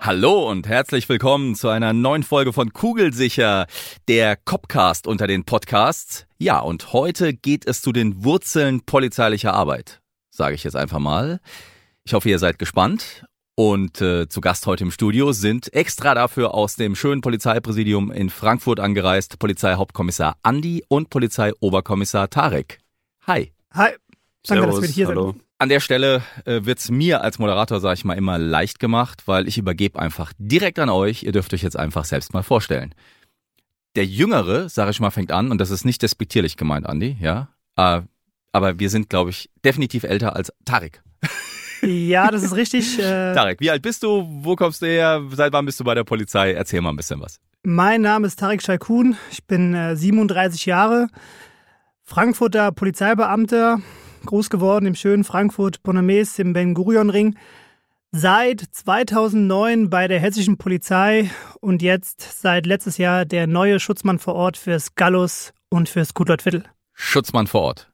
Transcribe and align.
Hallo 0.00 0.50
und 0.50 0.66
herzlich 0.66 1.08
willkommen 1.08 1.54
zu 1.54 1.68
einer 1.68 1.92
neuen 1.92 2.22
Folge 2.22 2.52
von 2.52 2.72
Kugelsicher, 2.72 3.66
der 4.06 4.36
Copcast 4.36 5.06
unter 5.06 5.26
den 5.26 5.44
Podcasts. 5.44 6.26
Ja, 6.38 6.60
und 6.60 6.92
heute 6.92 7.34
geht 7.34 7.66
es 7.66 7.80
zu 7.80 7.92
den 7.92 8.24
Wurzeln 8.24 8.82
polizeilicher 8.82 9.54
Arbeit, 9.54 10.00
sage 10.30 10.54
ich 10.54 10.64
jetzt 10.64 10.76
einfach 10.76 10.98
mal. 10.98 11.40
Ich 12.04 12.14
hoffe, 12.14 12.28
ihr 12.28 12.38
seid 12.38 12.58
gespannt. 12.58 13.24
Und 13.54 14.00
äh, 14.00 14.28
zu 14.28 14.40
Gast 14.40 14.66
heute 14.66 14.84
im 14.84 14.90
Studio 14.90 15.32
sind 15.32 15.72
extra 15.74 16.14
dafür 16.14 16.54
aus 16.54 16.76
dem 16.76 16.94
schönen 16.94 17.22
Polizeipräsidium 17.22 18.12
in 18.12 18.30
Frankfurt 18.30 18.78
angereist 18.80 19.38
Polizeihauptkommissar 19.38 20.36
Andi 20.42 20.84
und 20.88 21.10
Polizeioberkommissar 21.10 22.30
Tarek. 22.30 22.78
Hi. 23.26 23.52
Hi. 23.74 23.90
Danke, 24.46 24.62
Servus, 24.62 24.74
dass 24.76 24.82
wir 24.82 24.88
hier 24.88 25.08
hallo. 25.08 25.32
sind. 25.32 25.47
An 25.60 25.68
der 25.68 25.80
Stelle 25.80 26.22
äh, 26.44 26.60
wird's 26.64 26.88
mir 26.88 27.20
als 27.22 27.40
Moderator, 27.40 27.80
sage 27.80 27.94
ich 27.94 28.04
mal, 28.04 28.14
immer 28.16 28.38
leicht 28.38 28.78
gemacht, 28.78 29.24
weil 29.26 29.48
ich 29.48 29.58
übergebe 29.58 29.98
einfach 29.98 30.32
direkt 30.38 30.78
an 30.78 30.88
euch. 30.88 31.24
Ihr 31.24 31.32
dürft 31.32 31.52
euch 31.52 31.62
jetzt 31.62 31.76
einfach 31.76 32.04
selbst 32.04 32.32
mal 32.32 32.44
vorstellen. 32.44 32.94
Der 33.96 34.04
Jüngere, 34.06 34.68
sage 34.68 34.92
ich 34.92 35.00
mal, 35.00 35.10
fängt 35.10 35.32
an, 35.32 35.50
und 35.50 35.58
das 35.58 35.70
ist 35.70 35.84
nicht 35.84 36.00
despektierlich 36.02 36.56
gemeint, 36.56 36.86
Andi, 36.86 37.16
ja. 37.20 37.48
Äh, 37.76 38.02
aber 38.52 38.78
wir 38.78 38.88
sind, 38.88 39.10
glaube 39.10 39.30
ich, 39.30 39.50
definitiv 39.64 40.04
älter 40.04 40.36
als 40.36 40.52
Tarek. 40.64 41.02
Ja, 41.80 42.32
das 42.32 42.42
ist 42.42 42.56
richtig. 42.56 42.98
Äh, 42.98 43.34
Tarek, 43.34 43.60
wie 43.60 43.70
alt 43.70 43.82
bist 43.82 44.02
du? 44.02 44.26
Wo 44.28 44.56
kommst 44.56 44.82
du 44.82 44.86
her? 44.86 45.22
Seit 45.30 45.52
wann 45.52 45.64
bist 45.64 45.78
du 45.78 45.84
bei 45.84 45.94
der 45.94 46.02
Polizei? 46.02 46.50
Erzähl 46.52 46.80
mal 46.80 46.90
ein 46.90 46.96
bisschen 46.96 47.20
was. 47.20 47.38
mein 47.62 48.00
Name 48.00 48.26
ist 48.26 48.40
Tarek 48.40 48.62
Shaikun. 48.62 49.16
Ich 49.30 49.44
bin 49.46 49.74
äh, 49.76 49.94
37 49.94 50.66
Jahre, 50.66 51.06
Frankfurter 52.02 52.72
Polizeibeamter, 52.72 53.78
groß 54.28 54.50
geworden 54.50 54.86
im 54.86 54.94
schönen 54.94 55.24
Frankfurt 55.24 55.82
Bonames 55.82 56.38
im 56.38 56.52
Ben 56.52 56.74
Gurion 56.74 57.10
Ring. 57.10 57.36
Seit 58.12 58.60
2009 58.60 59.90
bei 59.90 60.06
der 60.08 60.20
hessischen 60.20 60.56
Polizei 60.58 61.30
und 61.60 61.82
jetzt 61.82 62.40
seit 62.40 62.66
letztes 62.66 62.96
Jahr 62.98 63.24
der 63.24 63.46
neue 63.46 63.80
Schutzmann 63.80 64.18
vor 64.18 64.34
Ort 64.34 64.56
fürs 64.56 64.94
Gallus 64.94 65.52
und 65.70 65.88
fürs 65.88 66.14
Gutleitviertel. 66.14 66.64
Schutzmann 66.94 67.46
vor 67.46 67.62
Ort. 67.62 67.92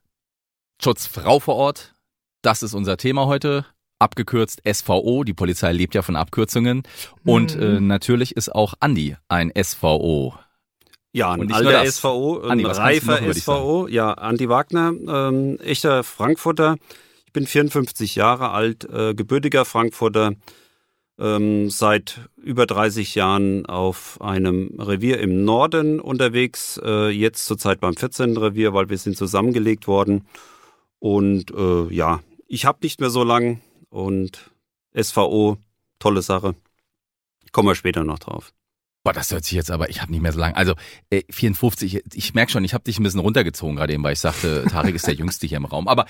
Schutzfrau 0.81 1.39
vor 1.39 1.55
Ort. 1.55 1.95
Das 2.41 2.63
ist 2.63 2.73
unser 2.73 2.97
Thema 2.97 3.27
heute. 3.27 3.65
Abgekürzt 3.99 4.61
SVO. 4.69 5.23
Die 5.23 5.33
Polizei 5.33 5.71
lebt 5.71 5.95
ja 5.95 6.01
von 6.01 6.15
Abkürzungen. 6.17 6.83
Und 7.25 7.55
Mhm. 7.55 7.61
äh, 7.61 7.79
natürlich 7.79 8.35
ist 8.35 8.53
auch 8.53 8.73
Andi 8.81 9.15
ein 9.29 9.51
SVO. 9.55 10.33
Ja, 11.15 11.33
Und 11.33 11.47
nur 11.47 11.55
alter 11.55 11.71
das. 11.71 11.95
SVO, 11.95 12.41
ein 12.41 12.51
Andi, 12.51 12.63
noch 12.65 12.77
reifer 12.77 13.21
dich 13.21 13.43
SVO. 13.43 13.87
Ja, 13.87 14.11
Andi 14.15 14.49
Wagner, 14.49 14.93
ähm, 15.07 15.57
echter 15.61 16.03
Frankfurter. 16.03 16.75
Ich 17.25 17.31
bin 17.31 17.47
54 17.47 18.15
Jahre 18.15 18.49
alt, 18.51 18.83
äh, 18.89 19.13
gebürtiger 19.13 19.63
Frankfurter. 19.63 20.33
Ähm, 21.17 21.69
seit 21.69 22.19
über 22.35 22.65
30 22.65 23.15
Jahren 23.15 23.65
auf 23.65 24.19
einem 24.19 24.77
Revier 24.77 25.21
im 25.21 25.45
Norden 25.45 26.01
unterwegs. 26.01 26.77
Äh, 26.83 27.11
jetzt 27.11 27.45
zurzeit 27.45 27.79
beim 27.79 27.95
14. 27.95 28.35
Revier, 28.35 28.73
weil 28.73 28.89
wir 28.89 28.97
sind 28.97 29.15
zusammengelegt 29.15 29.87
worden. 29.87 30.27
Und 30.99 31.49
äh, 31.51 31.93
ja, 31.93 32.19
ich 32.49 32.65
habe 32.65 32.79
nicht 32.81 32.99
mehr 32.99 33.09
so 33.09 33.23
lang. 33.23 33.61
Und 33.89 34.51
SVO, 35.01 35.55
tolle 35.97 36.21
Sache. 36.21 36.55
Kommen 37.53 37.69
wir 37.69 37.75
später 37.75 38.03
noch 38.03 38.19
drauf. 38.19 38.51
Boah, 39.05 39.13
das 39.13 39.31
hört 39.31 39.43
sich 39.45 39.53
jetzt 39.53 39.69
aber, 39.69 39.87
ich 39.91 40.01
habe 40.01 40.11
nicht 40.11 40.21
mehr 40.21 40.33
so 40.33 40.39
lange. 40.39 40.55
Also 40.57 40.73
äh, 41.11 41.21
54, 41.29 42.01
ich 42.15 42.33
merk 42.33 42.49
schon, 42.49 42.63
ich 42.63 42.73
habe 42.73 42.83
dich 42.83 42.99
ein 42.99 43.03
bisschen 43.03 43.19
runtergezogen 43.19 43.75
gerade 43.75 43.93
eben, 43.93 44.01
weil 44.03 44.13
ich 44.13 44.19
sagte, 44.19 44.65
Tarek 44.71 44.95
ist 44.95 45.05
der 45.05 45.13
Jüngste 45.13 45.45
hier 45.45 45.57
im 45.57 45.65
Raum. 45.65 45.87
Aber 45.87 46.07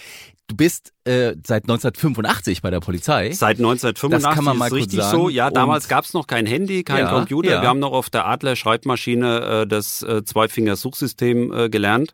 du 0.48 0.56
bist 0.56 0.94
äh, 1.04 1.36
seit 1.46 1.64
1985 1.66 2.62
bei 2.62 2.70
der 2.72 2.80
Polizei. 2.80 3.34
Seit 3.34 3.58
1985 3.58 4.24
Das 4.24 4.34
kann 4.36 4.46
man 4.46 4.58
mal 4.58 4.68
ist 4.68 4.74
richtig 4.74 5.02
sagen. 5.02 5.12
so. 5.18 5.28
Ja, 5.28 5.50
damals 5.50 5.90
gab 5.90 6.06
es 6.06 6.14
noch 6.14 6.26
kein 6.26 6.46
Handy, 6.46 6.86
kein 6.86 7.00
Ja, 7.04 7.12
Computer. 7.12 7.52
ja. 7.52 7.62
Wir 7.62 7.68
haben 7.68 7.80
noch 7.80 7.92
auf 7.92 8.10
der 8.10 8.28
Adler 8.28 8.56
Schreibmaschine 8.56 9.64
äh, 9.64 9.68
das 9.68 10.02
äh, 10.02 10.24
Zweifinger-Suchsystem 10.24 11.52
äh, 11.54 11.70
gelernt. 11.70 12.14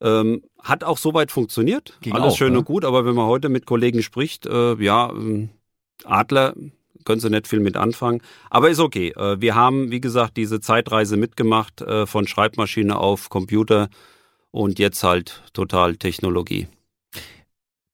Ähm, 0.00 0.42
hat 0.62 0.84
auch 0.84 0.98
soweit 0.98 1.32
funktioniert. 1.32 1.98
Ging 2.00 2.12
Alles 2.12 2.34
auch, 2.34 2.36
schön 2.36 2.52
ne? 2.52 2.60
und 2.60 2.64
gut, 2.64 2.84
aber 2.84 3.04
wenn 3.04 3.16
man 3.16 3.26
heute 3.26 3.48
mit 3.48 3.66
Kollegen 3.66 4.04
spricht, 4.04 4.46
äh, 4.46 4.74
ja, 4.76 5.10
ähm, 5.10 5.50
Adler 6.04 6.54
können 7.04 7.20
sie 7.20 7.30
nicht 7.30 7.48
viel 7.48 7.60
mit 7.60 7.76
anfangen. 7.76 8.20
Aber 8.50 8.70
ist 8.70 8.80
okay. 8.80 9.08
Äh, 9.10 9.40
wir 9.40 9.54
haben, 9.54 9.90
wie 9.90 10.00
gesagt, 10.00 10.36
diese 10.36 10.60
Zeitreise 10.60 11.16
mitgemacht 11.16 11.80
äh, 11.82 12.06
von 12.06 12.26
Schreibmaschine 12.26 12.96
auf 12.96 13.28
Computer 13.28 13.88
und 14.50 14.78
jetzt 14.78 15.02
halt 15.02 15.42
total 15.52 15.96
Technologie. 15.96 16.68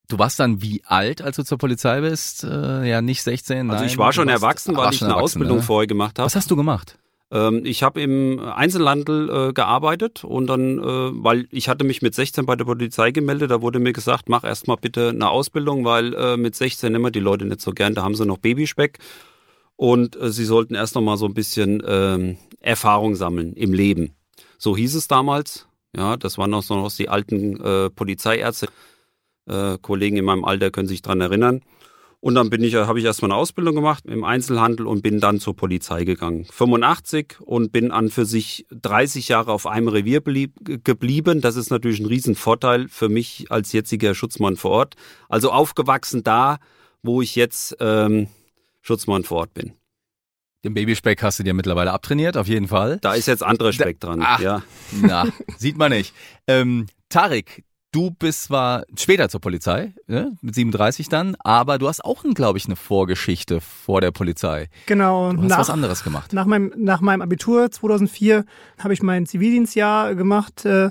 Du 0.08 0.18
warst 0.18 0.40
dann 0.40 0.62
wie 0.62 0.82
alt, 0.84 1.20
als 1.20 1.36
du 1.36 1.44
zur 1.44 1.58
Polizei 1.58 2.00
bist? 2.00 2.42
Äh, 2.42 2.88
ja, 2.88 3.02
nicht 3.02 3.22
16, 3.22 3.70
Also 3.70 3.82
nein. 3.82 3.90
ich 3.90 3.98
war 3.98 4.12
schon 4.12 4.28
erwachsen, 4.28 4.74
weil 4.74 4.92
ich 4.92 5.04
eine 5.04 5.16
Ausbildung 5.16 5.58
ne? 5.58 5.62
vorher 5.62 5.86
gemacht 5.86 6.18
habe. 6.18 6.24
Was 6.24 6.34
hast 6.34 6.50
du 6.50 6.56
gemacht? 6.56 6.98
Ähm, 7.30 7.64
ich 7.64 7.82
habe 7.82 8.00
im 8.00 8.40
Einzelhandel 8.40 9.28
äh, 9.28 9.52
gearbeitet 9.52 10.24
und 10.24 10.46
dann, 10.46 10.78
äh, 10.78 10.82
weil 10.82 11.46
ich 11.50 11.68
hatte 11.68 11.84
mich 11.84 12.00
mit 12.00 12.14
16 12.14 12.46
bei 12.46 12.56
der 12.56 12.64
Polizei 12.64 13.10
gemeldet, 13.10 13.50
da 13.50 13.60
wurde 13.60 13.78
mir 13.78 13.92
gesagt, 13.92 14.28
mach 14.28 14.44
erstmal 14.44 14.78
bitte 14.78 15.10
eine 15.10 15.28
Ausbildung, 15.28 15.84
weil 15.84 16.14
äh, 16.14 16.36
mit 16.36 16.54
16 16.54 16.92
nehmen 16.92 17.12
die 17.12 17.20
Leute 17.20 17.44
nicht 17.44 17.60
so 17.60 17.72
gern, 17.72 17.94
da 17.94 18.02
haben 18.02 18.14
sie 18.14 18.24
noch 18.24 18.38
Babyspeck 18.38 18.98
und 19.76 20.16
äh, 20.16 20.30
sie 20.30 20.44
sollten 20.44 20.74
erst 20.74 20.94
noch 20.94 21.02
mal 21.02 21.16
so 21.16 21.26
ein 21.26 21.34
bisschen 21.34 21.82
ähm, 21.86 22.38
Erfahrung 22.60 23.14
sammeln 23.14 23.52
im 23.54 23.72
Leben. 23.72 24.14
So 24.58 24.76
hieß 24.76 24.94
es 24.94 25.06
damals. 25.06 25.68
Ja, 25.96 26.16
das 26.16 26.36
waren 26.36 26.52
auch 26.52 26.62
so 26.62 26.74
noch 26.74 26.92
die 26.92 27.08
alten 27.08 27.60
äh, 27.60 27.90
Polizeiärzte. 27.90 28.68
Äh, 29.46 29.78
Kollegen 29.80 30.16
in 30.16 30.24
meinem 30.24 30.44
Alter 30.44 30.70
können 30.70 30.88
sich 30.88 31.00
dran 31.00 31.20
erinnern. 31.20 31.62
Und 32.20 32.34
dann 32.34 32.50
bin 32.50 32.64
ich, 32.64 32.74
habe 32.74 32.98
ich 32.98 33.04
erstmal 33.04 33.30
eine 33.30 33.38
Ausbildung 33.38 33.76
gemacht 33.76 34.04
im 34.06 34.24
Einzelhandel 34.24 34.88
und 34.88 35.02
bin 35.02 35.20
dann 35.20 35.38
zur 35.38 35.54
Polizei 35.54 36.04
gegangen. 36.04 36.46
85 36.50 37.36
und 37.40 37.70
bin 37.70 37.92
an 37.92 38.10
für 38.10 38.24
sich 38.24 38.66
30 38.70 39.28
Jahre 39.28 39.52
auf 39.52 39.66
einem 39.66 39.86
Revier 39.86 40.20
blieb, 40.20 40.54
geblieben. 40.84 41.40
Das 41.40 41.54
ist 41.54 41.70
natürlich 41.70 42.00
ein 42.00 42.06
Riesenvorteil 42.06 42.88
für 42.88 43.08
mich 43.08 43.46
als 43.50 43.72
jetziger 43.72 44.14
Schutzmann 44.14 44.56
vor 44.56 44.72
Ort. 44.72 44.94
Also 45.28 45.52
aufgewachsen 45.52 46.24
da, 46.24 46.58
wo 47.02 47.22
ich 47.22 47.36
jetzt 47.36 47.76
ähm, 47.78 48.26
Schutzmann 48.82 49.22
vor 49.22 49.38
Ort 49.38 49.54
bin. 49.54 49.74
Den 50.64 50.74
Babyspeck 50.74 51.22
hast 51.22 51.38
du 51.38 51.44
dir 51.44 51.54
mittlerweile 51.54 51.92
abtrainiert, 51.92 52.36
auf 52.36 52.48
jeden 52.48 52.66
Fall. 52.66 52.98
Da 53.00 53.14
ist 53.14 53.26
jetzt 53.26 53.44
anderer 53.44 53.72
Speck 53.72 54.00
dran. 54.00 54.22
Ach. 54.24 54.40
Ja. 54.40 54.62
Na, 54.90 55.28
sieht 55.56 55.78
man 55.78 55.92
nicht. 55.92 56.12
Ähm, 56.48 56.88
Tarek, 57.08 57.62
du 57.92 58.10
bist 58.10 58.44
zwar 58.44 58.84
später 58.96 59.28
zur 59.28 59.40
Polizei, 59.40 59.94
ne, 60.06 60.36
mit 60.40 60.54
37 60.54 61.08
dann, 61.08 61.36
aber 61.40 61.78
du 61.78 61.88
hast 61.88 62.04
auch, 62.04 62.22
glaube 62.34 62.58
ich, 62.58 62.66
eine 62.66 62.76
Vorgeschichte 62.76 63.60
vor 63.60 64.00
der 64.00 64.10
Polizei. 64.10 64.68
Genau. 64.86 65.32
Du 65.32 65.42
hast 65.42 65.48
nach, 65.48 65.58
was 65.58 65.70
anderes 65.70 66.04
gemacht. 66.04 66.32
Nach 66.32 66.46
meinem, 66.46 66.72
nach 66.76 67.00
meinem 67.00 67.22
Abitur 67.22 67.70
2004 67.70 68.44
habe 68.78 68.94
ich 68.94 69.02
mein 69.02 69.26
Zivildienstjahr 69.26 70.14
gemacht 70.14 70.64
äh, 70.64 70.90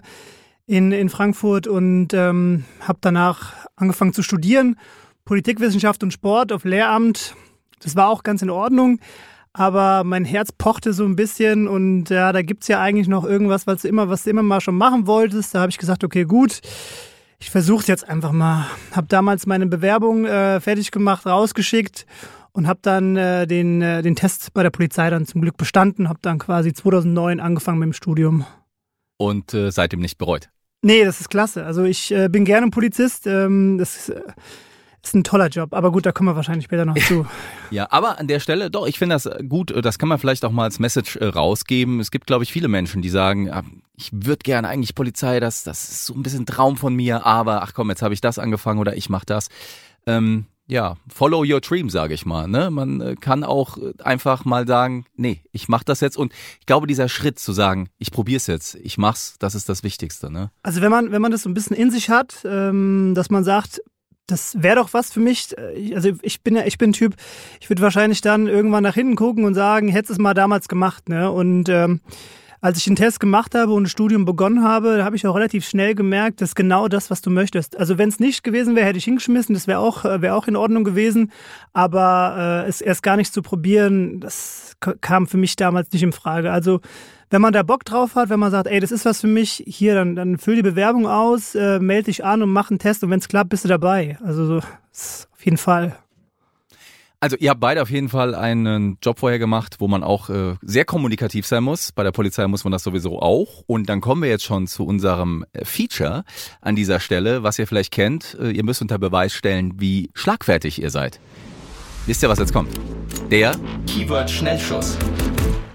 in, 0.66 0.91
in 0.91 1.09
Frankfurt 1.09 1.68
und 1.68 2.13
ähm, 2.13 2.66
habe 2.81 3.00
danach 3.02 3.53
angefangen 3.76 4.14
zu 4.14 4.23
studieren. 4.23 4.78
Politikwissenschaft 5.26 6.03
und 6.03 6.11
Sport 6.11 6.52
auf 6.52 6.64
Lehramt. 6.64 7.35
Das 7.79 7.96
war 7.96 8.09
auch 8.09 8.23
ganz 8.23 8.41
in 8.41 8.50
Ordnung. 8.50 9.00
Aber 9.57 10.03
mein 10.03 10.23
Herz 10.23 10.51
pochte 10.51 10.93
so 10.93 11.03
ein 11.03 11.15
bisschen 11.15 11.67
und 11.67 12.11
ja, 12.11 12.31
da 12.31 12.43
gibt's 12.43 12.67
ja 12.67 12.79
eigentlich 12.79 13.07
noch 13.07 13.25
irgendwas, 13.25 13.65
was 13.65 13.81
du 13.81 13.87
immer, 13.87 14.07
was 14.07 14.23
du 14.23 14.29
immer 14.29 14.43
mal 14.43 14.61
schon 14.61 14.77
machen 14.77 15.07
wolltest. 15.07 15.55
Da 15.55 15.61
habe 15.61 15.71
ich 15.71 15.79
gesagt, 15.79 16.03
okay, 16.03 16.25
gut, 16.25 16.61
ich 17.39 17.49
versuche 17.49 17.87
jetzt 17.87 18.07
einfach 18.07 18.31
mal. 18.31 18.67
Habe 18.91 19.07
damals 19.07 19.47
meine 19.47 19.65
Bewerbung 19.65 20.25
äh, 20.25 20.59
fertig 20.59 20.91
gemacht, 20.91 21.25
rausgeschickt 21.25 22.05
und 22.51 22.67
habe 22.67 22.81
dann 22.83 23.17
äh, 23.17 23.47
den, 23.47 23.81
äh, 23.81 24.03
den 24.03 24.15
Test 24.15 24.53
bei 24.53 24.61
der 24.61 24.69
Polizei 24.69 25.09
dann 25.09 25.25
zum 25.25 25.41
Glück 25.41 25.57
bestanden. 25.57 26.07
Habe 26.07 26.19
dann 26.21 26.37
quasi 26.37 26.71
2009 26.71 27.39
angefangen 27.39 27.79
mit 27.79 27.87
dem 27.87 27.93
Studium. 27.93 28.45
Und 29.17 29.55
äh, 29.55 29.71
seitdem 29.71 30.01
nicht 30.01 30.19
bereut. 30.19 30.49
Nee, 30.83 31.03
das 31.03 31.19
ist 31.19 31.31
klasse. 31.31 31.65
Also 31.65 31.83
ich 31.83 32.11
äh, 32.11 32.29
bin 32.29 32.45
gerne 32.45 32.69
Polizist. 32.69 33.25
Ähm, 33.25 33.79
das 33.79 34.09
äh, 34.09 34.21
ist 35.03 35.16
ein 35.16 35.23
toller 35.23 35.47
Job. 35.47 35.73
Aber 35.73 35.91
gut, 35.91 36.05
da 36.05 36.11
kommen 36.11 36.29
wir 36.29 36.35
wahrscheinlich 36.35 36.66
später 36.66 36.85
noch 36.85 36.97
zu. 36.97 37.26
Ja, 37.70 37.88
aber 37.91 38.17
an 38.17 38.28
der 38.28 38.40
Stelle, 38.40 38.72
doch, 38.72 38.88
ich 38.88 38.97
finde 38.97 39.16
das 39.16 39.29
gut, 39.49 39.73
das 39.84 39.99
kann 39.99 40.08
man 40.08 40.20
vielleicht 40.20 40.46
auch 40.46 40.52
mal 40.52 40.64
als 40.64 40.79
Message 40.79 41.17
äh, 41.17 41.26
rausgeben. 41.26 41.99
Es 41.99 42.11
gibt, 42.11 42.26
glaube 42.26 42.46
ich, 42.46 42.53
viele 42.53 42.70
Menschen, 42.70 43.02
die 43.02 43.09
sagen, 43.09 43.52
ah, 43.52 43.64
ich 43.97 44.09
würde 44.14 44.40
gerne 44.44 44.70
eigentlich 44.70 44.96
Polizei, 44.96 45.41
das, 45.41 45.64
das 45.66 45.90
ist 45.90 46.05
so 46.05 46.14
ein 46.14 46.23
bisschen 46.23 46.46
Traum 46.46 46.78
von 46.78 46.96
mir, 46.96 47.26
aber 47.26 47.64
ach 47.64 47.73
komm, 47.73 47.90
jetzt 47.90 48.02
habe 48.02 48.14
ich 48.14 48.22
das 48.22 48.40
angefangen 48.40 48.79
oder 48.79 48.96
ich 48.96 49.09
mache 49.09 49.26
das. 49.26 49.49
Ähm, 50.05 50.46
ja, 50.67 50.96
follow 51.08 51.46
your 51.46 51.61
dream, 51.61 51.90
sage 51.90 52.14
ich 52.14 52.26
mal. 52.26 52.47
Ne? 52.47 52.70
Man 52.70 53.02
äh, 53.02 53.16
kann 53.16 53.43
auch 53.43 53.78
äh, 53.78 53.93
einfach 54.03 54.43
mal 54.46 54.67
sagen, 54.67 55.05
nee, 55.16 55.41
ich 55.52 55.70
mach 55.70 55.84
das 55.84 56.02
jetzt. 56.02 56.17
Und 56.17 56.34
ich 56.59 56.66
glaube, 56.66 56.88
dieser 56.88 57.08
Schritt 57.08 57.40
zu 57.40 57.53
sagen, 57.53 57.90
ich 57.97 58.11
probier's 58.11 58.47
jetzt, 58.47 58.76
ich 58.76 58.97
mach's, 58.97 59.38
das 59.40 59.55
ist 59.55 59.70
das 59.70 59.84
Wichtigste. 59.84 60.29
Ne? 60.32 60.52
Also 60.64 60.82
wenn 60.82 60.91
man, 60.91 61.11
wenn 61.11 61.22
man 61.22 61.32
das 61.32 61.43
so 61.43 61.50
ein 61.50 61.53
bisschen 61.53 61.76
in 61.76 61.90
sich 61.90 62.09
hat, 62.09 62.46
ähm, 62.46 63.14
dass 63.16 63.29
man 63.29 63.46
sagt, 63.46 63.82
das 64.28 64.62
wäre 64.62 64.76
doch 64.76 64.94
was 64.94 65.12
für 65.12 65.20
mich. 65.20 65.58
Äh, 65.58 65.96
also 65.96 66.12
ich 66.22 66.41
bin 66.41 66.56
ja, 66.56 66.66
ich 66.66 66.78
bin 66.78 66.94
Typ, 66.94 67.16
ich 67.59 67.70
würde 67.70 67.82
wahrscheinlich 67.82 68.22
dann 68.22 68.47
irgendwann 68.47 68.84
nach 68.84 68.94
hinten 68.96 69.16
gucken 69.16 69.46
und 69.46 69.56
sagen, 69.56 69.88
hättest 69.88 70.12
es 70.12 70.18
mal 70.20 70.34
damals 70.34 70.68
gemacht, 70.68 71.09
ne? 71.09 71.32
Und 71.32 71.70
ähm, 71.70 72.02
als 72.61 72.77
ich 72.77 72.85
den 72.85 72.95
Test 72.95 73.19
gemacht 73.19 73.55
habe 73.55 73.73
und 73.73 73.83
das 73.83 73.91
Studium 73.91 74.25
begonnen 74.25 74.63
habe, 74.63 75.03
habe 75.03 75.15
ich 75.15 75.27
auch 75.27 75.35
relativ 75.35 75.67
schnell 75.67 75.95
gemerkt, 75.95 76.41
dass 76.41 76.55
genau 76.55 76.87
das, 76.87 77.09
was 77.11 77.21
du 77.21 77.29
möchtest. 77.29 77.77
Also 77.77 77.97
wenn 77.97 78.09
es 78.09 78.19
nicht 78.19 78.43
gewesen 78.43 78.75
wäre, 78.75 78.87
hätte 78.87 78.97
ich 78.97 79.05
hingeschmissen, 79.05 79.53
das 79.53 79.67
wäre 79.67 79.79
auch, 79.79 80.05
äh, 80.05 80.21
wäre 80.21 80.35
auch 80.35 80.47
in 80.47 80.55
Ordnung 80.55 80.83
gewesen. 80.83 81.31
Aber 81.73 82.63
äh, 82.65 82.69
es 82.69 82.81
erst 82.81 83.03
gar 83.03 83.17
nicht 83.17 83.33
zu 83.33 83.41
probieren, 83.41 84.19
das 84.19 84.75
kam 85.01 85.27
für 85.27 85.37
mich 85.37 85.55
damals 85.55 85.91
nicht 85.91 86.03
in 86.03 86.11
Frage. 86.11 86.51
Also 86.51 86.81
wenn 87.29 87.41
man 87.41 87.53
da 87.53 87.63
Bock 87.63 87.83
drauf 87.83 88.15
hat, 88.15 88.29
wenn 88.29 88.39
man 88.39 88.51
sagt, 88.51 88.67
ey, 88.67 88.79
das 88.79 88.91
ist 88.91 89.05
was 89.05 89.21
für 89.21 89.27
mich, 89.27 89.63
hier, 89.67 89.95
dann, 89.95 90.15
dann 90.15 90.37
füll 90.37 90.55
die 90.55 90.61
Bewerbung 90.61 91.07
aus, 91.07 91.55
äh, 91.55 91.79
melde 91.79 92.05
dich 92.05 92.23
an 92.23 92.41
und 92.41 92.49
mach 92.49 92.69
einen 92.69 92.79
Test 92.79 93.03
und 93.03 93.09
wenn 93.09 93.19
es 93.19 93.27
klappt, 93.27 93.49
bist 93.49 93.65
du 93.65 93.69
dabei. 93.69 94.17
Also 94.23 94.45
so, 94.45 94.57
auf 94.57 95.45
jeden 95.45 95.57
Fall. 95.57 95.97
Also 97.28 97.35
ihr 97.41 97.50
habt 97.50 97.59
beide 97.59 97.82
auf 97.82 97.90
jeden 97.90 98.08
Fall 98.08 98.34
einen 98.34 99.00
Job 99.02 99.20
vorher 99.20 99.38
gemacht, 99.38 99.76
wo 99.79 99.90
man 99.90 100.02
auch 100.02 100.29
äh, 100.29 100.56
sehr 100.62 100.85
kommunikativ 100.85 101.46
sein 101.46 101.62
muss. 101.62 101.91
Bei 101.91 102.03
der 102.03 102.14
Polizei 102.14 102.47
muss 102.47 102.64
man 102.64 102.72
das 102.72 102.84
sowieso 102.84 103.22
auch. 103.22 103.66
Und 103.68 103.90
dann 103.90 104.00
kommen 104.00 104.22
wir 104.22 104.29
jetzt 104.29 104.46
schon 104.46 104.66
zu 104.66 104.85
unserem 104.85 105.46
äh, 105.52 105.66
Feature 105.66 106.24
an 106.62 106.78
dieser 106.78 107.02
Stelle, 107.02 107.44
was 107.44 107.59
ihr 107.59 107.68
vielleicht 107.68 107.91
kennt. 107.91 108.38
Äh, 108.40 108.52
ihr 108.52 108.64
müsst 108.64 108.82
unter 108.82 108.97
Beweis 108.97 109.34
stellen, 109.34 109.74
wie 109.76 110.09
schlagfertig 110.14 110.82
ihr 110.82 110.90
seid. 110.90 111.20
Wisst 112.06 112.24
ihr, 112.24 112.29
was 112.29 112.40
jetzt 112.40 112.53
kommt? 112.53 112.70
Der 113.29 113.58
Keyword 113.88 114.32
Schnellschuss. 114.32 114.97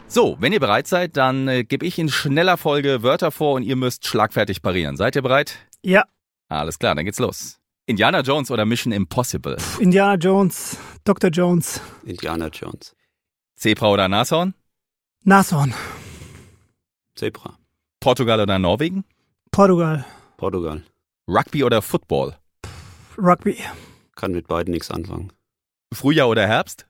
So, 0.07 0.39
wenn 0.41 0.55
ihr 0.55 0.61
bereit 0.61 0.87
seid, 0.87 1.19
dann 1.19 1.49
äh, 1.49 1.65
gebe 1.65 1.85
ich 1.85 1.99
in 1.99 2.09
schneller 2.09 2.57
Folge 2.57 3.03
Wörter 3.03 3.31
vor 3.31 3.57
und 3.57 3.63
ihr 3.63 3.77
müsst 3.77 4.07
schlagfertig 4.07 4.63
parieren. 4.63 4.97
Seid 4.97 5.17
ihr 5.17 5.23
bereit? 5.23 5.59
Ja. 5.83 6.05
Alles 6.49 6.79
klar, 6.79 6.95
dann 6.95 7.05
geht's 7.05 7.19
los. 7.19 7.62
Indiana 7.87 8.20
Jones 8.20 8.50
oder 8.50 8.64
Mission 8.64 8.93
Impossible? 8.93 9.56
Indiana 9.81 10.14
Jones, 10.14 10.76
Dr. 11.05 11.31
Jones. 11.31 11.81
Indiana 12.05 12.49
Jones. 12.49 12.94
Zebra 13.56 13.90
oder 13.90 14.08
Nashorn? 14.08 14.55
Nashorn. 15.25 15.75
Zebra. 17.17 17.58
Portugal 18.00 18.40
oder 18.40 18.58
Norwegen? 18.58 19.05
Portugal. 19.50 20.05
Portugal. 20.37 20.82
Rugby 21.29 21.64
oder 21.64 21.82
Football? 21.82 22.37
Rugby. 23.19 23.58
Kann 24.14 24.32
mit 24.32 24.46
beiden 24.46 24.73
nichts 24.73 24.90
anfangen. 24.90 25.32
Frühjahr 25.93 26.29
oder 26.29 26.46
Herbst? 26.46 26.87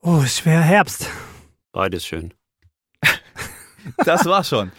Oh, 0.00 0.24
schwer 0.24 0.60
Herbst. 0.62 1.08
Beides 1.72 2.06
schön. 2.06 2.32
Das 3.98 4.24
war 4.24 4.42
schon. 4.42 4.72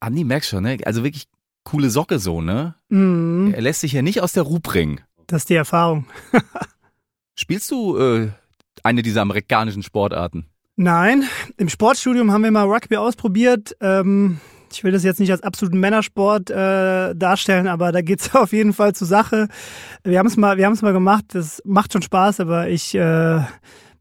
Andi, 0.00 0.24
merkst 0.24 0.50
schon, 0.50 0.64
ne? 0.64 0.78
Also 0.84 1.04
wirklich 1.04 1.28
coole 1.68 1.90
Socke 1.90 2.18
so, 2.18 2.40
ne? 2.40 2.74
Mhm. 2.88 3.52
Er 3.54 3.60
lässt 3.60 3.80
sich 3.80 3.92
ja 3.92 4.00
nicht 4.00 4.22
aus 4.22 4.32
der 4.32 4.44
Ruhe 4.44 4.60
bringen. 4.60 5.00
Das 5.26 5.42
ist 5.42 5.50
die 5.50 5.54
Erfahrung. 5.54 6.06
Spielst 7.34 7.70
du 7.70 7.98
äh, 7.98 8.28
eine 8.82 9.02
dieser 9.02 9.20
amerikanischen 9.20 9.82
Sportarten? 9.82 10.46
Nein, 10.76 11.24
im 11.58 11.68
Sportstudium 11.68 12.32
haben 12.32 12.42
wir 12.42 12.50
mal 12.50 12.64
Rugby 12.64 12.96
ausprobiert. 12.96 13.76
Ähm, 13.80 14.40
ich 14.72 14.82
will 14.82 14.92
das 14.92 15.04
jetzt 15.04 15.20
nicht 15.20 15.30
als 15.30 15.42
absoluten 15.42 15.78
Männersport 15.78 16.50
äh, 16.50 17.14
darstellen, 17.14 17.66
aber 17.66 17.92
da 17.92 18.00
geht's 18.00 18.34
auf 18.34 18.52
jeden 18.52 18.72
Fall 18.72 18.94
zur 18.94 19.06
Sache. 19.06 19.48
Wir 20.04 20.18
haben 20.18 20.26
es 20.26 20.38
mal, 20.38 20.56
wir 20.56 20.64
haben 20.64 20.72
es 20.72 20.82
mal 20.82 20.94
gemacht. 20.94 21.26
Das 21.32 21.60
macht 21.66 21.92
schon 21.92 22.02
Spaß, 22.02 22.40
aber 22.40 22.68
ich 22.68 22.94
äh, 22.94 23.40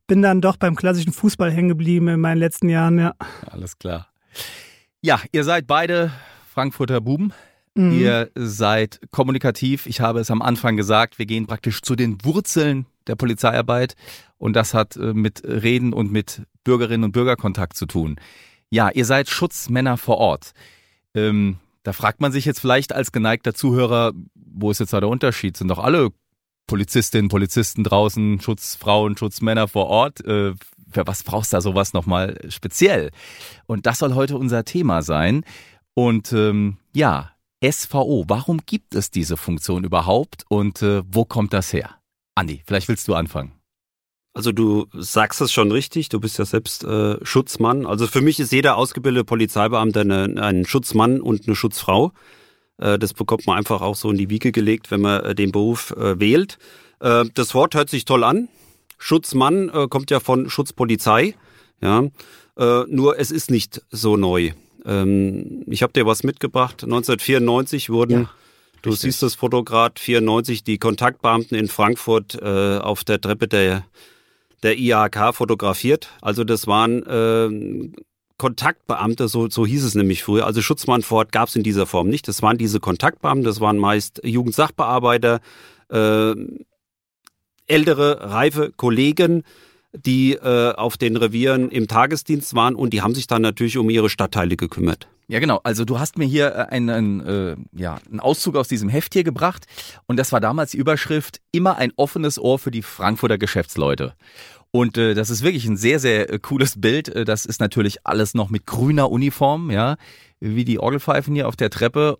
bin 0.08 0.22
dann 0.22 0.40
doch 0.40 0.56
beim 0.56 0.76
klassischen 0.76 1.12
Fußball 1.12 1.52
hängen 1.52 1.70
geblieben 1.70 2.08
in 2.08 2.22
meinen 2.22 2.38
letzten 2.38 2.70
Jahren. 2.70 2.98
Ja. 2.98 3.14
Alles 3.46 3.78
klar. 3.78 4.08
Ja, 5.02 5.20
ihr 5.34 5.44
seid 5.44 5.68
beide 5.68 6.12
Frankfurter 6.54 7.02
Buben. 7.02 7.34
Mhm. 7.78 7.92
Ihr 7.92 8.32
seid 8.36 9.00
kommunikativ. 9.12 9.86
Ich 9.86 10.02
habe 10.02 10.20
es 10.20 10.32
am 10.32 10.42
Anfang 10.42 10.76
gesagt, 10.78 11.20
wir 11.20 11.26
gehen 11.26 11.48
praktisch 11.48 11.82
zu 11.82 11.96
den 11.96 12.18
Wurzeln 12.24 12.86
der 13.08 13.16
Polizeiarbeit 13.16 13.96
und 14.38 14.56
das 14.56 14.74
hat 14.74 14.98
äh, 14.98 15.14
mit 15.14 15.44
Reden 15.44 15.94
und 15.94 16.12
mit 16.12 16.42
Bürgerinnen 16.64 17.06
und 17.06 17.12
Bürgerkontakt 17.12 17.78
zu 17.78 17.86
tun. 17.86 18.18
Ja, 18.70 18.90
ihr 18.90 19.06
seid 19.06 19.30
Schutzmänner 19.30 19.98
vor 19.98 20.18
Ort. 20.18 20.52
Ähm, 21.14 21.58
da 21.84 21.94
fragt 21.94 22.20
man 22.20 22.32
sich 22.32 22.46
jetzt 22.46 22.60
vielleicht 22.60 22.94
als 22.94 23.12
geneigter 23.12 23.54
Zuhörer, 23.54 24.12
wo 24.36 24.72
ist 24.72 24.80
jetzt 24.80 24.92
da 24.92 25.00
der 25.00 25.10
Unterschied? 25.10 25.56
Sind 25.56 25.70
doch 25.70 25.80
alle 25.80 26.10
Polizistinnen, 26.68 27.30
Polizisten 27.30 27.84
draußen, 27.84 28.42
Schutzfrauen, 28.42 29.16
Schutzmänner 29.16 29.70
vor 29.70 29.88
Ort? 29.88 30.26
Äh, 30.26 30.54
für 30.92 31.08
was 31.08 31.24
brauchst 31.24 31.54
du 31.54 31.58
da 31.58 31.62
sowas 31.62 31.94
nochmal 31.94 32.38
speziell? 32.50 33.12
Und 33.66 33.86
das 33.86 34.00
soll 34.00 34.16
heute 34.16 34.38
unser 34.38 34.66
Thema 34.66 35.02
sein. 35.02 35.46
Und 35.94 36.34
ähm, 36.34 36.78
ja, 36.94 37.32
SVO, 37.64 38.26
warum 38.28 38.60
gibt 38.66 38.94
es 38.94 39.10
diese 39.10 39.36
Funktion 39.36 39.84
überhaupt 39.84 40.44
und 40.48 40.82
äh, 40.82 41.02
wo 41.08 41.26
kommt 41.26 41.54
das 41.54 41.74
her? 41.74 41.96
Andi, 42.36 42.62
vielleicht 42.66 42.88
willst 42.88 43.08
du 43.08 43.16
anfangen. 43.16 43.52
Also 44.34 44.52
du 44.52 44.86
sagst 44.94 45.42
es 45.42 45.52
schon 45.52 45.72
richtig, 45.72 46.10
du 46.10 46.20
bist 46.20 46.38
ja 46.38 46.46
selbst 46.46 46.84
äh, 46.84 47.18
Schutzmann. 47.26 47.88
Also 47.88 48.06
für 48.06 48.22
mich 48.22 48.40
ist 48.40 48.52
jeder 48.52 48.78
ausgebildete 48.78 49.24
Polizeibeamter 49.24 50.02
eine, 50.02 50.40
ein 50.40 50.66
Schutzmann 50.66 51.20
und 51.22 51.48
eine 51.48 51.56
Schutzfrau. 51.56 52.12
Äh, 52.78 53.00
das 53.00 53.16
bekommt 53.16 53.48
man 53.48 53.58
einfach 53.58 53.82
auch 53.82 53.96
so 53.96 54.12
in 54.12 54.18
die 54.18 54.30
Wiege 54.30 54.52
gelegt, 54.52 54.92
wenn 54.92 55.02
man 55.02 55.24
äh, 55.24 55.34
den 55.34 55.52
Beruf 55.52 55.90
äh, 55.98 56.20
wählt. 56.20 56.60
Äh, 57.00 57.26
das 57.34 57.56
Wort 57.56 57.74
hört 57.74 57.90
sich 57.90 58.06
toll 58.06 58.24
an. 58.24 58.50
Schutzmann 59.00 59.70
äh, 59.70 59.88
kommt 59.88 60.12
ja 60.12 60.20
von 60.20 60.50
Schutzpolizei. 60.50 61.36
Ja, 61.82 62.04
nur 62.88 63.20
es 63.20 63.30
ist 63.30 63.52
nicht 63.52 63.84
so 63.92 64.18
neu. 64.18 64.54
Ähm, 64.88 65.64
ich 65.68 65.84
habe 65.84 65.94
dir 65.94 66.06
was 66.06 66.24
mitgebracht. 66.24 66.84
1994 66.84 67.90
wurden 67.90 68.12
Ja, 68.22 68.30
Du 68.84 68.92
richtig. 68.92 69.02
siehst 69.12 69.24
das 69.24 69.36
Foto 69.36 69.64
grad 69.64 70.00
94, 70.00 70.64
die 70.64 70.78
Kontaktbeamten 70.78 71.58
in 71.58 71.68
Frankfurt 71.68 72.40
äh, 72.42 72.78
auf 72.78 73.04
der 73.04 73.20
Treppe 73.20 73.48
der, 73.48 73.84
der 74.64 74.78
IHK 74.78 75.34
fotografiert. 75.36 76.10
Also 76.22 76.44
das 76.44 76.68
waren 76.68 77.04
ähm, 77.10 77.94
Kontaktbeamte, 78.38 79.28
so, 79.28 79.50
so 79.50 79.66
hieß 79.66 79.84
es 79.84 79.96
nämlich 79.96 80.24
früher. 80.24 80.46
Also 80.46 80.62
Schutzmann 80.62 81.02
vor 81.02 81.20
Ort 81.20 81.32
gab 81.32 81.50
es 81.50 81.56
in 81.56 81.64
dieser 81.64 81.88
Form 81.88 82.08
nicht. 82.08 82.28
Das 82.28 82.44
waren 82.44 82.58
diese 82.60 82.80
Kontaktbeamten, 82.80 83.44
das 83.44 83.60
waren 83.60 83.78
meist 83.80 84.22
Jugendsachbearbeiter, 84.24 85.42
äh, 85.92 86.36
ältere, 87.66 88.32
reife 88.32 88.72
Kollegen, 88.78 89.44
die 89.94 90.34
äh, 90.34 90.74
auf 90.74 90.98
den 90.98 91.16
Revieren 91.16 91.70
im 91.70 91.88
Tagesdienst 91.88 92.54
waren 92.56 92.76
und 92.76 92.92
die 92.92 93.02
haben 93.02 93.16
sich 93.16 93.28
dann 93.28 93.42
natürlich 93.42 93.78
um 93.78 93.90
ihre 93.90 94.10
Stadtteile 94.10 94.58
gekümmert. 94.58 95.08
Ja, 95.30 95.40
genau. 95.40 95.60
Also 95.64 95.84
du 95.84 96.00
hast 96.00 96.18
mir 96.18 96.26
hier 96.26 96.48
äh, 96.56 96.74
einen, 96.74 97.20
äh, 97.20 97.56
ja, 97.74 98.00
einen 98.10 98.20
Auszug 98.20 98.56
aus 98.56 98.68
diesem 98.68 98.90
Heft 98.90 99.14
hier 99.14 99.24
gebracht 99.24 99.66
und 100.06 100.18
das 100.18 100.32
war 100.32 100.40
damals 100.40 100.72
die 100.72 100.78
Überschrift 100.78 101.42
immer 101.52 101.78
ein 101.78 101.92
offenes 101.96 102.40
Ohr 102.40 102.60
für 102.60 102.72
die 102.72 102.82
Frankfurter 102.82 103.38
Geschäftsleute. 103.38 104.14
Und 104.72 104.98
äh, 104.98 105.14
das 105.14 105.30
ist 105.30 105.44
wirklich 105.44 105.66
ein 105.66 105.78
sehr, 105.78 106.00
sehr 106.00 106.32
äh, 106.32 106.40
cooles 106.40 106.80
Bild. 106.80 107.10
Äh, 107.10 107.26
Das 107.26 107.46
ist 107.46 107.60
natürlich 107.60 108.06
alles 108.06 108.34
noch 108.34 108.50
mit 108.50 108.66
grüner 108.66 109.10
Uniform, 109.10 109.72
ja, 109.72 109.96
wie 110.40 110.66
die 110.66 110.80
Orgelpfeifen 110.80 111.34
hier 111.34 111.48
auf 111.48 111.56
der 111.56 111.70
Treppe. 111.70 112.20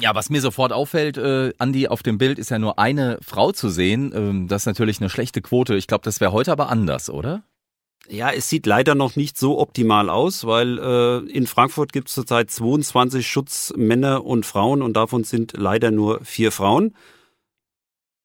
Ja, 0.00 0.14
was 0.14 0.28
mir 0.28 0.40
sofort 0.40 0.72
auffällt, 0.72 1.18
äh, 1.18 1.52
Andi, 1.58 1.86
auf 1.86 2.02
dem 2.02 2.18
Bild 2.18 2.38
ist 2.38 2.50
ja 2.50 2.58
nur 2.58 2.78
eine 2.80 3.18
Frau 3.22 3.52
zu 3.52 3.68
sehen. 3.68 4.12
Ähm, 4.14 4.48
das 4.48 4.62
ist 4.62 4.66
natürlich 4.66 5.00
eine 5.00 5.08
schlechte 5.08 5.40
Quote. 5.40 5.76
Ich 5.76 5.86
glaube, 5.86 6.02
das 6.04 6.20
wäre 6.20 6.32
heute 6.32 6.50
aber 6.50 6.68
anders, 6.68 7.10
oder? 7.10 7.44
Ja, 8.08 8.30
es 8.30 8.48
sieht 8.48 8.66
leider 8.66 8.94
noch 8.94 9.16
nicht 9.16 9.38
so 9.38 9.58
optimal 9.58 10.10
aus, 10.10 10.44
weil 10.44 10.78
äh, 10.78 11.18
in 11.30 11.46
Frankfurt 11.46 11.92
gibt 11.92 12.08
es 12.08 12.14
zurzeit 12.14 12.50
22 12.50 13.26
Schutzmänner 13.26 14.26
und 14.26 14.44
Frauen 14.44 14.82
und 14.82 14.94
davon 14.94 15.24
sind 15.24 15.54
leider 15.56 15.90
nur 15.90 16.22
vier 16.24 16.50
Frauen. 16.52 16.94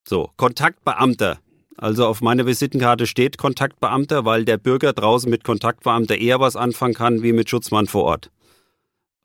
So, 0.08 0.32
Kontaktbeamter. 0.38 1.40
Also 1.78 2.08
auf 2.08 2.20
meiner 2.20 2.46
Visitenkarte 2.46 3.08
steht 3.08 3.38
Kontaktbeamter, 3.38 4.26
weil 4.26 4.44
der 4.44 4.58
Bürger 4.58 4.92
draußen 4.92 5.30
mit 5.30 5.46
Kontaktbeamter 5.46 6.18
eher 6.18 6.42
was 6.42 6.58
anfangen 6.58 6.96
kann 6.96 7.24
wie 7.24 7.32
mit 7.32 7.50
Schutzmann 7.50 7.88
vor 7.88 8.04
Ort. 8.04 8.32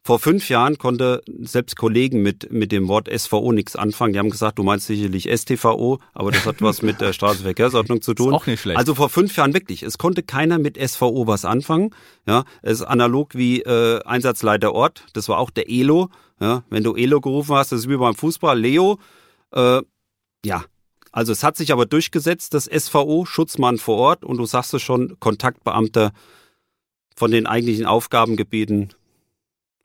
Vor 0.07 0.19
fünf 0.19 0.51
Jahren 0.51 0.77
konnte 0.77 1.23
selbst 1.41 1.77
Kollegen 1.77 2.21
mit, 2.21 2.53
mit 2.53 2.73
dem 2.73 2.89
Wort 2.89 3.09
SVO 3.11 3.53
nichts 3.53 3.75
anfangen. 3.75 4.13
Die 4.13 4.19
haben 4.19 4.29
gesagt, 4.29 4.59
du 4.59 4.63
meinst 4.63 4.87
sicherlich 4.87 5.31
STVO, 5.35 5.99
aber 6.13 6.31
das 6.31 6.45
hat 6.45 6.61
was 6.61 6.83
mit 6.83 7.01
der 7.01 7.13
Straßenverkehrsordnung 7.15 8.03
zu 8.03 8.13
tun. 8.13 8.29
Ist 8.29 8.35
auch 8.35 8.47
nicht 8.47 8.61
schlecht. 8.61 8.77
Also 8.77 8.95
vor 8.95 9.09
fünf 9.09 9.35
Jahren 9.35 9.55
wirklich. 9.55 9.83
Es 9.83 9.97
konnte 9.97 10.23
keiner 10.23 10.59
mit 10.59 10.77
SVO 10.77 11.27
was 11.27 11.47
anfangen. 11.47 11.95
Ja, 12.27 12.45
es 12.61 12.81
ist 12.81 12.83
analog 12.83 13.35
wie 13.35 13.63
äh, 13.63 14.03
Einsatzleiter 14.05 14.75
Ort. 14.75 15.07
Das 15.15 15.31
war 15.31 15.39
auch 15.39 15.49
der 15.49 15.71
ELO. 15.71 16.11
Ja, 16.39 16.65
wenn 16.69 16.85
du 16.85 16.95
ELO 16.95 17.23
gerufen 17.23 17.55
hast, 17.57 17.73
das 17.73 17.81
ist 17.81 17.89
wie 17.89 17.97
beim 17.97 18.15
Fußball. 18.15 18.61
Leo. 18.61 18.99
Äh, 19.53 19.81
ja, 20.45 20.65
also 21.13 21.33
es 21.33 21.43
hat 21.43 21.57
sich 21.57 21.73
aber 21.73 21.87
durchgesetzt, 21.87 22.53
das 22.53 22.65
SVO, 22.65 23.25
Schutzmann 23.25 23.79
vor 23.79 23.97
Ort, 23.97 24.23
und 24.23 24.37
du 24.37 24.45
sagst 24.45 24.75
es 24.75 24.83
schon, 24.83 25.19
Kontaktbeamter 25.19 26.13
von 27.17 27.31
den 27.31 27.47
eigentlichen 27.47 27.87
Aufgabengebieten. 27.87 28.93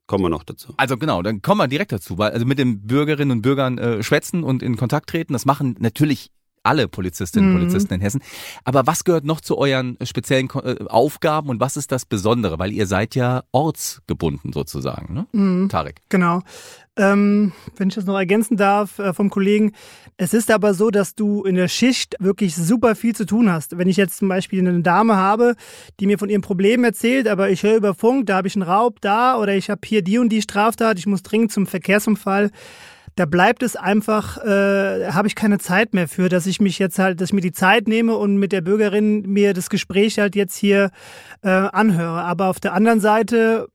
Kommen 0.09 0.23
wir 0.23 0.29
noch 0.29 0.43
dazu. 0.43 0.73
Also 0.77 0.97
genau, 0.97 1.21
dann 1.21 1.43
kommen 1.43 1.61
wir 1.61 1.67
direkt 1.67 1.91
dazu, 1.91 2.17
weil 2.17 2.31
also 2.31 2.43
mit 2.43 2.57
den 2.57 2.81
Bürgerinnen 2.87 3.29
und 3.29 3.41
Bürgern 3.43 3.77
äh, 3.77 4.01
schwätzen 4.01 4.43
und 4.43 4.63
in 4.63 4.75
Kontakt 4.75 5.07
treten, 5.07 5.33
das 5.33 5.45
machen 5.45 5.75
natürlich 5.77 6.31
alle 6.63 6.87
Polizistinnen 6.87 7.51
und 7.51 7.55
Mhm. 7.55 7.59
Polizisten 7.59 7.93
in 7.93 8.01
Hessen. 8.01 8.21
Aber 8.63 8.87
was 8.87 9.03
gehört 9.03 9.23
noch 9.23 9.39
zu 9.39 9.55
euren 9.59 9.97
speziellen 10.03 10.49
äh, 10.63 10.83
Aufgaben 10.87 11.49
und 11.49 11.59
was 11.59 11.77
ist 11.77 11.91
das 11.91 12.05
Besondere? 12.05 12.57
Weil 12.57 12.71
ihr 12.71 12.87
seid 12.87 13.13
ja 13.13 13.43
ortsgebunden 13.51 14.51
sozusagen, 14.51 15.13
ne? 15.13 15.27
Mhm. 15.31 15.69
Tarek. 15.69 16.01
Genau. 16.09 16.41
Ähm, 16.99 17.53
wenn 17.77 17.87
ich 17.87 17.95
das 17.95 18.05
noch 18.05 18.17
ergänzen 18.17 18.57
darf 18.57 18.99
äh, 18.99 19.13
vom 19.13 19.29
Kollegen, 19.29 19.71
es 20.17 20.33
ist 20.33 20.51
aber 20.51 20.73
so, 20.73 20.89
dass 20.89 21.15
du 21.15 21.43
in 21.43 21.55
der 21.55 21.69
Schicht 21.69 22.17
wirklich 22.19 22.55
super 22.55 22.93
viel 22.93 23.15
zu 23.15 23.25
tun 23.25 23.49
hast. 23.49 23.77
Wenn 23.77 23.87
ich 23.87 23.95
jetzt 23.95 24.17
zum 24.17 24.27
Beispiel 24.27 24.59
eine 24.59 24.81
Dame 24.81 25.15
habe, 25.15 25.55
die 26.01 26.07
mir 26.07 26.19
von 26.19 26.27
ihrem 26.27 26.41
Problem 26.41 26.83
erzählt, 26.83 27.29
aber 27.29 27.49
ich 27.49 27.63
höre 27.63 27.77
über 27.77 27.93
Funk, 27.93 28.25
da 28.25 28.35
habe 28.35 28.49
ich 28.49 28.55
einen 28.57 28.63
Raub 28.63 28.99
da 28.99 29.37
oder 29.37 29.55
ich 29.55 29.69
habe 29.69 29.79
hier 29.85 30.01
die 30.01 30.17
und 30.17 30.27
die 30.27 30.41
Straftat, 30.41 30.99
ich 30.99 31.07
muss 31.07 31.23
dringend 31.23 31.53
zum 31.53 31.67
Verkehrsunfall. 31.67 32.51
Da 33.15 33.25
bleibt 33.25 33.63
es 33.63 33.77
einfach, 33.77 34.37
äh, 34.37 35.11
habe 35.11 35.29
ich 35.29 35.35
keine 35.35 35.57
Zeit 35.57 35.93
mehr 35.93 36.09
für, 36.09 36.27
dass 36.27 36.45
ich 36.47 36.59
mich 36.59 36.79
jetzt 36.79 36.99
halt, 36.99 37.21
dass 37.21 37.29
ich 37.29 37.33
mir 37.33 37.41
die 37.41 37.53
Zeit 37.53 37.87
nehme 37.87 38.17
und 38.17 38.35
mit 38.35 38.51
der 38.51 38.61
Bürgerin 38.61 39.21
mir 39.21 39.53
das 39.53 39.69
Gespräch 39.69 40.19
halt 40.19 40.35
jetzt 40.35 40.57
hier 40.57 40.91
äh, 41.43 41.49
anhöre. 41.49 42.23
Aber 42.23 42.47
auf 42.47 42.59
der 42.59 42.73
anderen 42.73 42.99
Seite 42.99 43.67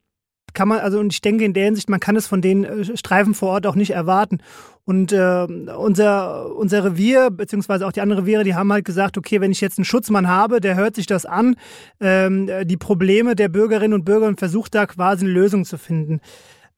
kann 0.54 0.68
man, 0.68 0.78
also 0.78 0.98
und 0.98 1.12
ich 1.12 1.20
denke 1.20 1.44
in 1.44 1.52
der 1.52 1.64
Hinsicht, 1.64 1.90
man 1.90 2.00
kann 2.00 2.16
es 2.16 2.26
von 2.26 2.40
den 2.40 2.64
äh, 2.64 2.96
Streifen 2.96 3.34
vor 3.34 3.50
Ort 3.50 3.66
auch 3.66 3.74
nicht 3.74 3.90
erwarten. 3.90 4.38
Und 4.86 5.12
äh, 5.12 5.46
unser, 5.76 6.54
unser 6.56 6.84
Revier, 6.84 7.30
beziehungsweise 7.30 7.86
auch 7.86 7.92
die 7.92 8.02
anderen 8.02 8.24
Reviere, 8.24 8.44
die 8.44 8.54
haben 8.54 8.72
halt 8.72 8.84
gesagt, 8.84 9.16
okay, 9.16 9.40
wenn 9.40 9.50
ich 9.50 9.60
jetzt 9.60 9.78
einen 9.78 9.86
Schutzmann 9.86 10.28
habe, 10.28 10.60
der 10.60 10.76
hört 10.76 10.94
sich 10.94 11.06
das 11.06 11.24
an, 11.24 11.56
ähm, 12.00 12.50
die 12.64 12.76
Probleme 12.76 13.34
der 13.34 13.48
Bürgerinnen 13.48 13.94
und 13.94 14.04
Bürger 14.04 14.26
und 14.26 14.38
versucht 14.38 14.74
da 14.74 14.86
quasi 14.86 15.24
eine 15.24 15.32
Lösung 15.32 15.64
zu 15.64 15.78
finden. 15.78 16.20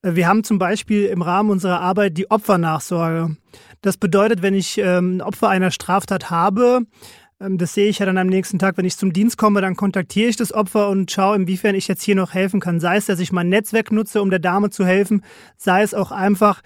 Äh, 0.03 0.15
Wir 0.15 0.29
haben 0.29 0.45
zum 0.45 0.59
Beispiel 0.59 1.07
im 1.07 1.23
Rahmen 1.23 1.51
unserer 1.51 1.81
Arbeit 1.81 2.17
die 2.17 2.31
Opfernachsorge. 2.31 3.37
Das 3.83 3.97
bedeutet, 3.97 4.41
wenn 4.43 4.55
ich 4.55 4.79
ähm, 4.79 5.17
ein 5.17 5.23
Opfer 5.23 5.49
einer 5.49 5.71
Straftat 5.71 6.31
habe, 6.31 6.83
das 7.39 7.75
sehe 7.75 7.89
ich 7.89 7.99
ja 7.99 8.07
dann 8.07 8.19
am 8.19 8.29
nächsten 8.29 8.59
Tag, 8.59 8.79
wenn 8.79 8.87
ich 8.87 8.97
zum 8.97 9.13
Dienst 9.13 9.37
komme, 9.37 9.61
dann 9.61 9.77
kontaktiere 9.77 10.29
ich 10.29 10.37
das 10.37 10.53
Opfer 10.53 10.89
und 10.89 11.11
schaue, 11.11 11.37
inwiefern 11.37 11.75
ich 11.75 11.87
jetzt 11.87 12.03
hier 12.03 12.15
noch 12.15 12.33
helfen 12.33 12.61
kann. 12.61 12.81
Sei 12.81 12.97
es, 12.97 13.07
dass 13.07 13.21
ich 13.21 13.33
mein 13.33 13.49
Netzwerk 13.49 13.93
nutze, 13.93 14.23
um 14.23 14.31
der 14.31 14.39
Dame 14.39 14.71
zu 14.71 14.87
helfen, 14.87 15.23
sei 15.57 15.83
es 15.83 15.93
auch 15.93 16.13
einfach, 16.13 16.63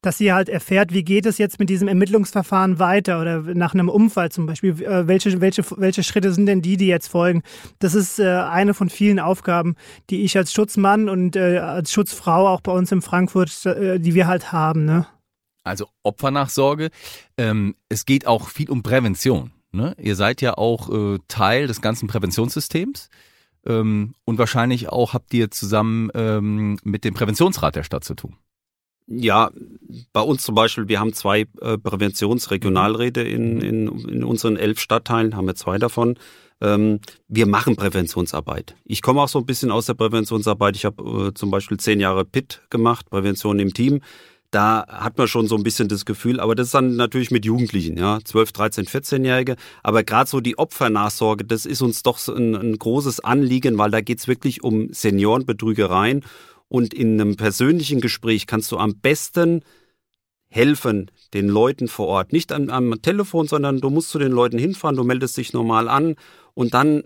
dass 0.00 0.18
sie 0.18 0.32
halt 0.32 0.48
erfährt, 0.48 0.92
wie 0.92 1.02
geht 1.02 1.24
es 1.24 1.38
jetzt 1.38 1.58
mit 1.58 1.70
diesem 1.70 1.88
Ermittlungsverfahren 1.88 2.78
weiter 2.78 3.20
oder 3.20 3.40
nach 3.54 3.74
einem 3.74 3.88
Unfall 3.88 4.30
zum 4.30 4.46
Beispiel, 4.46 4.82
äh, 4.82 5.06
welche, 5.06 5.40
welche, 5.40 5.64
welche 5.76 6.02
Schritte 6.02 6.32
sind 6.32 6.46
denn 6.46 6.62
die, 6.62 6.76
die 6.76 6.86
jetzt 6.86 7.08
folgen. 7.08 7.42
Das 7.78 7.94
ist 7.94 8.18
äh, 8.18 8.26
eine 8.26 8.74
von 8.74 8.90
vielen 8.90 9.18
Aufgaben, 9.18 9.76
die 10.10 10.22
ich 10.22 10.36
als 10.36 10.52
Schutzmann 10.52 11.08
und 11.08 11.36
äh, 11.36 11.58
als 11.58 11.92
Schutzfrau 11.92 12.48
auch 12.48 12.60
bei 12.60 12.72
uns 12.72 12.92
in 12.92 13.02
Frankfurt, 13.02 13.64
die 13.64 14.14
wir 14.14 14.26
halt 14.26 14.52
haben. 14.52 14.84
Ne? 14.84 15.06
Also 15.64 15.88
Opfernachsorge. 16.02 16.90
Ähm, 17.38 17.74
es 17.88 18.04
geht 18.04 18.26
auch 18.26 18.48
viel 18.48 18.70
um 18.70 18.82
Prävention. 18.82 19.53
Ne? 19.74 19.94
Ihr 19.98 20.16
seid 20.16 20.40
ja 20.40 20.56
auch 20.56 20.88
äh, 20.90 21.18
Teil 21.28 21.66
des 21.66 21.80
ganzen 21.80 22.08
Präventionssystems. 22.08 23.08
Ähm, 23.66 24.14
und 24.24 24.38
wahrscheinlich 24.38 24.88
auch 24.88 25.14
habt 25.14 25.34
ihr 25.34 25.50
zusammen 25.50 26.10
ähm, 26.14 26.78
mit 26.84 27.04
dem 27.04 27.14
Präventionsrat 27.14 27.76
der 27.76 27.82
Stadt 27.82 28.04
zu 28.04 28.14
tun. 28.14 28.36
Ja, 29.06 29.50
bei 30.12 30.20
uns 30.20 30.42
zum 30.42 30.54
Beispiel, 30.54 30.88
wir 30.88 31.00
haben 31.00 31.12
zwei 31.12 31.46
äh, 31.60 31.76
Präventionsregionalräte 31.76 33.20
in, 33.20 33.60
in, 33.60 33.98
in 34.08 34.24
unseren 34.24 34.56
elf 34.56 34.80
Stadtteilen, 34.80 35.36
haben 35.36 35.46
wir 35.46 35.54
zwei 35.56 35.78
davon. 35.78 36.18
Ähm, 36.60 37.00
wir 37.28 37.46
machen 37.46 37.76
Präventionsarbeit. 37.76 38.76
Ich 38.84 39.02
komme 39.02 39.20
auch 39.20 39.28
so 39.28 39.40
ein 39.40 39.46
bisschen 39.46 39.70
aus 39.70 39.86
der 39.86 39.94
Präventionsarbeit. 39.94 40.76
Ich 40.76 40.84
habe 40.84 41.28
äh, 41.28 41.34
zum 41.34 41.50
Beispiel 41.50 41.78
zehn 41.78 42.00
Jahre 42.00 42.24
PIT 42.24 42.62
gemacht, 42.70 43.10
Prävention 43.10 43.58
im 43.58 43.74
Team. 43.74 44.00
Da 44.54 44.86
hat 44.86 45.18
man 45.18 45.26
schon 45.26 45.48
so 45.48 45.56
ein 45.56 45.64
bisschen 45.64 45.88
das 45.88 46.04
Gefühl, 46.04 46.38
aber 46.38 46.54
das 46.54 46.68
ist 46.68 46.74
dann 46.74 46.94
natürlich 46.94 47.32
mit 47.32 47.44
Jugendlichen, 47.44 47.96
ja, 47.96 48.20
12, 48.22 48.52
13, 48.52 48.84
14-Jährige. 48.86 49.56
Aber 49.82 50.04
gerade 50.04 50.30
so 50.30 50.40
die 50.40 50.56
Opfernachsorge, 50.56 51.44
das 51.44 51.66
ist 51.66 51.82
uns 51.82 52.04
doch 52.04 52.20
ein, 52.28 52.54
ein 52.54 52.78
großes 52.78 53.18
Anliegen, 53.18 53.78
weil 53.78 53.90
da 53.90 54.00
geht's 54.00 54.28
wirklich 54.28 54.62
um 54.62 54.92
Seniorenbetrügereien. 54.92 56.24
Und 56.68 56.94
in 56.94 57.20
einem 57.20 57.34
persönlichen 57.34 58.00
Gespräch 58.00 58.46
kannst 58.46 58.70
du 58.70 58.78
am 58.78 58.94
besten 58.94 59.62
helfen 60.46 61.10
den 61.34 61.48
Leuten 61.48 61.88
vor 61.88 62.06
Ort. 62.06 62.32
Nicht 62.32 62.52
am, 62.52 62.70
am 62.70 63.02
Telefon, 63.02 63.48
sondern 63.48 63.80
du 63.80 63.90
musst 63.90 64.10
zu 64.10 64.20
den 64.20 64.30
Leuten 64.30 64.58
hinfahren, 64.58 64.96
du 64.96 65.02
meldest 65.02 65.36
dich 65.36 65.52
normal 65.52 65.88
an 65.88 66.14
und 66.54 66.74
dann 66.74 67.02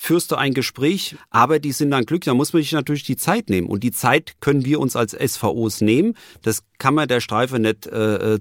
führst 0.00 0.30
du 0.30 0.36
ein 0.36 0.54
Gespräch, 0.54 1.16
aber 1.28 1.58
die 1.58 1.72
sind 1.72 1.90
dann 1.90 2.06
glücklich, 2.06 2.26
da 2.26 2.34
muss 2.34 2.52
man 2.52 2.62
sich 2.62 2.70
natürlich 2.70 3.02
die 3.02 3.16
Zeit 3.16 3.50
nehmen. 3.50 3.66
Und 3.66 3.82
die 3.82 3.90
Zeit 3.90 4.34
können 4.40 4.64
wir 4.64 4.78
uns 4.78 4.94
als 4.94 5.10
SVOs 5.10 5.80
nehmen. 5.80 6.14
Das 6.42 6.62
kann 6.78 6.94
man 6.94 7.08
der 7.08 7.18
Streife 7.18 7.58
nicht 7.58 7.88
äh, 7.88 8.34
äh, 8.34 8.38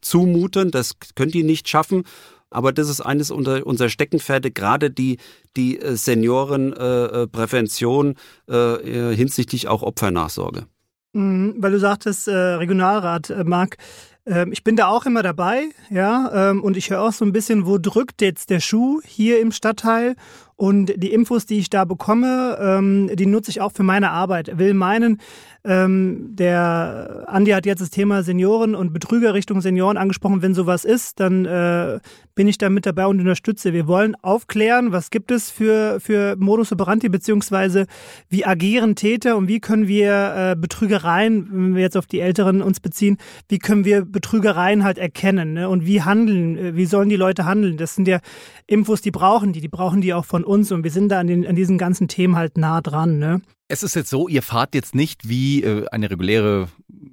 zumuten, 0.00 0.70
das 0.70 0.92
können 1.16 1.32
die 1.32 1.42
nicht 1.42 1.68
schaffen. 1.68 2.04
Aber 2.48 2.72
das 2.72 2.88
ist 2.88 3.00
eines 3.00 3.32
unserer 3.32 3.66
unser 3.66 3.88
Steckenpferde, 3.88 4.52
gerade 4.52 4.92
die, 4.92 5.16
die 5.56 5.80
äh, 5.80 5.96
Seniorenprävention 5.96 8.14
äh, 8.48 9.10
äh, 9.10 9.16
hinsichtlich 9.16 9.66
auch 9.66 9.82
Opfernachsorge. 9.82 10.68
Mhm, 11.12 11.56
weil 11.58 11.72
du 11.72 11.80
sagtest, 11.80 12.28
äh, 12.28 12.32
Regionalrat, 12.32 13.30
äh, 13.30 13.42
Marc, 13.42 13.78
ähm, 14.26 14.52
ich 14.52 14.62
bin 14.62 14.76
da 14.76 14.86
auch 14.86 15.06
immer 15.06 15.24
dabei, 15.24 15.64
ja, 15.90 16.50
ähm, 16.50 16.62
und 16.62 16.76
ich 16.76 16.90
höre 16.90 17.02
auch 17.02 17.12
so 17.12 17.24
ein 17.24 17.32
bisschen, 17.32 17.66
wo 17.66 17.78
drückt 17.78 18.22
jetzt 18.22 18.50
der 18.50 18.60
Schuh 18.60 19.00
hier 19.04 19.40
im 19.40 19.50
Stadtteil 19.50 20.14
und 20.60 20.92
die 21.02 21.10
Infos, 21.10 21.46
die 21.46 21.58
ich 21.58 21.70
da 21.70 21.86
bekomme, 21.86 22.58
ähm, 22.60 23.10
die 23.14 23.24
nutze 23.24 23.50
ich 23.50 23.62
auch 23.62 23.72
für 23.72 23.82
meine 23.82 24.10
Arbeit. 24.10 24.58
Will 24.58 24.74
meinen, 24.74 25.16
ähm, 25.64 26.36
der 26.36 27.24
Andi 27.28 27.52
hat 27.52 27.64
jetzt 27.64 27.80
das 27.80 27.88
Thema 27.88 28.22
Senioren 28.22 28.74
und 28.74 28.92
Betrüger 28.92 29.32
Richtung 29.32 29.62
Senioren 29.62 29.96
angesprochen. 29.96 30.42
Wenn 30.42 30.52
sowas 30.52 30.84
ist, 30.84 31.18
dann 31.18 31.46
äh, 31.46 31.98
bin 32.34 32.48
ich 32.48 32.56
da 32.56 32.70
mit 32.70 32.86
dabei 32.86 33.06
und 33.06 33.20
unterstütze. 33.20 33.74
Wir 33.74 33.86
wollen 33.86 34.14
aufklären, 34.22 34.92
was 34.92 35.10
gibt 35.10 35.30
es 35.30 35.50
für, 35.50 36.00
für 36.00 36.36
Modus 36.38 36.72
operandi, 36.72 37.10
beziehungsweise 37.10 37.86
wie 38.30 38.46
agieren 38.46 38.96
Täter 38.96 39.36
und 39.36 39.48
wie 39.48 39.60
können 39.60 39.88
wir 39.88 40.34
äh, 40.36 40.56
Betrügereien, 40.56 41.48
wenn 41.50 41.74
wir 41.74 41.82
jetzt 41.82 41.96
auf 41.98 42.06
die 42.06 42.20
Älteren 42.20 42.62
uns 42.62 42.80
beziehen, 42.80 43.18
wie 43.48 43.58
können 43.58 43.84
wir 43.84 44.06
Betrügereien 44.06 44.84
halt 44.84 44.96
erkennen 44.96 45.52
ne? 45.52 45.68
und 45.68 45.84
wie 45.84 46.00
handeln, 46.00 46.56
äh, 46.56 46.76
wie 46.76 46.86
sollen 46.86 47.10
die 47.10 47.16
Leute 47.16 47.44
handeln? 47.44 47.76
Das 47.76 47.94
sind 47.94 48.08
ja 48.08 48.20
Infos, 48.66 49.02
die 49.02 49.10
brauchen 49.10 49.52
die, 49.52 49.60
die 49.60 49.68
brauchen 49.68 50.00
die 50.00 50.14
auch 50.14 50.24
von 50.24 50.44
uns 50.50 50.72
und 50.72 50.84
wir 50.84 50.90
sind 50.90 51.08
da 51.08 51.20
an, 51.20 51.28
den, 51.28 51.46
an 51.46 51.54
diesen 51.56 51.78
ganzen 51.78 52.08
Themen 52.08 52.36
halt 52.36 52.58
nah 52.58 52.80
dran. 52.80 53.18
Ne? 53.18 53.40
Es 53.68 53.82
ist 53.82 53.94
jetzt 53.94 54.10
so, 54.10 54.28
ihr 54.28 54.42
fahrt 54.42 54.74
jetzt 54.74 54.94
nicht 54.94 55.28
wie 55.28 55.62
äh, 55.62 55.86
eine 55.90 56.10
reguläre 56.10 56.68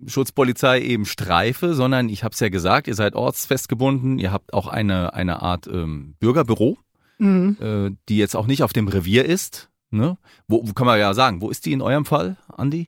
Schutzpolizei 0.07 0.81
eben 0.81 1.05
Streife, 1.05 1.73
sondern 1.73 2.09
ich 2.09 2.23
habe 2.23 2.33
es 2.33 2.39
ja 2.39 2.49
gesagt, 2.49 2.87
ihr 2.87 2.95
seid 2.95 3.15
ortsfestgebunden, 3.15 4.19
ihr 4.19 4.31
habt 4.31 4.53
auch 4.53 4.67
eine, 4.67 5.13
eine 5.13 5.41
Art 5.41 5.67
ähm, 5.67 6.15
Bürgerbüro, 6.19 6.77
Mhm. 7.19 7.57
äh, 7.59 7.95
die 8.09 8.17
jetzt 8.17 8.35
auch 8.35 8.45
nicht 8.45 8.61
auf 8.61 8.73
dem 8.73 8.87
Revier 8.87 9.25
ist. 9.25 9.69
Ne? 9.89 10.17
Wo, 10.47 10.67
wo 10.67 10.73
kann 10.73 10.85
man 10.85 10.99
ja 10.99 11.13
sagen, 11.15 11.41
wo 11.41 11.49
ist 11.49 11.65
die 11.65 11.71
in 11.73 11.81
eurem 11.81 12.05
Fall, 12.05 12.37
Andi? 12.55 12.85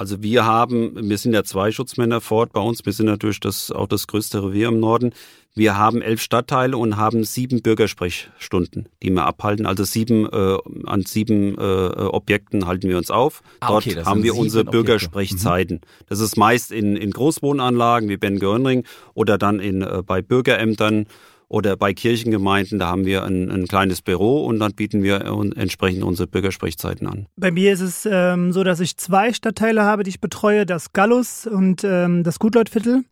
Also 0.00 0.22
wir 0.22 0.46
haben, 0.46 1.10
wir 1.10 1.18
sind 1.18 1.34
ja 1.34 1.44
zwei 1.44 1.72
Schutzmänner 1.72 2.22
vor 2.22 2.38
Ort 2.38 2.54
bei 2.54 2.60
uns, 2.62 2.86
wir 2.86 2.92
sind 2.94 3.04
natürlich 3.04 3.38
das, 3.38 3.70
auch 3.70 3.86
das 3.86 4.06
größte 4.06 4.42
Revier 4.42 4.68
im 4.68 4.80
Norden. 4.80 5.12
Wir 5.54 5.76
haben 5.76 6.00
elf 6.00 6.22
Stadtteile 6.22 6.78
und 6.78 6.96
haben 6.96 7.22
sieben 7.24 7.60
Bürgersprechstunden, 7.60 8.88
die 9.02 9.10
wir 9.10 9.26
abhalten. 9.26 9.66
Also 9.66 9.84
sieben, 9.84 10.24
äh, 10.24 10.56
an 10.86 11.02
sieben 11.02 11.58
äh, 11.58 11.60
Objekten 11.60 12.66
halten 12.66 12.88
wir 12.88 12.96
uns 12.96 13.10
auf. 13.10 13.42
Ah, 13.60 13.68
Dort 13.68 13.84
okay, 13.84 13.96
das 13.96 14.06
haben 14.06 14.22
wir 14.22 14.36
unsere 14.36 14.62
Objekte. 14.62 14.78
Mhm. 14.78 14.84
Bürgersprechzeiten. 14.84 15.80
Das 16.08 16.20
ist 16.20 16.38
meist 16.38 16.72
in, 16.72 16.96
in 16.96 17.10
Großwohnanlagen 17.10 18.08
wie 18.08 18.16
Ben-Görnring 18.16 18.84
oder 19.12 19.36
dann 19.36 19.60
in, 19.60 19.82
äh, 19.82 20.02
bei 20.06 20.22
Bürgerämtern 20.22 21.08
oder 21.50 21.76
bei 21.76 21.92
Kirchengemeinden. 21.92 22.78
Da 22.78 22.86
haben 22.86 23.04
wir 23.04 23.24
ein, 23.24 23.50
ein 23.50 23.66
kleines 23.66 24.00
Büro 24.00 24.46
und 24.46 24.60
dann 24.60 24.72
bieten 24.72 25.02
wir 25.02 25.26
entsprechend 25.56 26.04
unsere 26.04 26.28
Bürgersprechzeiten 26.28 27.06
an. 27.06 27.26
Bei 27.36 27.50
mir 27.50 27.72
ist 27.72 27.80
es 27.80 28.08
ähm, 28.10 28.52
so, 28.52 28.64
dass 28.64 28.80
ich 28.80 28.96
zwei 28.96 29.32
Stadtteile 29.32 29.82
habe, 29.82 30.04
die 30.04 30.10
ich 30.10 30.20
betreue, 30.20 30.64
das 30.64 30.92
Gallus 30.92 31.46
und 31.46 31.82
ähm, 31.84 32.22
das 32.22 32.38
Gutleutviertel. 32.38 33.04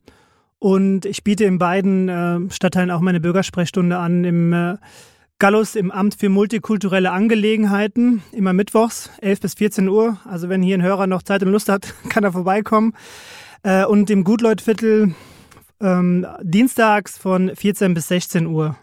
Und 0.60 1.04
ich 1.04 1.24
biete 1.24 1.44
in 1.44 1.58
beiden 1.58 2.08
äh, 2.08 2.38
Stadtteilen 2.50 2.92
auch 2.92 3.00
meine 3.00 3.20
Bürgersprechstunde 3.20 3.98
an. 3.98 4.24
Im 4.24 4.52
äh, 4.52 4.76
Gallus 5.40 5.74
im 5.74 5.90
Amt 5.90 6.14
für 6.14 6.28
multikulturelle 6.28 7.12
Angelegenheiten, 7.12 8.22
immer 8.32 8.52
mittwochs, 8.52 9.10
11 9.20 9.40
bis 9.40 9.54
14 9.54 9.88
Uhr. 9.88 10.18
Also 10.24 10.48
wenn 10.48 10.62
hier 10.62 10.76
ein 10.76 10.82
Hörer 10.82 11.08
noch 11.08 11.22
Zeit 11.22 11.42
und 11.42 11.50
Lust 11.50 11.68
hat, 11.68 11.92
kann 12.08 12.22
er 12.22 12.32
vorbeikommen. 12.32 12.94
Äh, 13.64 13.84
und 13.84 14.10
im 14.10 14.22
Gutleutviertel 14.22 15.14
ähm, 15.80 16.26
dienstags 16.42 17.18
von 17.18 17.54
14 17.54 17.94
bis 17.94 18.08
16 18.08 18.46
Uhr. 18.46 18.76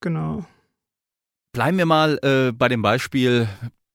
Genau. 0.00 0.44
Bleiben 1.52 1.78
wir 1.78 1.86
mal 1.86 2.18
äh, 2.22 2.52
bei 2.52 2.68
dem 2.68 2.82
Beispiel, 2.82 3.48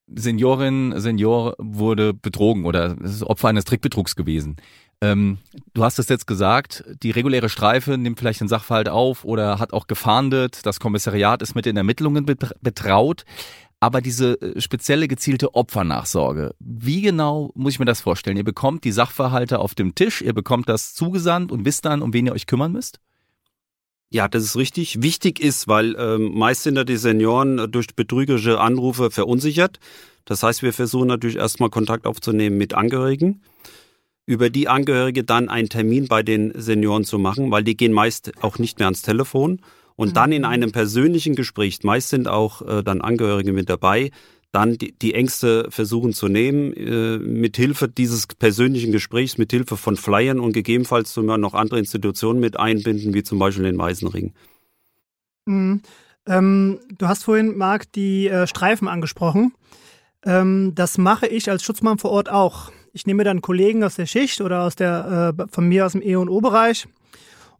Seniorin, 0.06 0.94
Senior 1.00 1.54
wurde 1.58 2.14
betrogen 2.14 2.64
oder 2.64 2.96
ist 3.02 3.22
Opfer 3.22 3.48
eines 3.48 3.64
Trickbetrugs 3.64 4.16
gewesen. 4.16 4.56
Ähm, 5.00 5.38
du 5.74 5.84
hast 5.84 5.98
es 5.98 6.08
jetzt 6.08 6.26
gesagt, 6.26 6.84
die 7.02 7.10
reguläre 7.10 7.48
Streife 7.48 7.98
nimmt 7.98 8.18
vielleicht 8.18 8.40
den 8.40 8.48
Sachverhalt 8.48 8.88
auf 8.88 9.24
oder 9.24 9.58
hat 9.58 9.72
auch 9.72 9.86
gefahndet, 9.86 10.66
das 10.66 10.80
Kommissariat 10.80 11.42
ist 11.42 11.54
mit 11.54 11.66
den 11.66 11.76
Ermittlungen 11.76 12.24
bet- 12.26 12.54
betraut. 12.62 13.24
Aber 13.80 14.00
diese 14.00 14.40
äh, 14.40 14.60
spezielle 14.60 15.06
gezielte 15.06 15.54
Opfernachsorge, 15.54 16.54
wie 16.58 17.00
genau 17.00 17.52
muss 17.54 17.74
ich 17.74 17.78
mir 17.78 17.84
das 17.84 18.00
vorstellen? 18.00 18.36
Ihr 18.36 18.44
bekommt 18.44 18.84
die 18.84 18.92
Sachverhalte 18.92 19.60
auf 19.60 19.74
dem 19.74 19.94
Tisch, 19.94 20.20
ihr 20.20 20.34
bekommt 20.34 20.68
das 20.68 20.94
zugesandt 20.94 21.52
und 21.52 21.64
wisst 21.64 21.84
dann, 21.84 22.02
um 22.02 22.12
wen 22.12 22.26
ihr 22.26 22.32
euch 22.32 22.46
kümmern 22.46 22.72
müsst? 22.72 22.98
Ja, 24.10 24.26
das 24.26 24.42
ist 24.42 24.56
richtig. 24.56 25.02
Wichtig 25.02 25.38
ist, 25.38 25.68
weil 25.68 25.94
ähm, 25.98 26.36
meist 26.36 26.62
sind 26.62 26.76
ja 26.76 26.84
die 26.84 26.96
Senioren 26.96 27.70
durch 27.70 27.94
betrügerische 27.94 28.58
Anrufe 28.58 29.10
verunsichert. 29.10 29.78
Das 30.24 30.42
heißt, 30.42 30.62
wir 30.62 30.72
versuchen 30.72 31.08
natürlich 31.08 31.36
erstmal 31.36 31.70
Kontakt 31.70 32.06
aufzunehmen 32.06 32.56
mit 32.56 32.74
Angehörigen. 32.74 33.42
Über 34.24 34.50
die 34.50 34.68
Angehörige 34.68 35.24
dann 35.24 35.48
einen 35.48 35.68
Termin 35.68 36.08
bei 36.08 36.22
den 36.22 36.52
Senioren 36.54 37.04
zu 37.04 37.18
machen, 37.18 37.50
weil 37.50 37.64
die 37.64 37.76
gehen 37.76 37.92
meist 37.92 38.32
auch 38.42 38.58
nicht 38.58 38.78
mehr 38.78 38.88
ans 38.88 39.02
Telefon. 39.02 39.60
Und 39.98 40.16
dann 40.16 40.30
in 40.30 40.42
mhm. 40.42 40.48
einem 40.48 40.70
persönlichen 40.70 41.34
Gespräch, 41.34 41.82
meist 41.82 42.10
sind 42.10 42.28
auch 42.28 42.62
äh, 42.62 42.84
dann 42.84 43.00
Angehörige 43.00 43.52
mit 43.52 43.68
dabei, 43.68 44.12
dann 44.52 44.78
die, 44.78 44.96
die 44.96 45.12
Ängste 45.12 45.66
versuchen 45.70 46.12
zu 46.12 46.28
nehmen, 46.28 46.72
äh, 46.72 47.18
mit 47.18 47.56
Hilfe 47.56 47.88
dieses 47.88 48.28
persönlichen 48.28 48.92
Gesprächs, 48.92 49.38
mit 49.38 49.50
Hilfe 49.50 49.76
von 49.76 49.96
Flyern 49.96 50.38
und 50.38 50.52
gegebenenfalls 50.52 51.12
sogar 51.12 51.36
noch 51.36 51.52
andere 51.52 51.80
Institutionen 51.80 52.38
mit 52.38 52.56
einbinden, 52.56 53.12
wie 53.12 53.24
zum 53.24 53.40
Beispiel 53.40 53.64
den 53.64 53.76
Weißenring. 53.76 54.34
Mhm. 55.46 55.82
Ähm, 56.26 56.78
du 56.96 57.08
hast 57.08 57.24
vorhin, 57.24 57.58
Marc, 57.58 57.90
die 57.90 58.28
äh, 58.28 58.46
Streifen 58.46 58.86
angesprochen. 58.86 59.52
Ähm, 60.24 60.76
das 60.76 60.96
mache 60.96 61.26
ich 61.26 61.50
als 61.50 61.64
Schutzmann 61.64 61.98
vor 61.98 62.12
Ort 62.12 62.30
auch. 62.30 62.70
Ich 62.92 63.04
nehme 63.04 63.24
dann 63.24 63.42
Kollegen 63.42 63.82
aus 63.82 63.96
der 63.96 64.06
Schicht 64.06 64.40
oder 64.42 64.62
aus 64.62 64.76
der, 64.76 65.34
äh, 65.36 65.46
von 65.50 65.66
mir 65.66 65.86
aus 65.86 65.92
dem 65.92 66.02
E- 66.02 66.14
und 66.14 66.28
O-Bereich 66.28 66.86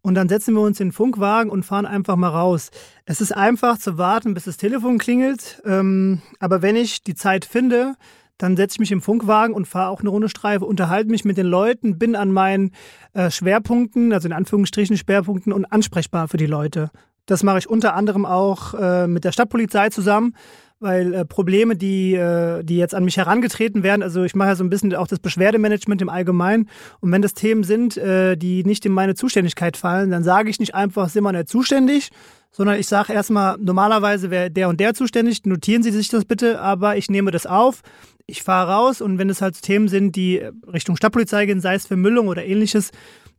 und 0.03 0.15
dann 0.15 0.29
setzen 0.29 0.55
wir 0.55 0.61
uns 0.61 0.81
in 0.81 0.89
den 0.89 0.93
Funkwagen 0.93 1.51
und 1.51 1.65
fahren 1.65 1.87
einfach 1.87 2.17
mal 2.17 2.29
raus. 2.29 2.71
Es 3.05 3.21
ist 3.21 3.33
einfach 3.33 3.79
zu 3.79 3.99
warten, 3.99 4.35
bis 4.35 4.45
das 4.45 4.57
Telefon 4.57 4.99
klingelt. 4.99 5.61
Ähm, 5.65 6.23
aber 6.39 6.63
wenn 6.63 6.77
ich 6.77 7.03
die 7.03 7.15
Zeit 7.15 7.45
finde, 7.45 7.95
dann 8.39 8.57
setze 8.57 8.77
ich 8.77 8.81
mich 8.81 8.93
im 8.93 9.03
Funkwagen 9.03 9.55
und 9.55 9.67
fahre 9.67 9.91
auch 9.91 10.01
eine 10.01 10.11
Runde 10.11 10.29
Streife, 10.29 10.65
unterhalte 10.65 11.11
mich 11.11 11.25
mit 11.25 11.37
den 11.37 11.47
Leuten, 11.47 11.99
bin 11.99 12.15
an 12.15 12.33
meinen 12.33 12.73
äh, 13.13 13.31
Schwerpunkten, 13.31 14.13
also 14.13 14.29
in 14.29 14.33
Anführungsstrichen 14.33 14.97
Schwerpunkten 14.97 15.53
und 15.53 15.65
ansprechbar 15.67 16.29
für 16.29 16.37
die 16.37 16.47
Leute. 16.47 16.91
Das 17.27 17.43
mache 17.43 17.59
ich 17.59 17.69
unter 17.69 17.95
anderem 17.95 18.25
auch 18.25 18.75
äh, 18.75 19.07
mit 19.07 19.25
der 19.25 19.33
Stadtpolizei 19.33 19.91
zusammen 19.91 20.35
weil 20.81 21.15
äh, 21.15 21.25
Probleme, 21.25 21.77
die, 21.77 22.15
äh, 22.15 22.63
die 22.63 22.77
jetzt 22.77 22.95
an 22.95 23.05
mich 23.05 23.17
herangetreten 23.17 23.83
werden, 23.83 24.03
also 24.03 24.23
ich 24.25 24.35
mache 24.35 24.51
ja 24.51 24.57
so 24.57 24.65
ein 24.65 24.71
bisschen 24.71 24.95
auch 24.95 25.07
das 25.07 25.19
Beschwerdemanagement 25.19 26.01
im 26.03 26.09
Allgemeinen 26.09 26.69
und 27.01 27.11
wenn 27.11 27.23
das 27.23 27.35
Themen 27.35 27.65
sind, 27.65 27.97
äh, 27.97 28.37
die 28.37 28.65
nicht 28.65 28.87
in 28.87 28.93
meine 28.93 29.15
Zuständigkeit 29.15 29.77
fallen, 29.77 30.11
dann 30.11 30.23
sage 30.23 30.51
ich 30.51 30.61
nicht 30.61 30.75
einfach, 30.75 31.09
sind 31.09 31.25
wir 31.25 31.33
nicht 31.33 31.49
zuständig, 31.49 32.11
sondern 32.51 32.79
ich 32.79 32.87
sage 32.87 33.13
erstmal, 33.13 33.57
normalerweise 33.59 34.31
wäre 34.31 34.51
der 34.51 34.69
und 34.69 34.81
der 34.81 34.95
zuständig, 34.95 35.45
notieren 35.45 35.83
Sie 35.83 35.91
sich 35.91 36.09
das 36.09 36.25
bitte, 36.25 36.61
aber 36.61 36.97
ich 36.97 37.11
nehme 37.11 37.31
das 37.31 37.47
auf, 37.47 37.83
ich 38.27 38.43
fahre 38.43 38.73
raus 38.73 39.01
und 39.01 39.19
wenn 39.19 39.31
es 39.31 39.43
halt 39.43 39.61
Themen 39.61 39.89
sind, 39.89 40.15
die 40.15 40.43
Richtung 40.73 40.97
Stadtpolizei 40.97 41.47
gehen, 41.47 41.61
sei 41.61 41.75
es 41.75 41.87
Vermüllung 41.87 42.29
oder 42.29 42.45
ähnliches, 42.45 42.91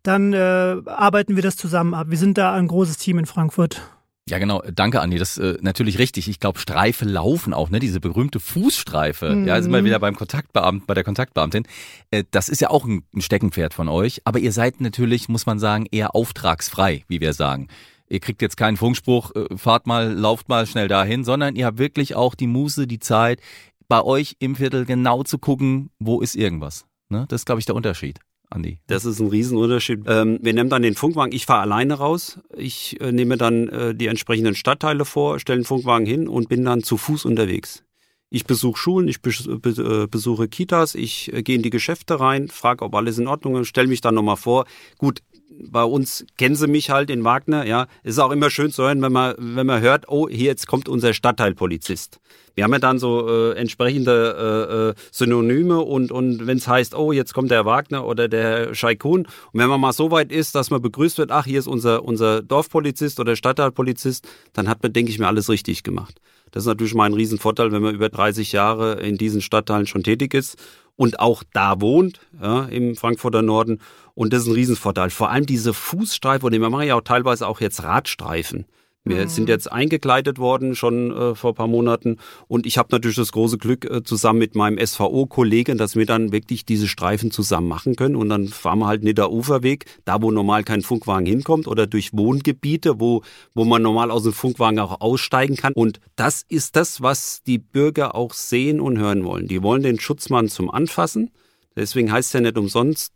dann 0.04 0.34
äh, 0.34 0.38
arbeiten 0.86 1.36
wir 1.36 1.44
das 1.44 1.58
zusammen 1.58 1.94
ab. 1.94 2.08
Wir 2.10 2.18
sind 2.18 2.38
da 2.38 2.54
ein 2.54 2.68
großes 2.68 2.98
Team 2.98 3.20
in 3.20 3.26
Frankfurt. 3.26 3.82
Ja, 4.30 4.38
genau. 4.38 4.62
Danke, 4.74 5.02
Andi. 5.02 5.18
Das 5.18 5.38
ist 5.38 5.58
äh, 5.58 5.58
natürlich 5.62 5.98
richtig. 6.00 6.28
Ich 6.28 6.40
glaube, 6.40 6.60
Streife 6.60 7.06
laufen 7.06 7.54
auch, 7.54 7.70
ne? 7.70 7.80
Diese 7.80 8.00
berühmte 8.00 8.40
Fußstreife. 8.40 9.36
Mhm. 9.36 9.48
Ja, 9.48 9.62
sind 9.62 9.72
wir 9.72 9.84
wieder 9.84 10.00
beim 10.00 10.16
Kontaktbeamt, 10.16 10.88
bei 10.88 10.94
der 10.94 11.04
Kontaktbeamtin. 11.04 11.64
Äh, 12.12 12.24
das 12.32 12.50
ist 12.50 12.62
ja 12.62 12.70
auch 12.70 12.86
ein, 12.86 13.04
ein 13.14 13.22
Steckenpferd 13.22 13.74
von 13.74 13.88
euch. 13.88 14.22
Aber 14.26 14.40
ihr 14.40 14.52
seid 14.52 14.82
natürlich, 14.82 15.30
muss 15.30 15.46
man 15.46 15.60
sagen, 15.60 15.86
eher 15.92 16.16
auftragsfrei, 16.16 17.04
wie 17.08 17.22
wir 17.22 17.34
sagen. 17.34 17.68
Ihr 18.08 18.20
kriegt 18.20 18.42
jetzt 18.42 18.58
keinen 18.58 18.78
Funkspruch, 18.78 19.32
äh, 19.36 19.58
fahrt 19.58 19.88
mal, 19.88 20.12
lauft 20.12 20.50
mal 20.50 20.66
schnell 20.66 20.88
dahin, 20.88 21.24
sondern 21.24 21.56
ihr 21.56 21.66
habt 21.66 21.78
wirklich 21.78 22.16
auch 22.16 22.36
die 22.36 22.48
Muße, 22.48 22.88
die 22.88 23.00
Zeit, 23.00 23.40
bei 23.88 24.04
euch 24.04 24.36
im 24.40 24.56
Viertel 24.56 24.86
genau 24.86 25.24
zu 25.24 25.38
gucken, 25.38 25.90
wo 26.00 26.22
ist 26.22 26.36
irgendwas. 26.36 26.86
Ne? 27.10 27.26
Das 27.28 27.42
ist, 27.42 27.46
glaube 27.46 27.60
ich, 27.60 27.66
der 27.66 27.76
Unterschied. 27.76 28.20
Andi. 28.50 28.80
Das 28.88 29.06
ist 29.06 29.20
ein 29.20 29.28
Riesenunterschied. 29.28 30.02
Ähm, 30.08 30.40
wir 30.42 30.54
nehmen 30.54 30.70
dann 30.70 30.82
den 30.82 30.96
Funkwagen. 30.96 31.34
Ich 31.34 31.46
fahre 31.46 31.62
alleine 31.62 31.96
raus. 31.96 32.40
Ich 32.56 33.00
äh, 33.00 33.12
nehme 33.12 33.38
dann 33.38 33.68
äh, 33.68 33.96
die 33.96 34.08
entsprechenden 34.08 34.56
Stadtteile 34.56 35.06
vor, 35.06 35.40
stelle 35.40 35.60
den 35.60 35.66
Funkwagen 35.66 36.08
hin 36.08 36.28
und 36.28 36.50
bin 36.50 36.66
dann 36.66 36.82
zu 36.82 36.98
Fuß 36.98 37.26
unterwegs. 37.26 37.84
Ich 38.32 38.46
besuche 38.46 38.78
Schulen, 38.78 39.08
ich 39.08 39.18
äh, 39.26 40.08
besuche 40.08 40.48
Kitas, 40.48 40.94
ich 40.94 41.34
äh, 41.34 41.42
gehe 41.42 41.56
in 41.56 41.64
die 41.64 41.72
Geschäfte 41.72 42.20
rein, 42.20 42.48
frage, 42.48 42.86
ob 42.86 42.94
alles 42.94 43.18
in 43.18 43.28
Ordnung 43.28 43.56
ist, 43.56 43.68
stelle 43.68 43.88
mich 43.88 44.02
dann 44.02 44.14
nochmal 44.16 44.38
vor. 44.38 44.66
Gut, 45.00 45.22
bei 45.62 45.84
uns 45.84 46.26
kennen 46.38 46.56
sie 46.56 46.68
mich 46.68 46.90
halt 46.90 47.10
in 47.10 47.24
Wagner, 47.24 47.66
ja. 47.66 47.88
Ist 48.04 48.20
auch 48.20 48.32
immer 48.32 48.50
schön 48.50 48.72
zu 48.72 48.84
hören, 48.84 49.02
wenn 49.02 49.12
man, 49.12 49.36
wenn 49.38 49.66
man 49.66 49.82
hört, 49.82 50.08
oh, 50.08 50.30
hier 50.30 50.46
jetzt 50.46 50.68
kommt 50.68 50.88
unser 50.88 51.14
Stadtteilpolizist. 51.14 52.20
Wir 52.56 52.64
haben 52.64 52.74
ja 52.74 52.80
dann 52.80 53.00
so 53.00 53.28
äh, 53.30 53.56
entsprechende 53.56 54.94
äh, 54.98 55.00
äh 55.00 55.04
Synonyme 55.12 55.80
und, 55.80 56.12
und 56.12 56.46
wenn 56.48 56.58
es 56.58 56.68
heißt, 56.68 56.96
oh, 56.96 57.12
jetzt 57.12 57.34
kommt 57.34 57.52
der 57.52 57.66
Wagner 57.66 58.06
oder 58.06 58.28
der 58.28 58.74
Scheikun. 58.74 59.26
Und 59.26 59.60
wenn 59.60 59.70
man 59.70 59.80
mal 59.80 59.94
so 59.94 60.12
weit 60.12 60.32
ist, 60.32 60.56
dass 60.56 60.70
man 60.70 60.82
begrüßt 60.82 61.18
wird, 61.18 61.32
ach, 61.32 61.46
hier 61.46 61.60
ist 61.60 61.68
unser, 61.68 62.04
unser 62.04 62.42
Dorfpolizist 62.42 63.20
oder 63.20 63.36
Stadtteilpolizist, 63.36 64.28
dann 64.54 64.68
hat 64.68 64.84
man, 64.84 64.94
denke 64.94 65.12
ich 65.12 65.20
mir, 65.20 65.28
alles 65.28 65.50
richtig 65.50 65.84
gemacht. 65.84 66.20
Das 66.52 66.64
ist 66.64 66.68
natürlich 66.68 66.96
mal 66.96 67.06
ein 67.06 67.14
Riesenvorteil, 67.14 67.72
wenn 67.72 67.84
man 67.84 67.96
über 67.96 68.10
30 68.10 68.52
Jahre 68.52 69.00
in 69.02 69.18
diesen 69.18 69.42
Stadtteilen 69.42 69.86
schon 69.86 70.04
tätig 70.04 70.34
ist 70.34 70.58
und 71.00 71.22
auch 71.22 71.44
da 71.54 71.80
wohnt, 71.80 72.20
ja, 72.42 72.66
im 72.66 72.94
Frankfurter 72.98 73.42
Norden. 73.42 73.80
Und 74.16 74.34
das 74.34 74.42
ist 74.42 74.48
ein 74.48 74.54
Riesenvorteil. 74.54 75.10
Vor 75.12 75.30
allem 75.30 75.46
diese 75.46 75.74
Fußstreifen, 75.74 76.46
und 76.46 76.52
wir 76.52 76.70
machen 76.70 76.88
ja 76.88 76.96
auch 76.96 77.02
teilweise 77.02 77.48
auch 77.48 77.62
jetzt 77.62 77.84
Radstreifen. 77.84 78.66
Wir 79.10 79.24
mhm. 79.24 79.28
sind 79.30 79.50
jetzt 79.50 79.72
eingekleidet 79.72 80.38
worden 80.38 80.76
schon 80.76 81.12
äh, 81.12 81.36
vor 81.36 81.56
paar 81.56 81.68
Monaten. 81.68 82.18
Und 82.48 82.68
ich 82.68 82.78
habe 82.78 82.90
natürlich 82.92 83.18
das 83.18 83.32
große 83.32 83.58
Glück 83.58 83.86
äh, 83.86 84.04
zusammen 84.04 84.38
mit 84.38 84.56
meinem 84.56 84.78
SVO-Kollegen, 84.86 85.80
dass 85.80 85.96
wir 85.96 86.06
dann 86.06 86.32
wirklich 86.32 86.64
diese 86.64 86.88
Streifen 86.88 87.32
zusammen 87.32 87.68
machen 87.68 87.96
können. 87.96 88.16
Und 88.16 88.30
dann 88.30 88.48
fahren 88.48 88.80
wir 88.80 88.88
halt 88.88 89.04
nicht 89.04 89.18
der 89.18 89.32
Uferweg, 89.32 89.86
da 90.06 90.22
wo 90.22 90.30
normal 90.30 90.64
kein 90.64 90.84
Funkwagen 90.84 91.26
hinkommt 91.26 91.68
oder 91.68 91.88
durch 91.88 92.12
Wohngebiete, 92.14 93.00
wo, 93.00 93.24
wo 93.56 93.66
man 93.66 93.82
normal 93.82 94.12
aus 94.12 94.24
dem 94.24 94.34
Funkwagen 94.34 94.78
auch 94.78 95.02
aussteigen 95.02 95.56
kann. 95.56 95.74
Und 95.74 96.00
das 96.16 96.46
ist 96.48 96.76
das, 96.76 97.02
was 97.02 97.42
die 97.42 97.58
Bürger 97.58 98.14
auch 98.14 98.34
sehen 98.34 98.80
und 98.80 99.00
hören 99.00 99.26
wollen. 99.26 99.48
Die 99.48 99.64
wollen 99.64 99.82
den 99.82 100.00
Schutzmann 100.00 100.50
zum 100.50 100.70
Anfassen, 100.70 101.32
deswegen 101.76 102.12
heißt 102.12 102.34
ja 102.36 102.42
nicht 102.42 102.58
umsonst 102.60 103.14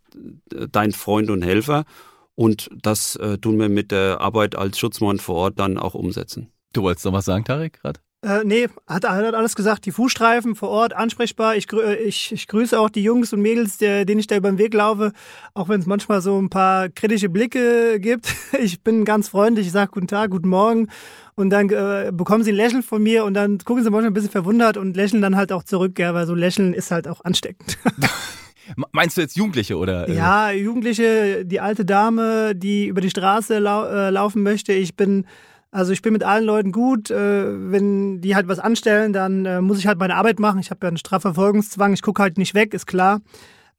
äh, 0.52 0.68
dein 0.72 0.92
Freund 0.92 1.30
und 1.30 1.44
Helfer 1.44 1.86
und 2.36 2.70
das 2.82 3.16
äh, 3.18 3.38
tun 3.38 3.60
wir 3.60 3.70
mit 3.70 3.92
der 3.92 4.22
Arbeit 4.22 4.56
als 4.56 4.80
Schutzmann 4.80 5.20
vor 5.20 5.36
Ort 5.36 5.60
dann 5.60 5.78
auch 5.78 5.94
umsetzen. 5.94 6.52
Du 6.74 6.84
wolltest 6.84 7.06
noch 7.06 7.14
was 7.14 7.26
sagen, 7.26 7.46
Tarek, 7.46 7.82
gerade? 7.82 8.00
Äh, 8.24 8.46
nee, 8.46 8.70
hat, 8.88 9.04
hat 9.04 9.36
alles 9.36 9.54
gesagt. 9.54 9.86
Die 9.86 9.92
Fußstreifen 9.92 10.56
vor 10.56 10.70
Ort 10.70 10.94
ansprechbar. 10.94 11.58
Ich, 11.58 11.72
äh, 11.74 11.96
ich, 11.96 12.32
ich 12.32 12.48
grüße 12.48 12.80
auch 12.80 12.90
die 12.90 13.04
Jungs 13.04 13.34
und 13.34 13.42
Mädels, 13.42 13.78
der, 13.78 14.06
denen 14.06 14.20
ich 14.20 14.28
da 14.28 14.38
über 14.38 14.50
den 14.50 14.58
Weg 14.58 14.74
laufe, 14.74 15.12
auch 15.54 15.68
wenn 15.68 15.82
es 15.82 15.86
manchmal 15.86 16.22
so 16.22 16.42
ein 16.42 16.50
paar 16.50 16.88
kritische 16.88 17.30
Blicke 17.30 18.00
gibt. 18.00 18.34
Ich 18.60 18.82
bin 18.82 19.04
ganz 19.04 19.30
freundlich, 19.30 19.66
ich 19.66 19.74
sage 19.74 19.92
guten 19.92 20.08
Tag, 20.08 20.30
guten 20.30 20.48
Morgen 20.48 20.88
und 21.36 21.50
dann 21.50 21.70
äh, 21.70 22.12
bekommen 22.14 22.44
sie 22.44 22.52
ein 22.52 22.56
Lächeln 22.56 22.84
von 22.84 23.02
mir 23.02 23.26
und 23.26 23.34
dann 23.34 23.58
gucken 23.58 23.84
sie 23.84 23.90
manchmal 23.90 24.12
ein 24.12 24.14
bisschen 24.14 24.30
verwundert 24.30 24.78
und 24.78 24.96
lächeln 24.96 25.22
dann 25.22 25.36
halt 25.36 25.52
auch 25.52 25.64
zurück, 25.64 25.98
ja, 26.00 26.14
weil 26.14 26.28
so 26.28 26.36
Lächeln 26.36 26.74
ist 26.74 26.92
halt 26.92 27.08
auch 27.08 27.26
ansteckend. 27.26 27.78
Meinst 28.92 29.18
du 29.18 29.22
jetzt 29.22 29.36
Jugendliche 29.36 29.78
oder? 29.78 30.08
Äh? 30.08 30.16
Ja, 30.16 30.52
Jugendliche, 30.52 31.46
die 31.46 31.60
alte 31.60 31.86
Dame, 31.86 32.56
die 32.56 32.88
über 32.88 33.02
die 33.02 33.10
Straße 33.10 33.60
lau 33.60 33.86
äh, 33.86 34.10
laufen 34.10 34.44
möchte. 34.44 34.74
Ich 34.74 34.96
bin, 34.96 35.26
also 35.72 35.92
ich 35.92 36.02
bin 36.02 36.14
mit 36.14 36.24
allen 36.24 36.46
Leuten 36.46 36.72
gut. 36.72 37.12
Äh, 37.12 37.72
wenn 37.72 38.22
die 38.22 38.36
halt 38.36 38.48
was 38.48 38.60
anstellen, 38.60 39.14
dann 39.14 39.46
äh, 39.46 39.62
muss 39.62 39.80
ich 39.80 39.88
halt 39.88 40.00
meine 40.00 40.16
Arbeit 40.16 40.40
machen. 40.40 40.60
Ich 40.60 40.70
habe 40.70 40.80
ja 40.84 40.88
einen 40.88 40.98
Strafverfolgungszwang. 40.98 41.94
Ich 41.94 42.02
gucke 42.02 42.22
halt 42.22 42.38
nicht 42.38 42.54
weg, 42.54 42.74
ist 42.74 42.86
klar. 42.86 43.22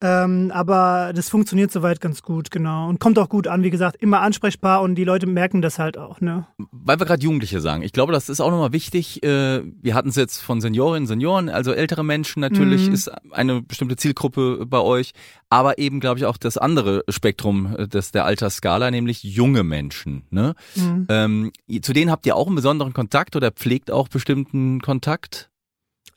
Ähm, 0.05 0.51
aber 0.53 1.13
das 1.15 1.31
funktioniert 1.31 1.73
soweit 1.73 1.99
ganz 1.99 2.21
gut, 2.21 2.51
genau. 2.51 2.91
Und 2.91 3.01
kommt 3.01 3.19
auch 3.19 3.31
gut 3.31 3.49
an, 3.49 3.63
wie 3.63 3.71
gesagt, 3.71 3.97
immer 4.03 4.21
ansprechbar 4.21 4.83
und 4.83 4.97
die 4.97 5.05
Leute 5.05 5.27
merken 5.27 5.63
das 5.63 5.79
halt 5.79 5.97
auch, 5.97 6.21
ne? 6.21 6.47
Weil 6.73 6.99
wir 7.01 7.07
gerade 7.07 7.23
Jugendliche 7.23 7.63
sagen. 7.63 7.83
Ich 7.83 7.93
glaube, 7.93 8.13
das 8.13 8.29
ist 8.29 8.43
auch 8.43 8.51
nochmal 8.51 8.75
wichtig. 8.75 9.23
Äh, 9.23 9.63
wir 9.81 9.95
hatten 9.95 10.11
es 10.11 10.17
jetzt 10.17 10.43
von 10.43 10.61
Seniorinnen, 10.61 11.07
Senioren, 11.07 11.49
also 11.49 11.73
ältere 11.73 12.05
Menschen 12.05 12.41
natürlich 12.41 12.89
mhm. 12.89 12.93
ist 12.93 13.11
eine 13.33 13.63
bestimmte 13.63 13.97
Zielgruppe 13.97 14.67
bei 14.67 14.81
euch, 14.81 15.13
aber 15.49 15.79
eben, 15.79 16.01
glaube 16.01 16.19
ich, 16.19 16.27
auch 16.27 16.37
das 16.37 16.59
andere 16.59 17.05
Spektrum 17.09 17.75
äh, 17.75 17.89
des, 17.89 18.13
der 18.13 18.27
Altersskala, 18.27 18.91
nämlich 18.91 19.23
junge 19.23 19.63
Menschen. 19.63 20.25
Ne? 20.29 20.55
Mhm. 20.75 21.07
Ähm, 21.09 21.53
zu 21.81 21.95
denen 21.95 22.11
habt 22.11 22.27
ihr 22.27 22.37
auch 22.37 22.49
einen 22.49 22.57
besonderen 22.57 22.93
Kontakt 22.93 23.37
oder 23.37 23.51
pflegt 23.53 23.91
auch 23.91 24.09
bestimmten 24.09 24.83
Kontakt? 24.83 25.51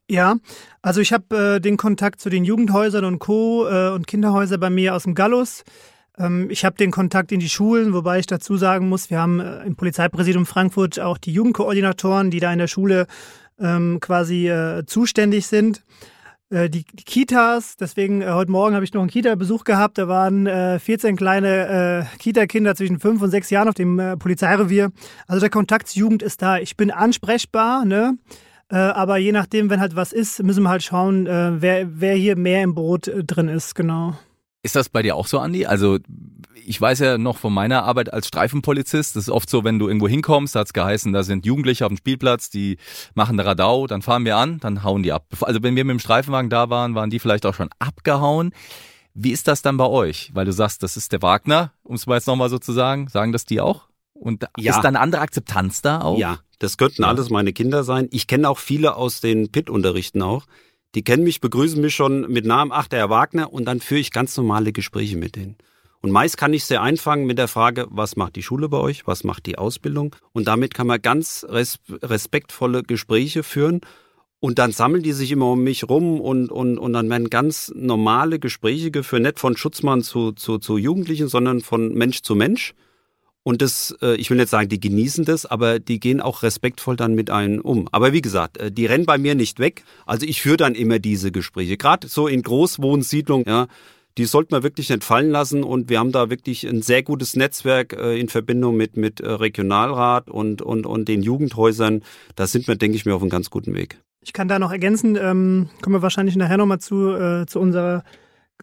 Ja, 0.10 0.38
also 0.82 1.02
ich 1.02 1.12
habe 1.12 1.56
äh, 1.56 1.60
den 1.60 1.76
Kontakt 1.76 2.22
zu 2.22 2.30
den 2.30 2.46
Jugendhäusern 2.46 3.04
und 3.04 3.20
Co. 3.20 3.68
Äh, 3.68 3.90
und 3.90 4.08
Kinderhäuser 4.08 4.58
bei 4.58 4.70
mir 4.70 4.96
aus 4.96 5.04
dem 5.04 5.16
Gallus. 5.16 5.66
Ähm, 6.18 6.50
ich 6.50 6.64
habe 6.64 6.78
den 6.78 6.92
Kontakt 6.92 7.32
in 7.32 7.42
die 7.42 7.50
Schulen, 7.50 7.94
wobei 7.94 8.20
ich 8.20 8.26
dazu 8.26 8.56
sagen 8.56 8.88
muss, 8.88 9.10
wir 9.10 9.20
haben 9.20 9.42
äh, 9.42 9.64
im 9.64 9.76
Polizeipräsidium 9.76 10.46
Frankfurt 10.46 11.00
auch 11.00 11.18
die 11.18 11.34
Jugendkoordinatoren, 11.34 12.32
die 12.32 12.40
da 12.40 12.54
in 12.54 12.60
der 12.60 12.68
Schule 12.68 13.06
ähm, 13.60 14.00
quasi 14.00 14.48
äh, 14.48 14.86
zuständig 14.86 15.48
sind. 15.48 15.84
Äh, 16.50 16.70
die, 16.70 16.86
die, 16.94 17.04
Kitas, 17.04 17.76
deswegen 17.76 18.22
äh, 18.22 18.30
heute 18.30 18.52
Morgen 18.52 18.76
habe 18.76 18.86
ich 18.86 18.94
noch 18.94 19.02
einen 19.02 19.10
Kita-Besuch 19.10 19.66
gehabt. 19.66 19.98
Da 19.98 20.08
waren 20.08 20.48
äh, 20.48 20.80
14 20.80 21.18
kleine 21.18 22.08
äh, 22.14 22.18
Kita-Kinder 22.18 22.76
zwischen 22.76 23.02
fünf 23.02 23.22
und 23.22 23.32
sechs 23.32 23.50
Jahren 23.50 23.68
auf 23.68 23.76
dem 23.76 24.00
äh, 24.00 24.16
Polizeirevier. 24.16 24.92
Also 25.28 25.42
der 25.42 25.50
Kontakt 25.50 25.90
zur 25.90 26.00
Jugend 26.00 26.24
ist 26.24 26.42
da. 26.42 26.60
Ich 26.60 26.78
bin 26.78 26.92
ansprechbar, 26.92 27.84
ne? 27.84 28.18
Äh, 28.70 28.76
aber 28.76 29.18
je 29.18 29.32
nachdem, 29.32 29.70
wenn 29.70 29.80
halt 29.80 29.96
was 29.96 30.12
ist, 30.12 30.44
müssen 30.44 30.64
wir 30.64 30.70
halt 30.70 30.84
schauen, 30.84 31.26
äh, 31.26 31.62
wer, 31.62 31.88
wer 32.02 32.16
hier 32.16 32.36
mehr 32.36 32.64
im 32.64 32.76
Brot 32.76 33.08
äh, 33.08 33.24
drin 33.24 33.48
ist, 33.48 33.76
genau. 33.76 34.14
Ist 34.62 34.76
das 34.76 34.90
bei 34.90 35.02
dir 35.02 35.16
auch 35.16 35.28
so, 35.28 35.40
Andi? 35.40 35.66
Also 35.66 36.00
ich 36.66 36.82
weiß 36.82 37.00
ja 37.00 37.18
noch 37.18 37.38
von 37.38 37.54
meiner 37.54 37.84
Arbeit 37.84 38.12
als 38.12 38.28
Streifenpolizist, 38.28 39.16
das 39.16 39.24
ist 39.24 39.30
oft 39.30 39.50
so, 39.50 39.64
wenn 39.64 39.80
du 39.80 39.88
irgendwo 39.88 40.10
hinkommst, 40.10 40.54
da 40.54 40.60
hat's 40.60 40.74
geheißen, 40.74 41.14
da 41.14 41.24
sind 41.24 41.46
Jugendliche 41.46 41.86
auf 41.86 41.90
dem 41.90 41.98
Spielplatz, 41.98 42.50
die 42.50 42.78
machen 43.14 43.40
Radau, 43.40 43.88
dann 43.88 44.02
fahren 44.02 44.26
wir 44.26 44.36
an, 44.36 44.60
dann 44.60 44.84
hauen 44.84 45.04
die 45.04 45.14
ab. 45.14 45.26
Also 45.40 45.64
wenn 45.64 45.78
wir 45.78 45.86
mit 45.86 45.94
dem 45.94 46.00
Streifenwagen 46.00 46.50
da 46.50 46.70
waren, 46.70 46.94
waren 46.96 47.10
die 47.10 47.20
vielleicht 47.20 47.46
auch 47.46 47.54
schon 47.54 47.70
abgehauen. 47.80 48.52
Wie 49.14 49.32
ist 49.32 49.48
das 49.48 49.62
dann 49.62 49.78
bei 49.78 49.88
euch? 49.88 50.32
Weil 50.34 50.46
du 50.46 50.52
sagst, 50.52 50.84
das 50.84 50.98
ist 50.98 51.14
der 51.14 51.22
Wagner, 51.22 51.72
um 51.84 51.96
es 51.96 52.06
mal 52.06 52.16
jetzt 52.16 52.28
nochmal 52.28 52.50
so 52.50 52.60
zu 52.60 52.74
sagen. 52.74 53.08
Sagen 53.08 53.32
das 53.32 53.46
die 53.46 53.62
auch? 53.62 53.87
Und 54.20 54.46
ja. 54.58 54.76
ist 54.76 54.82
da 54.82 54.88
eine 54.88 55.00
andere 55.00 55.22
Akzeptanz 55.22 55.82
da 55.82 56.02
auch? 56.02 56.18
Ja, 56.18 56.40
das 56.60 56.78
könnten 56.78 57.04
ja. 57.04 57.08
alles 57.08 57.30
meine 57.30 57.54
Kinder 57.54 57.84
sein. 57.84 58.08
Ich 58.12 58.28
kenne 58.28 58.50
auch 58.50 58.60
viele 58.60 58.96
aus 58.96 59.22
den 59.22 59.52
PIT-Unterrichten 59.52 60.22
auch. 60.22 60.46
Die 60.96 61.04
kennen 61.04 61.24
mich, 61.24 61.42
begrüßen 61.42 61.80
mich 61.82 61.96
schon 61.96 62.22
mit 62.32 62.46
Namen, 62.46 62.72
ach, 62.72 62.88
der 62.88 63.00
Herr 63.00 63.10
Wagner, 63.10 63.54
und 63.54 63.66
dann 63.66 63.80
führe 63.82 64.00
ich 64.00 64.12
ganz 64.12 64.36
normale 64.38 64.72
Gespräche 64.72 65.18
mit 65.18 65.36
denen. 65.36 65.58
Und 66.02 66.12
meist 66.12 66.38
kann 66.38 66.54
ich 66.54 66.66
sehr 66.66 66.82
einfangen 66.82 67.26
mit 67.26 67.38
der 67.38 67.48
Frage, 67.48 67.88
was 67.90 68.16
macht 68.16 68.36
die 68.36 68.44
Schule 68.44 68.70
bei 68.70 68.78
euch, 68.78 69.08
was 69.08 69.24
macht 69.24 69.46
die 69.46 69.58
Ausbildung? 69.58 70.16
Und 70.32 70.48
damit 70.48 70.74
kann 70.74 70.88
man 70.88 71.02
ganz 71.02 71.46
respektvolle 71.50 72.84
Gespräche 72.84 73.44
führen. 73.44 73.82
Und 74.40 74.60
dann 74.60 74.72
sammeln 74.72 75.02
die 75.02 75.14
sich 75.14 75.32
immer 75.32 75.52
um 75.52 75.64
mich 75.64 75.90
rum 75.90 76.22
und, 76.22 76.52
und, 76.52 76.78
und 76.78 76.94
dann 76.94 77.10
werden 77.10 77.32
ganz 77.32 77.72
normale 77.76 78.38
Gespräche 78.38 78.92
geführt, 78.92 79.24
nicht 79.24 79.40
von 79.40 79.58
Schutzmann 79.58 80.04
zu, 80.04 80.32
zu, 80.32 80.60
zu 80.60 80.78
Jugendlichen, 80.78 81.28
sondern 81.28 81.62
von 81.62 81.94
Mensch 81.96 82.22
zu 82.22 82.36
Mensch. 82.36 82.76
Und 83.48 83.62
das, 83.62 83.96
äh, 84.02 84.16
ich 84.16 84.30
will 84.30 84.36
nicht 84.36 84.50
sagen, 84.50 84.68
die 84.68 84.78
genießen 84.78 85.24
das, 85.24 85.46
aber 85.46 85.80
die 85.80 86.02
gehen 86.02 86.20
auch 86.20 86.44
respektvoll 86.44 86.98
dann 86.98 87.16
mit 87.16 87.30
einem 87.30 87.62
um. 87.62 87.88
Aber 87.94 88.12
wie 88.12 88.20
gesagt, 88.20 88.58
äh, 88.58 88.74
die 88.74 88.86
rennen 88.86 89.06
bei 89.06 89.18
mir 89.18 89.36
nicht 89.36 89.60
weg. 89.60 89.86
Also 90.06 90.26
ich 90.26 90.42
führe 90.42 90.58
dann 90.58 90.76
immer 90.76 91.00
diese 91.00 91.32
Gespräche. 91.32 91.78
Gerade 91.78 92.10
so 92.10 92.28
in 92.28 92.42
Großwohnsiedlungen, 92.42 93.46
ja, 93.48 93.68
die 94.18 94.26
sollte 94.26 94.54
man 94.54 94.64
wirklich 94.64 94.90
nicht 94.90 95.06
fallen 95.06 95.32
lassen 95.32 95.64
und 95.64 95.90
wir 95.90 96.00
haben 96.00 96.12
da 96.12 96.30
wirklich 96.30 96.68
ein 96.68 96.82
sehr 96.82 97.04
gutes 97.04 97.38
Netzwerk 97.38 97.94
äh, 97.94 98.20
in 98.20 98.28
Verbindung 98.28 98.76
mit, 98.76 98.98
mit 98.98 99.22
Regionalrat 99.24 100.30
und, 100.30 100.62
und, 100.62 100.86
und 100.86 101.08
den 101.08 101.22
Jugendhäusern. 101.22 102.04
Da 102.36 102.48
sind 102.48 102.68
wir, 102.68 102.76
denke 102.76 102.98
ich 102.98 103.06
mir, 103.06 103.16
auf 103.16 103.22
einem 103.22 103.30
ganz 103.30 103.50
guten 103.50 103.74
Weg. 103.74 103.98
Ich 104.20 104.34
kann 104.34 104.50
da 104.50 104.60
noch 104.60 104.74
ergänzen, 104.74 105.16
ähm, 105.16 105.70
kommen 105.82 105.96
wir 105.96 106.02
wahrscheinlich 106.02 106.36
nachher 106.36 106.58
nochmal 106.58 106.80
zu, 106.80 107.16
äh, 107.16 107.46
zu, 107.46 107.62
unserer, 107.62 108.04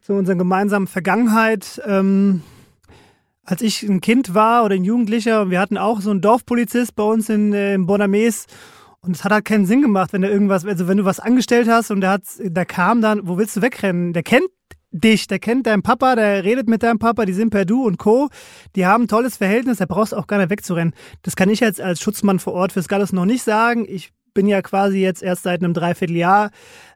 zu 0.02 0.12
unserer 0.12 0.36
gemeinsamen 0.36 0.88
Vergangenheit. 0.88 1.80
Ähm, 1.86 2.42
als 3.44 3.62
ich 3.62 3.82
ein 3.82 4.00
Kind 4.00 4.34
war 4.34 4.64
oder 4.64 4.74
ein 4.74 4.84
Jugendlicher 4.84 5.42
und 5.42 5.50
wir 5.50 5.60
hatten 5.60 5.78
auch 5.78 6.00
so 6.00 6.10
einen 6.10 6.20
Dorfpolizist 6.20 6.94
bei 6.94 7.02
uns 7.02 7.28
in, 7.28 7.52
äh, 7.52 7.74
in 7.74 7.86
Bonames 7.86 8.46
und 9.00 9.14
es 9.14 9.24
hat 9.24 9.32
halt 9.32 9.44
keinen 9.44 9.66
Sinn 9.66 9.82
gemacht, 9.82 10.12
wenn 10.12 10.22
er 10.22 10.30
irgendwas, 10.30 10.64
also 10.64 10.88
wenn 10.88 10.96
du 10.96 11.04
was 11.04 11.20
angestellt 11.20 11.68
hast 11.68 11.90
und 11.90 12.00
der 12.00 12.10
hat, 12.10 12.22
der 12.38 12.64
kam 12.64 13.02
dann, 13.02 13.28
wo 13.28 13.36
willst 13.36 13.56
du 13.56 13.62
wegrennen? 13.62 14.14
Der 14.14 14.22
kennt 14.22 14.48
dich, 14.92 15.26
der 15.26 15.38
kennt 15.38 15.66
deinen 15.66 15.82
Papa, 15.82 16.14
der 16.14 16.44
redet 16.44 16.68
mit 16.68 16.82
deinem 16.82 16.98
Papa, 16.98 17.26
die 17.26 17.32
sind 17.32 17.50
per 17.50 17.64
Du 17.64 17.84
und 17.84 17.98
Co. 17.98 18.30
Die 18.76 18.86
haben 18.86 19.04
ein 19.04 19.08
tolles 19.08 19.36
Verhältnis, 19.36 19.78
da 19.78 19.86
brauchst 19.86 20.12
du 20.12 20.16
auch 20.16 20.26
gar 20.26 20.38
nicht 20.38 20.50
wegzurennen. 20.50 20.94
Das 21.22 21.36
kann 21.36 21.50
ich 21.50 21.60
jetzt 21.60 21.80
als 21.80 22.00
Schutzmann 22.00 22.38
vor 22.38 22.54
Ort 22.54 22.72
fürs 22.72 22.88
Gallus 22.88 23.12
noch 23.12 23.26
nicht 23.26 23.42
sagen. 23.42 23.84
Ich 23.88 24.12
bin 24.34 24.46
ja 24.46 24.60
quasi 24.62 24.98
jetzt 24.98 25.22
erst 25.22 25.44
seit 25.44 25.62
einem 25.62 25.72
Dreivierteljahr 25.72 26.50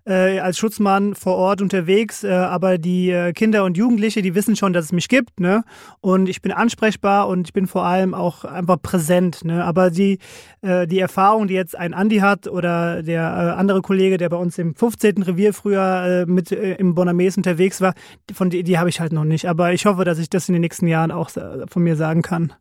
äh, 0.09 0.39
als 0.39 0.59
Schutzmann 0.59 1.15
vor 1.15 1.37
Ort 1.37 1.61
unterwegs, 1.61 2.25
äh, 2.25 2.31
aber 2.33 2.79
die 2.79 3.11
äh, 3.11 3.33
Kinder 3.33 3.65
und 3.65 3.77
Jugendliche, 3.77 4.23
die 4.23 4.35
wissen 4.35 4.57
schon, 4.57 4.73
dass 4.73 4.87
es 4.87 4.93
mich 4.93 5.09
gibt, 5.09 5.39
ne? 5.39 5.65
Und 6.01 6.29
ich 6.29 6.41
bin 6.41 6.51
ansprechbar 6.51 7.29
und 7.29 7.49
ich 7.49 7.53
bin 7.53 7.67
vor 7.67 7.85
allem 7.85 8.15
auch 8.15 8.45
einfach 8.45 8.81
präsent, 8.81 9.45
ne? 9.45 9.65
Aber 9.65 9.91
die, 9.91 10.19
äh, 10.63 10.87
die 10.87 10.99
Erfahrung, 10.99 11.47
die 11.47 11.55
jetzt 11.55 11.77
ein 11.77 11.93
Andi 11.93 12.19
hat 12.19 12.49
oder 12.49 13.03
der 13.03 13.23
äh, 13.23 13.59
andere 13.59 13.83
Kollege, 13.83 14.17
der 14.17 14.31
bei 14.31 14.39
uns 14.39 14.57
im 14.57 14.75
15. 14.75 15.23
Revier 15.23 15.53
früher 15.53 16.25
äh, 16.27 16.27
mit 16.27 16.53
im 16.53 16.95
Bonames 16.95 17.37
unterwegs 17.37 17.81
war, 17.81 17.95
von 18.33 18.49
die, 18.51 18.63
die 18.63 18.79
habe 18.79 18.89
ich 18.89 19.01
halt 19.01 19.13
noch 19.13 19.25
nicht. 19.25 19.47
Aber 19.47 19.73
ich 19.73 19.85
hoffe, 19.85 20.05
dass 20.05 20.19
ich 20.19 20.31
das 20.31 20.49
in 20.49 20.55
den 20.55 20.63
nächsten 20.63 20.87
Jahren 20.87 21.11
auch 21.11 21.31
von 21.31 21.83
mir 21.83 21.97
sagen 21.97 22.23
kann. 22.23 22.55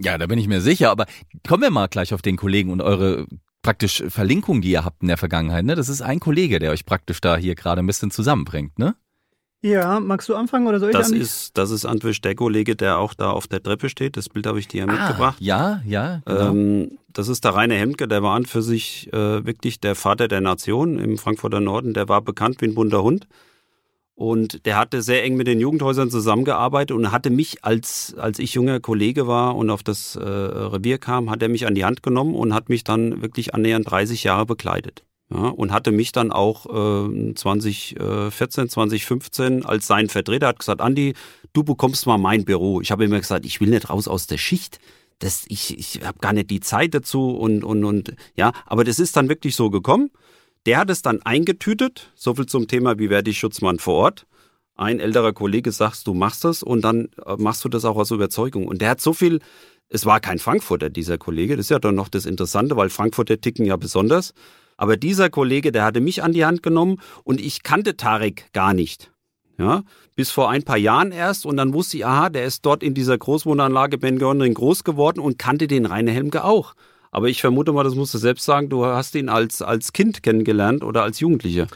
Ja, 0.00 0.18
da 0.18 0.26
bin 0.26 0.38
ich 0.38 0.48
mir 0.48 0.60
sicher, 0.60 0.90
aber 0.90 1.06
kommen 1.46 1.62
wir 1.62 1.70
mal 1.70 1.88
gleich 1.88 2.14
auf 2.14 2.22
den 2.22 2.36
Kollegen 2.36 2.70
und 2.70 2.80
eure 2.80 3.26
praktisch 3.68 4.02
Verlinkung, 4.08 4.62
die 4.62 4.70
ihr 4.70 4.82
habt 4.86 5.02
in 5.02 5.08
der 5.08 5.18
Vergangenheit. 5.18 5.62
Ne? 5.62 5.74
Das 5.74 5.90
ist 5.90 6.00
ein 6.00 6.20
Kollege, 6.20 6.58
der 6.58 6.70
euch 6.70 6.86
praktisch 6.86 7.20
da 7.20 7.36
hier 7.36 7.54
gerade 7.54 7.82
ein 7.82 7.86
bisschen 7.86 8.10
zusammenbringt, 8.10 8.78
ne? 8.78 8.96
Ja, 9.60 10.00
magst 10.00 10.26
du 10.30 10.34
anfangen 10.34 10.66
oder 10.66 10.80
soll 10.80 10.88
ich 10.88 10.96
das 10.96 11.10
ist 11.10 11.58
Das 11.58 11.70
ist 11.70 11.84
Antwisch, 11.84 12.22
der 12.22 12.34
Kollege, 12.34 12.76
der 12.76 12.96
auch 12.96 13.12
da 13.12 13.30
auf 13.30 13.46
der 13.46 13.62
Treppe 13.62 13.90
steht. 13.90 14.16
Das 14.16 14.30
Bild 14.30 14.46
habe 14.46 14.58
ich 14.58 14.68
dir 14.68 14.86
ja 14.86 14.88
ah, 14.88 14.92
mitgebracht. 14.92 15.36
Ja, 15.40 15.82
ja. 15.84 16.22
Genau. 16.24 16.48
Ähm, 16.48 16.98
das 17.12 17.28
ist 17.28 17.44
der 17.44 17.54
Rainer 17.56 17.74
Hemke, 17.74 18.08
der 18.08 18.22
war 18.22 18.36
an 18.36 18.46
für 18.46 18.62
sich 18.62 19.12
äh, 19.12 19.44
wirklich 19.44 19.80
der 19.80 19.94
Vater 19.94 20.28
der 20.28 20.40
Nation 20.40 20.98
im 20.98 21.18
Frankfurter 21.18 21.60
Norden. 21.60 21.92
Der 21.92 22.08
war 22.08 22.22
bekannt 22.22 22.62
wie 22.62 22.68
ein 22.68 22.74
bunter 22.74 23.02
Hund. 23.02 23.28
Und 24.18 24.66
der 24.66 24.76
hatte 24.76 25.00
sehr 25.00 25.22
eng 25.22 25.36
mit 25.36 25.46
den 25.46 25.60
Jugendhäusern 25.60 26.10
zusammengearbeitet 26.10 26.90
und 26.90 27.12
hatte 27.12 27.30
mich, 27.30 27.64
als, 27.64 28.16
als 28.18 28.40
ich 28.40 28.52
junger 28.52 28.80
Kollege 28.80 29.28
war 29.28 29.54
und 29.54 29.70
auf 29.70 29.84
das 29.84 30.16
äh, 30.16 30.24
Revier 30.24 30.98
kam, 30.98 31.30
hat 31.30 31.40
er 31.40 31.48
mich 31.48 31.68
an 31.68 31.76
die 31.76 31.84
Hand 31.84 32.02
genommen 32.02 32.34
und 32.34 32.52
hat 32.52 32.68
mich 32.68 32.82
dann 32.82 33.22
wirklich 33.22 33.54
annähernd 33.54 33.88
30 33.88 34.24
Jahre 34.24 34.44
begleitet. 34.44 35.04
Ja, 35.32 35.50
und 35.50 35.70
hatte 35.70 35.92
mich 35.92 36.10
dann 36.10 36.32
auch 36.32 36.66
äh, 36.66 37.32
2014, 37.32 38.68
2015 38.68 39.64
als 39.64 39.86
sein 39.86 40.08
Vertreter, 40.08 40.48
hat 40.48 40.58
gesagt, 40.58 40.80
Andi, 40.80 41.14
du 41.52 41.62
bekommst 41.62 42.08
mal 42.08 42.18
mein 42.18 42.44
Büro. 42.44 42.80
Ich 42.80 42.90
habe 42.90 43.04
immer 43.04 43.20
gesagt, 43.20 43.46
ich 43.46 43.60
will 43.60 43.68
nicht 43.68 43.88
raus 43.88 44.08
aus 44.08 44.26
der 44.26 44.38
Schicht. 44.38 44.80
Das, 45.20 45.44
ich 45.46 45.78
ich 45.78 46.04
habe 46.04 46.18
gar 46.18 46.32
nicht 46.32 46.50
die 46.50 46.58
Zeit 46.58 46.92
dazu 46.92 47.36
und, 47.36 47.62
und, 47.62 47.84
und 47.84 48.16
ja, 48.34 48.50
aber 48.66 48.82
das 48.82 48.98
ist 48.98 49.16
dann 49.16 49.28
wirklich 49.28 49.54
so 49.54 49.70
gekommen. 49.70 50.10
Der 50.66 50.78
hat 50.78 50.90
es 50.90 51.02
dann 51.02 51.22
eingetütet, 51.22 52.12
so 52.14 52.34
viel 52.34 52.46
zum 52.46 52.68
Thema, 52.68 52.98
wie 52.98 53.10
werde 53.10 53.30
ich 53.30 53.38
Schutzmann 53.38 53.78
vor 53.78 53.94
Ort. 53.94 54.26
Ein 54.74 55.00
älterer 55.00 55.32
Kollege 55.32 55.72
sagt, 55.72 56.06
du 56.06 56.14
machst 56.14 56.44
das 56.44 56.62
und 56.62 56.82
dann 56.82 57.08
äh, 57.26 57.36
machst 57.36 57.64
du 57.64 57.68
das 57.68 57.84
auch 57.84 57.96
aus 57.96 58.10
Überzeugung. 58.10 58.66
Und 58.66 58.80
der 58.80 58.90
hat 58.90 59.00
so 59.00 59.12
viel, 59.12 59.40
es 59.88 60.06
war 60.06 60.20
kein 60.20 60.38
Frankfurter, 60.38 60.88
dieser 60.88 61.18
Kollege, 61.18 61.56
das 61.56 61.66
ist 61.66 61.70
ja 61.70 61.78
dann 61.78 61.96
noch 61.96 62.08
das 62.08 62.26
Interessante, 62.26 62.76
weil 62.76 62.88
Frankfurter 62.88 63.40
ticken 63.40 63.66
ja 63.66 63.76
besonders. 63.76 64.34
Aber 64.76 64.96
dieser 64.96 65.30
Kollege, 65.30 65.72
der 65.72 65.84
hatte 65.84 66.00
mich 66.00 66.22
an 66.22 66.32
die 66.32 66.44
Hand 66.44 66.62
genommen 66.62 67.00
und 67.24 67.40
ich 67.40 67.64
kannte 67.64 67.96
Tarek 67.96 68.52
gar 68.52 68.72
nicht. 68.72 69.10
Ja, 69.58 69.82
bis 70.14 70.30
vor 70.30 70.50
ein 70.50 70.62
paar 70.62 70.76
Jahren 70.76 71.10
erst 71.10 71.44
und 71.44 71.56
dann 71.56 71.74
wusste 71.74 71.96
ich, 71.96 72.06
aha, 72.06 72.28
der 72.28 72.44
ist 72.44 72.64
dort 72.64 72.84
in 72.84 72.94
dieser 72.94 73.18
Großwohnanlage 73.18 73.98
Ben 73.98 74.20
Görnring 74.20 74.54
groß 74.54 74.84
geworden 74.84 75.18
und 75.18 75.36
kannte 75.36 75.66
den 75.66 75.84
Rainer 75.84 76.12
Helmke 76.12 76.44
auch. 76.44 76.74
Aber 77.10 77.28
ich 77.28 77.40
vermute 77.40 77.72
mal, 77.72 77.84
das 77.84 77.94
musst 77.94 78.14
du 78.14 78.18
selbst 78.18 78.44
sagen, 78.44 78.68
du 78.68 78.84
hast 78.84 79.14
ihn 79.14 79.28
als, 79.28 79.62
als 79.62 79.92
Kind 79.92 80.22
kennengelernt 80.22 80.84
oder 80.84 81.02
als 81.02 81.20
Jugendlicher. 81.20 81.66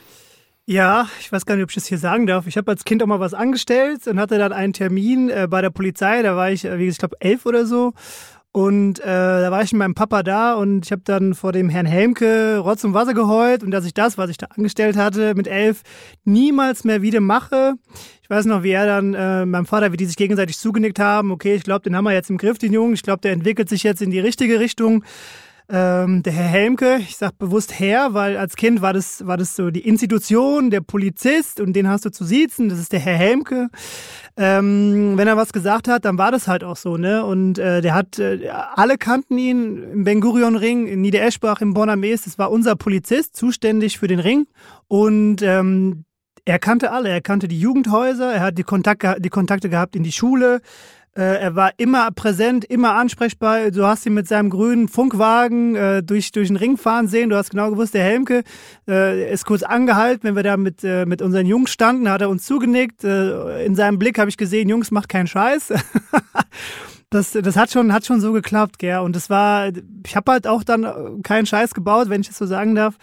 Ja, 0.64 1.08
ich 1.20 1.32
weiß 1.32 1.44
gar 1.44 1.56
nicht, 1.56 1.64
ob 1.64 1.70
ich 1.70 1.74
das 1.74 1.86
hier 1.86 1.98
sagen 1.98 2.26
darf. 2.26 2.46
Ich 2.46 2.56
habe 2.56 2.70
als 2.70 2.84
Kind 2.84 3.02
auch 3.02 3.06
mal 3.06 3.18
was 3.18 3.34
angestellt 3.34 4.06
und 4.06 4.20
hatte 4.20 4.38
dann 4.38 4.52
einen 4.52 4.72
Termin 4.72 5.28
äh, 5.28 5.48
bei 5.50 5.60
der 5.60 5.70
Polizei. 5.70 6.22
Da 6.22 6.36
war 6.36 6.50
ich, 6.50 6.64
äh, 6.64 6.76
ich 6.76 6.98
glaube, 6.98 7.16
elf 7.20 7.46
oder 7.46 7.66
so. 7.66 7.94
Und 8.52 9.00
äh, 9.00 9.04
da 9.04 9.50
war 9.50 9.62
ich 9.62 9.72
mit 9.72 9.78
meinem 9.78 9.94
Papa 9.94 10.22
da 10.22 10.54
und 10.54 10.84
ich 10.84 10.92
habe 10.92 11.00
dann 11.06 11.32
vor 11.32 11.52
dem 11.52 11.70
Herrn 11.70 11.86
Helmke 11.86 12.58
Rotz 12.58 12.84
und 12.84 12.92
Wasser 12.92 13.14
geheult 13.14 13.62
und 13.62 13.70
dass 13.70 13.86
ich 13.86 13.94
das, 13.94 14.18
was 14.18 14.28
ich 14.28 14.36
da 14.36 14.46
angestellt 14.54 14.94
hatte 14.94 15.34
mit 15.34 15.48
elf, 15.48 15.82
niemals 16.24 16.84
mehr 16.84 17.00
wieder 17.00 17.20
mache. 17.20 17.76
Ich 18.22 18.28
weiß 18.28 18.44
noch, 18.44 18.62
wie 18.62 18.72
er 18.72 18.84
dann, 18.84 19.14
äh, 19.14 19.46
meinem 19.46 19.64
Vater, 19.64 19.92
wie 19.92 19.96
die 19.96 20.04
sich 20.04 20.16
gegenseitig 20.16 20.58
zugenickt 20.58 20.98
haben. 20.98 21.30
Okay, 21.30 21.54
ich 21.54 21.62
glaube, 21.62 21.84
den 21.84 21.96
haben 21.96 22.04
wir 22.04 22.12
jetzt 22.12 22.28
im 22.28 22.36
Griff, 22.36 22.58
den 22.58 22.74
Jungen. 22.74 22.92
Ich 22.92 23.02
glaube, 23.02 23.22
der 23.22 23.32
entwickelt 23.32 23.70
sich 23.70 23.84
jetzt 23.84 24.02
in 24.02 24.10
die 24.10 24.20
richtige 24.20 24.60
Richtung. 24.60 25.02
Ähm, 25.68 26.22
der 26.22 26.32
Herr 26.32 26.48
Helmke, 26.48 26.98
ich 26.98 27.16
sag 27.16 27.38
bewusst 27.38 27.78
Herr, 27.78 28.14
weil 28.14 28.36
als 28.36 28.56
Kind 28.56 28.82
war 28.82 28.92
das, 28.92 29.26
war 29.26 29.36
das 29.36 29.54
so 29.54 29.70
die 29.70 29.86
Institution, 29.86 30.70
der 30.70 30.80
Polizist 30.80 31.60
und 31.60 31.74
den 31.74 31.88
hast 31.88 32.04
du 32.04 32.10
zu 32.10 32.24
siezen, 32.24 32.68
das 32.68 32.78
ist 32.78 32.92
der 32.92 33.00
Herr 33.00 33.16
Helmke. 33.16 33.68
Ähm, 34.36 35.16
wenn 35.16 35.28
er 35.28 35.36
was 35.36 35.52
gesagt 35.52 35.88
hat, 35.88 36.04
dann 36.04 36.18
war 36.18 36.32
das 36.32 36.48
halt 36.48 36.64
auch 36.64 36.76
so, 36.76 36.96
ne? 36.96 37.24
Und 37.24 37.58
äh, 37.58 37.80
der 37.80 37.94
hat, 37.94 38.18
äh, 38.18 38.48
alle 38.48 38.98
kannten 38.98 39.38
ihn 39.38 39.82
im 39.82 40.04
Ben 40.04 40.20
Gurion 40.20 40.56
Ring, 40.56 40.86
in 40.86 41.00
Niedereschbach, 41.00 41.60
im 41.60 41.74
Bonner 41.74 41.96
Mees, 41.96 42.22
das 42.22 42.38
war 42.38 42.50
unser 42.50 42.74
Polizist, 42.74 43.36
zuständig 43.36 43.98
für 43.98 44.08
den 44.08 44.20
Ring. 44.20 44.46
Und 44.88 45.42
ähm, 45.42 46.04
er 46.44 46.58
kannte 46.58 46.90
alle, 46.90 47.08
er 47.08 47.20
kannte 47.20 47.46
die 47.46 47.60
Jugendhäuser, 47.60 48.32
er 48.32 48.40
hat 48.40 48.58
die 48.58 48.64
Kontakte, 48.64 49.16
die 49.20 49.28
Kontakte 49.28 49.68
gehabt 49.68 49.94
in 49.94 50.02
die 50.02 50.12
Schule, 50.12 50.60
er 51.20 51.54
war 51.54 51.72
immer 51.76 52.10
präsent, 52.10 52.64
immer 52.64 52.94
ansprechbar. 52.94 53.70
Du 53.70 53.84
hast 53.84 54.06
ihn 54.06 54.14
mit 54.14 54.26
seinem 54.26 54.48
grünen 54.48 54.88
Funkwagen 54.88 55.76
äh, 55.76 56.02
durch, 56.02 56.32
durch 56.32 56.48
den 56.48 56.56
Ring 56.56 56.78
fahren 56.78 57.06
sehen. 57.06 57.28
Du 57.28 57.36
hast 57.36 57.50
genau 57.50 57.70
gewusst, 57.70 57.92
der 57.92 58.02
Helmke 58.02 58.44
äh, 58.88 59.30
ist 59.30 59.44
kurz 59.44 59.62
angehalten. 59.62 60.24
Wenn 60.24 60.36
wir 60.36 60.42
da 60.42 60.56
mit, 60.56 60.82
äh, 60.84 61.04
mit 61.04 61.20
unseren 61.20 61.44
Jungs 61.46 61.70
standen, 61.70 62.08
hat 62.08 62.22
er 62.22 62.30
uns 62.30 62.46
zugenickt. 62.46 63.04
Äh, 63.04 63.66
in 63.66 63.74
seinem 63.74 63.98
Blick 63.98 64.18
habe 64.18 64.30
ich 64.30 64.38
gesehen, 64.38 64.70
Jungs, 64.70 64.90
macht 64.90 65.10
keinen 65.10 65.26
Scheiß. 65.26 65.74
das, 67.10 67.32
das 67.32 67.56
hat 67.56 67.70
schon, 67.70 67.92
hat 67.92 68.06
schon 68.06 68.22
so 68.22 68.32
geklappt, 68.32 68.78
gell. 68.78 69.00
Und 69.00 69.14
das 69.14 69.28
war, 69.28 69.70
ich 70.06 70.16
habe 70.16 70.32
halt 70.32 70.46
auch 70.46 70.64
dann 70.64 71.22
keinen 71.22 71.44
Scheiß 71.44 71.74
gebaut, 71.74 72.08
wenn 72.08 72.22
ich 72.22 72.28
das 72.28 72.38
so 72.38 72.46
sagen 72.46 72.74
darf. 72.74 72.96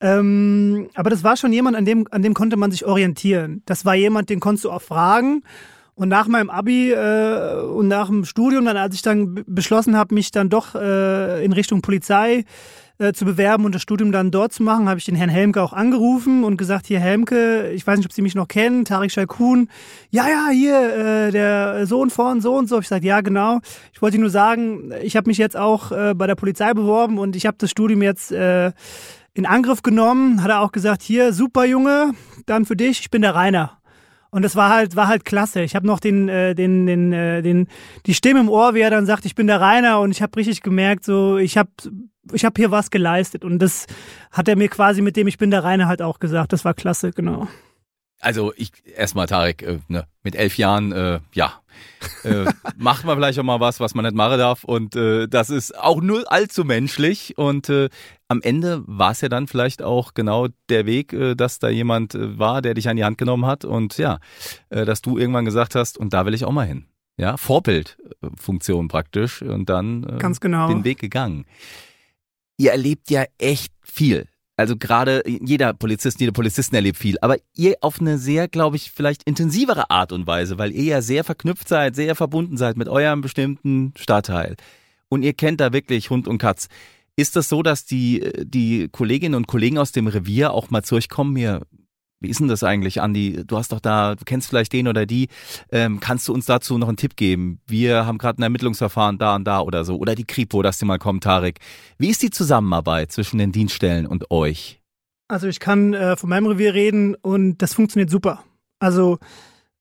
Ähm, 0.00 0.88
aber 0.94 1.10
das 1.10 1.22
war 1.22 1.36
schon 1.36 1.52
jemand, 1.52 1.76
an 1.76 1.84
dem, 1.84 2.08
an 2.10 2.22
dem 2.22 2.34
konnte 2.34 2.56
man 2.56 2.72
sich 2.72 2.84
orientieren. 2.84 3.62
Das 3.66 3.84
war 3.84 3.94
jemand, 3.94 4.30
den 4.30 4.40
konntest 4.40 4.64
du 4.64 4.72
auch 4.72 4.82
fragen. 4.82 5.44
Und 5.94 6.08
nach 6.08 6.26
meinem 6.26 6.48
Abi 6.48 6.90
äh, 6.90 7.60
und 7.62 7.88
nach 7.88 8.06
dem 8.08 8.24
Studium, 8.24 8.64
dann 8.64 8.76
als 8.76 8.94
ich 8.94 9.02
dann 9.02 9.44
beschlossen 9.46 9.96
habe, 9.96 10.14
mich 10.14 10.30
dann 10.30 10.48
doch 10.48 10.74
äh, 10.74 11.44
in 11.44 11.52
Richtung 11.52 11.82
Polizei 11.82 12.44
äh, 12.98 13.12
zu 13.12 13.24
bewerben 13.24 13.64
und 13.64 13.74
das 13.74 13.82
Studium 13.82 14.10
dann 14.10 14.30
dort 14.30 14.52
zu 14.52 14.62
machen, 14.62 14.88
habe 14.88 14.98
ich 14.98 15.04
den 15.04 15.16
Herrn 15.16 15.28
Helmke 15.28 15.60
auch 15.60 15.72
angerufen 15.72 16.44
und 16.44 16.56
gesagt, 16.56 16.86
hier 16.86 16.98
Helmke, 16.98 17.70
ich 17.72 17.86
weiß 17.86 17.98
nicht, 17.98 18.06
ob 18.06 18.12
Sie 18.12 18.22
mich 18.22 18.34
noch 18.34 18.48
kennen, 18.48 18.84
Tarek 18.84 19.10
Schalkun. 19.10 19.68
Ja, 20.10 20.28
ja, 20.28 20.48
hier, 20.50 21.26
äh, 21.26 21.30
der 21.30 21.86
Sohn 21.86 22.08
von 22.08 22.40
so 22.40 22.54
und 22.54 22.68
so. 22.68 22.78
Ich 22.80 22.88
sage, 22.88 23.06
ja, 23.06 23.20
genau. 23.20 23.60
Ich 23.92 24.00
wollte 24.00 24.18
nur 24.18 24.30
sagen, 24.30 24.92
ich 25.02 25.16
habe 25.16 25.28
mich 25.28 25.38
jetzt 25.38 25.56
auch 25.56 25.92
äh, 25.92 26.14
bei 26.14 26.26
der 26.26 26.36
Polizei 26.36 26.72
beworben 26.72 27.18
und 27.18 27.36
ich 27.36 27.44
habe 27.44 27.56
das 27.58 27.70
Studium 27.70 28.00
jetzt 28.02 28.32
äh, 28.32 28.72
in 29.34 29.44
Angriff 29.44 29.82
genommen. 29.82 30.42
Hat 30.42 30.50
er 30.50 30.60
auch 30.60 30.72
gesagt, 30.72 31.02
hier, 31.02 31.32
super 31.32 31.64
Junge, 31.64 32.12
dann 32.46 32.64
für 32.64 32.76
dich, 32.76 33.00
ich 33.00 33.10
bin 33.10 33.22
der 33.22 33.34
Rainer. 33.34 33.81
Und 34.32 34.42
das 34.42 34.56
war 34.56 34.70
halt, 34.70 34.96
war 34.96 35.08
halt 35.08 35.26
klasse. 35.26 35.60
Ich 35.60 35.76
habe 35.76 35.86
noch 35.86 36.00
den, 36.00 36.28
äh, 36.30 36.54
den, 36.54 36.86
den, 36.86 37.12
äh, 37.12 37.42
den, 37.42 37.68
die 38.06 38.14
Stimme 38.14 38.40
im 38.40 38.48
Ohr, 38.48 38.74
wie 38.74 38.80
er 38.80 38.90
dann 38.90 39.04
sagt, 39.04 39.26
ich 39.26 39.34
bin 39.34 39.46
der 39.46 39.60
Rainer 39.60 40.00
und 40.00 40.10
ich 40.10 40.22
habe 40.22 40.36
richtig 40.38 40.62
gemerkt, 40.62 41.04
so 41.04 41.36
ich 41.36 41.58
habe 41.58 41.70
ich 42.32 42.44
hab 42.46 42.56
hier 42.56 42.70
was 42.70 42.90
geleistet. 42.90 43.44
Und 43.44 43.58
das 43.58 43.86
hat 44.30 44.48
er 44.48 44.56
mir 44.56 44.68
quasi 44.68 45.02
mit 45.02 45.16
dem 45.16 45.26
Ich 45.26 45.36
bin 45.36 45.50
der 45.50 45.64
Rainer 45.64 45.86
halt 45.86 46.00
auch 46.00 46.18
gesagt. 46.18 46.54
Das 46.54 46.64
war 46.64 46.72
klasse, 46.72 47.10
genau. 47.10 47.46
Also 48.20 48.54
ich 48.56 48.72
erstmal 48.96 49.26
Tarek, 49.26 49.62
äh, 49.62 49.80
ne, 49.88 50.06
mit 50.22 50.34
elf 50.34 50.56
Jahren, 50.56 50.92
äh, 50.92 51.20
ja, 51.34 51.60
äh, 52.24 52.44
macht 52.76 53.04
man 53.04 53.16
vielleicht 53.16 53.38
auch 53.38 53.44
mal 53.44 53.60
was, 53.60 53.80
was 53.80 53.94
man 53.94 54.04
nicht 54.04 54.14
machen 54.14 54.38
darf. 54.38 54.64
Und 54.64 54.96
äh, 54.96 55.28
das 55.28 55.50
ist 55.50 55.78
auch 55.78 56.00
nur 56.00 56.30
allzu 56.30 56.64
menschlich. 56.64 57.36
Und 57.36 57.68
äh, 57.68 57.88
am 58.28 58.40
Ende 58.42 58.82
war 58.86 59.12
es 59.12 59.20
ja 59.20 59.28
dann 59.28 59.46
vielleicht 59.46 59.82
auch 59.82 60.14
genau 60.14 60.48
der 60.68 60.86
Weg, 60.86 61.12
äh, 61.12 61.34
dass 61.34 61.58
da 61.58 61.68
jemand 61.68 62.14
äh, 62.14 62.38
war, 62.38 62.62
der 62.62 62.74
dich 62.74 62.88
an 62.88 62.96
die 62.96 63.04
Hand 63.04 63.18
genommen 63.18 63.46
hat. 63.46 63.64
Und 63.64 63.98
ja, 63.98 64.18
äh, 64.70 64.84
dass 64.84 65.02
du 65.02 65.18
irgendwann 65.18 65.44
gesagt 65.44 65.74
hast, 65.74 65.98
und 65.98 66.12
da 66.12 66.26
will 66.26 66.34
ich 66.34 66.44
auch 66.44 66.52
mal 66.52 66.66
hin. 66.66 66.86
Ja, 67.16 67.36
Vorbildfunktion 67.36 68.88
praktisch. 68.88 69.42
Und 69.42 69.68
dann 69.68 70.04
äh, 70.04 70.18
Ganz 70.18 70.40
genau. 70.40 70.68
den 70.68 70.84
Weg 70.84 70.98
gegangen. 70.98 71.44
Ihr 72.56 72.72
erlebt 72.72 73.10
ja 73.10 73.24
echt 73.38 73.72
viel 73.82 74.28
also 74.56 74.76
gerade 74.76 75.22
jeder 75.26 75.72
Polizist, 75.72 76.20
jede 76.20 76.32
Polizistin 76.32 76.76
erlebt 76.76 76.98
viel, 76.98 77.16
aber 77.20 77.36
ihr 77.54 77.76
auf 77.80 78.00
eine 78.00 78.18
sehr, 78.18 78.48
glaube 78.48 78.76
ich, 78.76 78.90
vielleicht 78.90 79.22
intensivere 79.24 79.90
Art 79.90 80.12
und 80.12 80.26
Weise, 80.26 80.58
weil 80.58 80.72
ihr 80.72 80.84
ja 80.84 81.02
sehr 81.02 81.24
verknüpft 81.24 81.68
seid, 81.68 81.96
sehr 81.96 82.14
verbunden 82.14 82.56
seid 82.56 82.76
mit 82.76 82.88
eurem 82.88 83.22
bestimmten 83.22 83.92
Stadtteil. 83.96 84.56
Und 85.08 85.22
ihr 85.22 85.32
kennt 85.32 85.60
da 85.60 85.72
wirklich 85.72 86.10
Hund 86.10 86.28
und 86.28 86.38
Katz. 86.38 86.68
Ist 87.16 87.36
das 87.36 87.48
so, 87.48 87.62
dass 87.62 87.84
die, 87.84 88.30
die 88.42 88.88
Kolleginnen 88.88 89.34
und 89.34 89.46
Kollegen 89.46 89.78
aus 89.78 89.92
dem 89.92 90.06
Revier 90.06 90.52
auch 90.52 90.70
mal 90.70 90.82
zu 90.82 90.96
euch 90.96 91.08
kommen, 91.08 91.34
mir 91.34 91.62
wie 92.22 92.28
ist 92.28 92.40
denn 92.40 92.48
das 92.48 92.64
eigentlich, 92.64 93.00
Andi? 93.00 93.44
Du 93.46 93.56
hast 93.56 93.72
doch 93.72 93.80
da, 93.80 94.14
du 94.14 94.24
kennst 94.24 94.48
vielleicht 94.48 94.72
den 94.72 94.88
oder 94.88 95.06
die. 95.06 95.28
Ähm, 95.70 96.00
kannst 96.00 96.28
du 96.28 96.32
uns 96.32 96.46
dazu 96.46 96.78
noch 96.78 96.88
einen 96.88 96.96
Tipp 96.96 97.16
geben? 97.16 97.60
Wir 97.66 98.06
haben 98.06 98.18
gerade 98.18 98.40
ein 98.40 98.42
Ermittlungsverfahren 98.42 99.18
da 99.18 99.36
und 99.36 99.44
da 99.44 99.60
oder 99.60 99.84
so. 99.84 99.96
Oder 99.96 100.14
die 100.14 100.24
Kripo, 100.24 100.62
dass 100.62 100.78
die 100.78 100.84
mal 100.84 100.98
kommt, 100.98 101.24
Tarek. 101.24 101.58
Wie 101.98 102.08
ist 102.08 102.22
die 102.22 102.30
Zusammenarbeit 102.30 103.12
zwischen 103.12 103.38
den 103.38 103.52
Dienststellen 103.52 104.06
und 104.06 104.30
euch? 104.30 104.80
Also 105.28 105.48
ich 105.48 105.60
kann 105.60 105.94
äh, 105.94 106.16
von 106.16 106.28
meinem 106.28 106.46
Revier 106.46 106.74
reden 106.74 107.14
und 107.14 107.58
das 107.58 107.74
funktioniert 107.74 108.10
super. 108.10 108.44
Also 108.78 109.18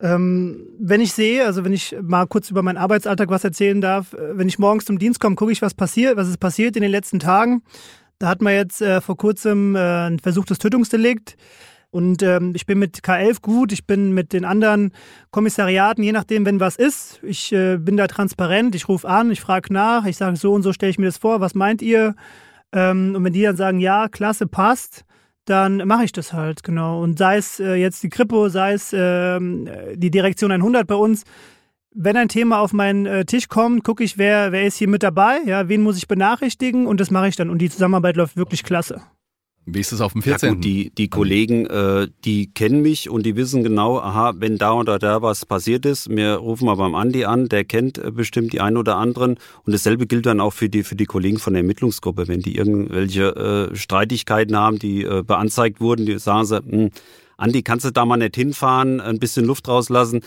ähm, 0.01 0.67
wenn 0.79 1.01
ich 1.01 1.13
sehe, 1.13 1.45
also 1.45 1.63
wenn 1.63 1.73
ich 1.73 1.95
mal 2.01 2.25
kurz 2.25 2.49
über 2.49 2.63
meinen 2.63 2.77
Arbeitsalltag 2.77 3.29
was 3.29 3.43
erzählen 3.43 3.81
darf, 3.81 4.13
äh, 4.13 4.37
wenn 4.37 4.47
ich 4.47 4.57
morgens 4.57 4.85
zum 4.85 4.97
Dienst 4.97 5.19
komme, 5.19 5.35
gucke 5.35 5.51
ich, 5.51 5.61
was 5.61 5.73
passiert, 5.73 6.17
was 6.17 6.27
ist 6.27 6.39
passiert 6.39 6.75
in 6.75 6.81
den 6.81 6.91
letzten 6.91 7.19
Tagen. 7.19 7.61
Da 8.17 8.27
hat 8.27 8.41
man 8.41 8.53
jetzt 8.53 8.81
äh, 8.81 9.01
vor 9.01 9.17
kurzem 9.17 9.75
äh, 9.75 10.07
ein 10.07 10.19
versuchtes 10.19 10.57
Tötungsdelikt. 10.57 11.35
Und 11.91 12.23
ähm, 12.23 12.53
ich 12.55 12.65
bin 12.65 12.79
mit 12.79 12.99
K11 12.99 13.41
gut, 13.41 13.73
ich 13.73 13.85
bin 13.85 14.13
mit 14.13 14.31
den 14.31 14.45
anderen 14.45 14.93
Kommissariaten, 15.29 16.03
je 16.03 16.13
nachdem, 16.13 16.45
wenn 16.45 16.61
was 16.61 16.77
ist. 16.77 17.19
Ich 17.21 17.51
äh, 17.51 17.77
bin 17.77 17.97
da 17.97 18.07
transparent, 18.07 18.75
ich 18.75 18.87
rufe 18.87 19.07
an, 19.07 19.29
ich 19.29 19.41
frage 19.41 19.73
nach, 19.73 20.05
ich 20.05 20.15
sage 20.15 20.37
so 20.37 20.53
und 20.53 20.63
so 20.63 20.71
stelle 20.71 20.89
ich 20.89 20.97
mir 20.97 21.07
das 21.07 21.17
vor, 21.17 21.41
was 21.41 21.53
meint 21.53 21.81
ihr? 21.81 22.15
Ähm, 22.71 23.13
und 23.15 23.25
wenn 23.25 23.33
die 23.33 23.41
dann 23.41 23.57
sagen, 23.57 23.79
ja, 23.79 24.07
klasse, 24.07 24.47
passt, 24.47 25.03
dann 25.43 25.85
mache 25.85 26.05
ich 26.05 26.13
das 26.13 26.31
halt, 26.31 26.63
genau. 26.63 27.01
Und 27.01 27.17
sei 27.17 27.35
es 27.35 27.59
äh, 27.59 27.75
jetzt 27.75 28.01
die 28.03 28.09
Kripo, 28.09 28.47
sei 28.47 28.73
es 28.73 28.93
äh, 28.93 29.39
die 29.95 30.11
Direktion 30.11 30.51
100 30.51 30.87
bei 30.87 30.95
uns, 30.95 31.25
wenn 31.93 32.15
ein 32.15 32.29
Thema 32.29 32.59
auf 32.59 32.71
meinen 32.71 33.05
äh, 33.05 33.25
Tisch 33.25 33.49
kommt, 33.49 33.83
gucke 33.83 34.03
ich, 34.03 34.17
wer, 34.17 34.53
wer 34.53 34.65
ist 34.65 34.77
hier 34.77 34.87
mit 34.87 35.03
dabei, 35.03 35.39
ja, 35.45 35.67
wen 35.67 35.81
muss 35.81 35.97
ich 35.97 36.07
benachrichtigen 36.07 36.87
und 36.87 37.01
das 37.01 37.11
mache 37.11 37.27
ich 37.27 37.35
dann. 37.35 37.49
Und 37.49 37.59
die 37.59 37.69
Zusammenarbeit 37.69 38.15
läuft 38.15 38.37
wirklich 38.37 38.63
klasse. 38.63 39.01
Wie 39.73 39.79
ist 39.79 39.91
es 39.91 40.01
auf 40.01 40.13
dem 40.13 40.21
14.? 40.21 40.49
Ja 40.49 40.53
gut, 40.55 40.63
die, 40.63 40.91
die 40.91 41.07
Kollegen, 41.09 41.65
äh, 41.65 42.07
die 42.25 42.51
kennen 42.51 42.81
mich 42.81 43.09
und 43.09 43.25
die 43.25 43.35
wissen 43.35 43.63
genau, 43.63 43.99
aha, 43.99 44.33
wenn 44.37 44.57
da 44.57 44.73
oder 44.73 44.99
da 44.99 45.21
was 45.21 45.45
passiert 45.45 45.85
ist, 45.85 46.09
wir 46.09 46.35
rufen 46.35 46.65
mal 46.65 46.75
beim 46.75 46.95
Andi 46.95 47.25
an, 47.25 47.47
der 47.47 47.63
kennt 47.63 47.97
äh, 47.97 48.11
bestimmt 48.11 48.53
die 48.53 48.61
einen 48.61 48.77
oder 48.77 48.97
anderen. 48.97 49.37
Und 49.63 49.73
dasselbe 49.73 50.07
gilt 50.07 50.25
dann 50.25 50.39
auch 50.39 50.53
für 50.53 50.69
die, 50.69 50.83
für 50.83 50.95
die 50.95 51.05
Kollegen 51.05 51.39
von 51.39 51.53
der 51.53 51.61
Ermittlungsgruppe. 51.61 52.27
Wenn 52.27 52.41
die 52.41 52.55
irgendwelche 52.55 53.69
äh, 53.71 53.75
Streitigkeiten 53.75 54.57
haben, 54.57 54.79
die 54.79 55.03
äh, 55.03 55.23
beanzeigt 55.23 55.79
wurden, 55.79 56.05
die 56.05 56.19
sagen 56.19 56.45
sie, 56.45 56.57
hm, 56.57 56.89
Andi, 57.37 57.63
kannst 57.63 57.85
du 57.85 57.91
da 57.91 58.05
mal 58.05 58.17
nicht 58.17 58.35
hinfahren, 58.35 59.01
ein 59.01 59.19
bisschen 59.19 59.45
Luft 59.45 59.67
rauslassen? 59.67 60.21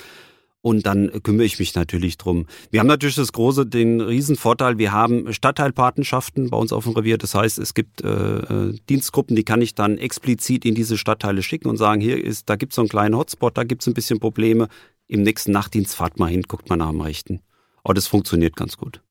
Und 0.64 0.86
dann 0.86 1.10
kümmere 1.22 1.44
ich 1.44 1.58
mich 1.58 1.74
natürlich 1.74 2.16
drum. 2.16 2.46
Wir 2.70 2.80
haben 2.80 2.86
natürlich 2.86 3.16
das 3.16 3.34
große, 3.34 3.66
den 3.66 4.00
riesen 4.00 4.34
Vorteil, 4.34 4.78
wir 4.78 4.92
haben 4.92 5.30
Stadtteilpatenschaften 5.30 6.48
bei 6.48 6.56
uns 6.56 6.72
auf 6.72 6.84
dem 6.84 6.94
Revier. 6.94 7.18
Das 7.18 7.34
heißt, 7.34 7.58
es 7.58 7.74
gibt 7.74 8.02
äh, 8.02 8.08
äh, 8.08 8.74
Dienstgruppen, 8.88 9.36
die 9.36 9.44
kann 9.44 9.60
ich 9.60 9.74
dann 9.74 9.98
explizit 9.98 10.64
in 10.64 10.74
diese 10.74 10.96
Stadtteile 10.96 11.42
schicken 11.42 11.68
und 11.68 11.76
sagen, 11.76 12.00
hier 12.00 12.24
ist, 12.24 12.48
da 12.48 12.56
gibt 12.56 12.72
es 12.72 12.76
so 12.76 12.80
einen 12.80 12.88
kleinen 12.88 13.14
Hotspot, 13.14 13.58
da 13.58 13.64
gibt 13.64 13.82
es 13.82 13.88
ein 13.88 13.92
bisschen 13.92 14.20
Probleme. 14.20 14.68
Im 15.06 15.22
nächsten 15.22 15.52
Nachtdienst 15.52 15.94
fahrt 15.94 16.18
mal 16.18 16.30
hin, 16.30 16.44
guckt 16.48 16.70
mal 16.70 16.76
nach 16.76 16.88
dem 16.88 17.02
Rechten. 17.02 17.40
Aber 17.82 17.92
das 17.92 18.06
funktioniert 18.06 18.56
ganz 18.56 18.78
gut. 18.78 19.02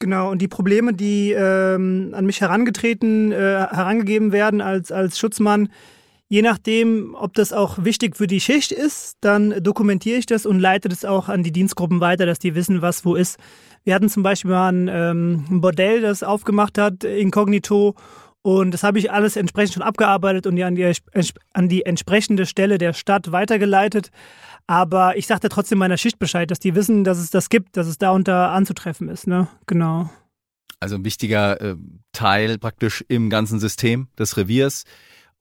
Genau, 0.00 0.30
und 0.30 0.40
die 0.40 0.48
Probleme, 0.48 0.94
die 0.94 1.32
ähm, 1.32 2.14
an 2.14 2.24
mich 2.24 2.40
herangetreten, 2.40 3.32
äh, 3.32 3.36
herangegeben 3.36 4.32
werden 4.32 4.62
als, 4.62 4.90
als 4.90 5.18
Schutzmann, 5.18 5.68
Je 6.28 6.42
nachdem, 6.42 7.14
ob 7.14 7.34
das 7.34 7.52
auch 7.52 7.84
wichtig 7.84 8.16
für 8.16 8.26
die 8.26 8.40
Schicht 8.40 8.72
ist, 8.72 9.16
dann 9.20 9.62
dokumentiere 9.62 10.18
ich 10.18 10.26
das 10.26 10.46
und 10.46 10.58
leite 10.58 10.88
das 10.88 11.04
auch 11.04 11.28
an 11.28 11.42
die 11.42 11.52
Dienstgruppen 11.52 12.00
weiter, 12.00 12.24
dass 12.24 12.38
die 12.38 12.54
wissen, 12.54 12.82
was 12.82 13.04
wo 13.04 13.14
ist. 13.14 13.38
Wir 13.84 13.94
hatten 13.94 14.08
zum 14.08 14.22
Beispiel 14.22 14.50
mal 14.50 14.72
ein, 14.72 14.88
ähm, 14.88 15.44
ein 15.50 15.60
Bordell, 15.60 16.00
das 16.00 16.22
aufgemacht 16.22 16.78
hat, 16.78 17.04
inkognito. 17.04 17.94
Und 18.40 18.72
das 18.72 18.82
habe 18.82 18.98
ich 18.98 19.10
alles 19.10 19.36
entsprechend 19.36 19.74
schon 19.74 19.82
abgearbeitet 19.82 20.46
und 20.46 20.60
an 20.62 20.74
die, 20.74 20.92
an 21.52 21.68
die 21.68 21.86
entsprechende 21.86 22.46
Stelle 22.46 22.78
der 22.78 22.94
Stadt 22.94 23.32
weitergeleitet. 23.32 24.10
Aber 24.66 25.16
ich 25.16 25.26
sagte 25.26 25.48
trotzdem 25.48 25.78
meiner 25.78 25.98
Schicht 25.98 26.18
Bescheid, 26.18 26.50
dass 26.50 26.58
die 26.58 26.74
wissen, 26.74 27.04
dass 27.04 27.18
es 27.18 27.30
das 27.30 27.48
gibt, 27.50 27.76
dass 27.76 27.86
es 27.86 27.98
da 27.98 28.10
unter 28.10 28.50
anzutreffen 28.50 29.08
ist. 29.08 29.26
Ne? 29.26 29.48
Genau. 29.66 30.10
Also 30.80 30.96
ein 30.96 31.04
wichtiger 31.04 31.60
äh, 31.60 31.76
Teil 32.12 32.58
praktisch 32.58 33.04
im 33.08 33.30
ganzen 33.30 33.60
System 33.60 34.08
des 34.18 34.36
Reviers. 34.36 34.84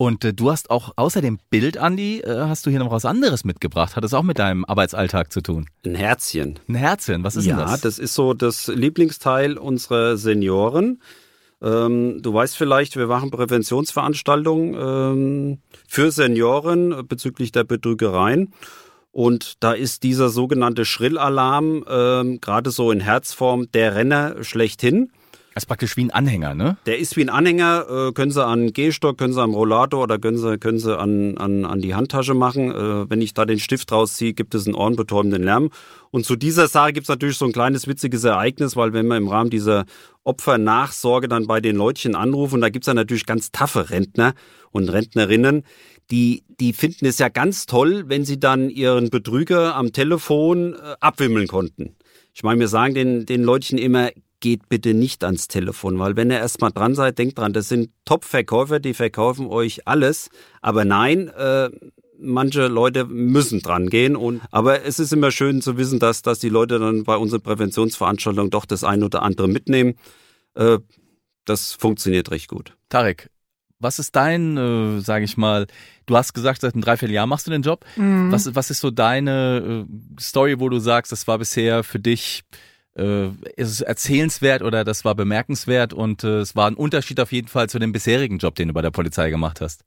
Und 0.03 0.25
äh, 0.25 0.33
du 0.33 0.51
hast 0.51 0.69
auch 0.69 0.91
außer 0.97 1.21
dem 1.21 1.39
Bild, 1.49 1.77
Andi, 1.77 2.19
äh, 2.19 2.41
hast 2.41 2.65
du 2.65 2.69
hier 2.69 2.79
noch 2.79 2.91
was 2.91 3.05
anderes 3.05 3.45
mitgebracht. 3.45 3.95
Hat 3.95 4.03
das 4.03 4.13
auch 4.13 4.23
mit 4.23 4.37
deinem 4.37 4.65
Arbeitsalltag 4.65 5.31
zu 5.31 5.39
tun? 5.39 5.69
Ein 5.85 5.95
Herzchen. 5.95 6.59
Ein 6.67 6.75
Herzchen, 6.75 7.23
was 7.23 7.37
ist 7.37 7.45
ja, 7.45 7.55
denn 7.55 7.63
das? 7.63 7.71
Ja, 7.71 7.77
das 7.77 7.99
ist 7.99 8.13
so 8.13 8.33
das 8.33 8.67
Lieblingsteil 8.67 9.57
unserer 9.57 10.17
Senioren. 10.17 11.01
Ähm, 11.61 12.21
du 12.21 12.33
weißt 12.33 12.57
vielleicht, 12.57 12.97
wir 12.97 13.07
machen 13.07 13.31
Präventionsveranstaltungen 13.31 14.75
ähm, 14.77 15.57
für 15.87 16.11
Senioren 16.11 17.07
bezüglich 17.07 17.53
der 17.53 17.63
Betrügereien. 17.63 18.53
Und 19.13 19.63
da 19.63 19.71
ist 19.71 20.03
dieser 20.03 20.27
sogenannte 20.27 20.83
Schrillalarm 20.83 21.85
ähm, 21.87 22.41
gerade 22.41 22.71
so 22.71 22.91
in 22.91 22.99
Herzform 22.99 23.71
der 23.71 23.95
Renner 23.95 24.43
schlechthin. 24.43 25.13
Das 25.53 25.63
ist 25.63 25.67
praktisch 25.67 25.97
wie 25.97 26.05
ein 26.05 26.11
Anhänger, 26.11 26.55
ne? 26.55 26.77
Der 26.87 26.97
ist 26.97 27.15
wie 27.15 27.21
ein 27.21 27.29
Anhänger, 27.29 27.85
äh, 27.89 28.11
können 28.13 28.31
Sie 28.31 28.43
an 28.43 28.73
Gehstock, 28.73 29.19
können 29.19 29.33
Sie 29.33 29.41
am 29.41 29.53
Rollator 29.53 30.03
oder 30.03 30.17
können 30.17 30.37
Sie, 30.37 30.57
können 30.57 30.79
Sie 30.79 30.97
an, 30.97 31.37
an, 31.37 31.65
an 31.65 31.79
die 31.79 31.93
Handtasche 31.93 32.33
machen. 32.33 32.71
Äh, 32.71 33.09
wenn 33.09 33.21
ich 33.21 33.35
da 33.35 33.45
den 33.45 33.59
Stift 33.59 33.91
rausziehe, 33.91 34.33
gibt 34.33 34.55
es 34.55 34.65
einen 34.65 34.75
ohrenbetäubenden 34.75 35.43
Lärm. 35.43 35.69
Und 36.09 36.25
zu 36.25 36.35
dieser 36.35 36.67
Sache 36.67 36.93
gibt 36.93 37.05
es 37.05 37.09
natürlich 37.09 37.37
so 37.37 37.45
ein 37.45 37.51
kleines 37.51 37.87
witziges 37.87 38.23
Ereignis, 38.23 38.75
weil 38.75 38.93
wenn 38.93 39.05
wir 39.07 39.17
im 39.17 39.27
Rahmen 39.27 39.51
dieser 39.51 39.85
Opfernachsorge 40.23 41.27
dann 41.27 41.45
bei 41.45 41.61
den 41.61 41.75
Leutchen 41.75 42.15
anrufen, 42.15 42.59
da 42.59 42.69
gibt 42.69 42.85
es 42.85 42.87
ja 42.87 42.95
natürlich 42.95 43.27
ganz 43.27 43.51
taffe 43.51 43.91
Rentner 43.91 44.33
und 44.71 44.89
Rentnerinnen, 44.89 45.63
die, 46.09 46.43
die 46.59 46.73
finden 46.73 47.05
es 47.05 47.19
ja 47.19 47.29
ganz 47.29 47.67
toll, 47.67 48.05
wenn 48.07 48.25
sie 48.25 48.39
dann 48.39 48.69
ihren 48.69 49.09
Betrüger 49.09 49.75
am 49.75 49.91
Telefon 49.91 50.73
äh, 50.73 50.95
abwimmeln 50.99 51.47
konnten. 51.47 51.95
Ich 52.33 52.41
meine, 52.43 52.59
wir 52.59 52.67
sagen 52.67 52.95
den, 52.95 53.25
den 53.27 53.43
Leutchen 53.43 53.77
immer, 53.77 54.09
geht 54.43 54.67
bitte 54.67 54.93
nicht 54.93 55.23
ans 55.23 55.47
Telefon, 55.47 55.99
weil 55.99 56.17
wenn 56.17 56.29
ihr 56.29 56.37
erstmal 56.37 56.73
dran 56.73 56.95
seid, 56.95 57.17
denkt 57.17 57.39
dran, 57.39 57.53
das 57.53 57.69
sind 57.69 57.91
Top-Verkäufer, 58.03 58.81
die 58.81 58.93
verkaufen 58.93 59.47
euch 59.47 59.87
alles. 59.87 60.29
Aber 60.61 60.83
nein, 60.83 61.29
äh, 61.29 61.69
manche 62.19 62.67
Leute 62.67 63.05
müssen 63.05 63.61
dran 63.61 63.87
gehen. 63.87 64.17
Und, 64.17 64.41
aber 64.51 64.83
es 64.83 64.99
ist 64.99 65.13
immer 65.13 65.31
schön 65.31 65.61
zu 65.61 65.77
wissen, 65.77 65.97
dass, 65.97 66.23
dass 66.23 66.39
die 66.39 66.49
Leute 66.49 66.77
dann 66.77 67.05
bei 67.05 67.15
unseren 67.15 67.39
Präventionsveranstaltungen 67.39 68.51
doch 68.51 68.65
das 68.65 68.83
eine 68.83 69.05
oder 69.05 69.21
andere 69.21 69.47
mitnehmen. 69.47 69.95
Äh, 70.55 70.79
das 71.45 71.71
funktioniert 71.71 72.29
recht 72.29 72.49
gut. 72.49 72.75
Tarek, 72.89 73.29
Was 73.79 73.97
ist 73.97 74.13
dein, 74.13 74.57
äh, 74.57 74.99
sage 74.99 75.23
ich 75.23 75.37
mal, 75.37 75.67
du 76.05 76.17
hast 76.17 76.33
gesagt, 76.33 76.59
seit 76.59 76.73
einem 76.73 76.83
Dreivierteljahr 76.83 77.27
machst 77.27 77.47
du 77.47 77.51
den 77.51 77.61
Job. 77.61 77.85
Mhm. 77.95 78.29
Was, 78.29 78.53
was 78.53 78.71
ist 78.71 78.81
so 78.81 78.91
deine 78.91 79.85
äh, 79.87 80.21
Story, 80.21 80.59
wo 80.59 80.67
du 80.67 80.79
sagst, 80.79 81.13
das 81.13 81.29
war 81.29 81.37
bisher 81.37 81.85
für 81.85 81.99
dich 81.99 82.43
äh, 82.97 83.27
ist 83.55 83.69
es 83.69 83.81
erzählenswert 83.81 84.61
oder 84.61 84.83
das 84.83 85.05
war 85.05 85.15
bemerkenswert 85.15 85.93
und 85.93 86.23
äh, 86.23 86.39
es 86.39 86.55
war 86.55 86.67
ein 86.67 86.75
Unterschied 86.75 87.19
auf 87.19 87.31
jeden 87.31 87.47
Fall 87.47 87.69
zu 87.69 87.79
dem 87.79 87.91
bisherigen 87.91 88.37
Job, 88.37 88.55
den 88.55 88.69
du 88.69 88.73
bei 88.73 88.81
der 88.81 88.91
Polizei 88.91 89.29
gemacht 89.29 89.61
hast? 89.61 89.83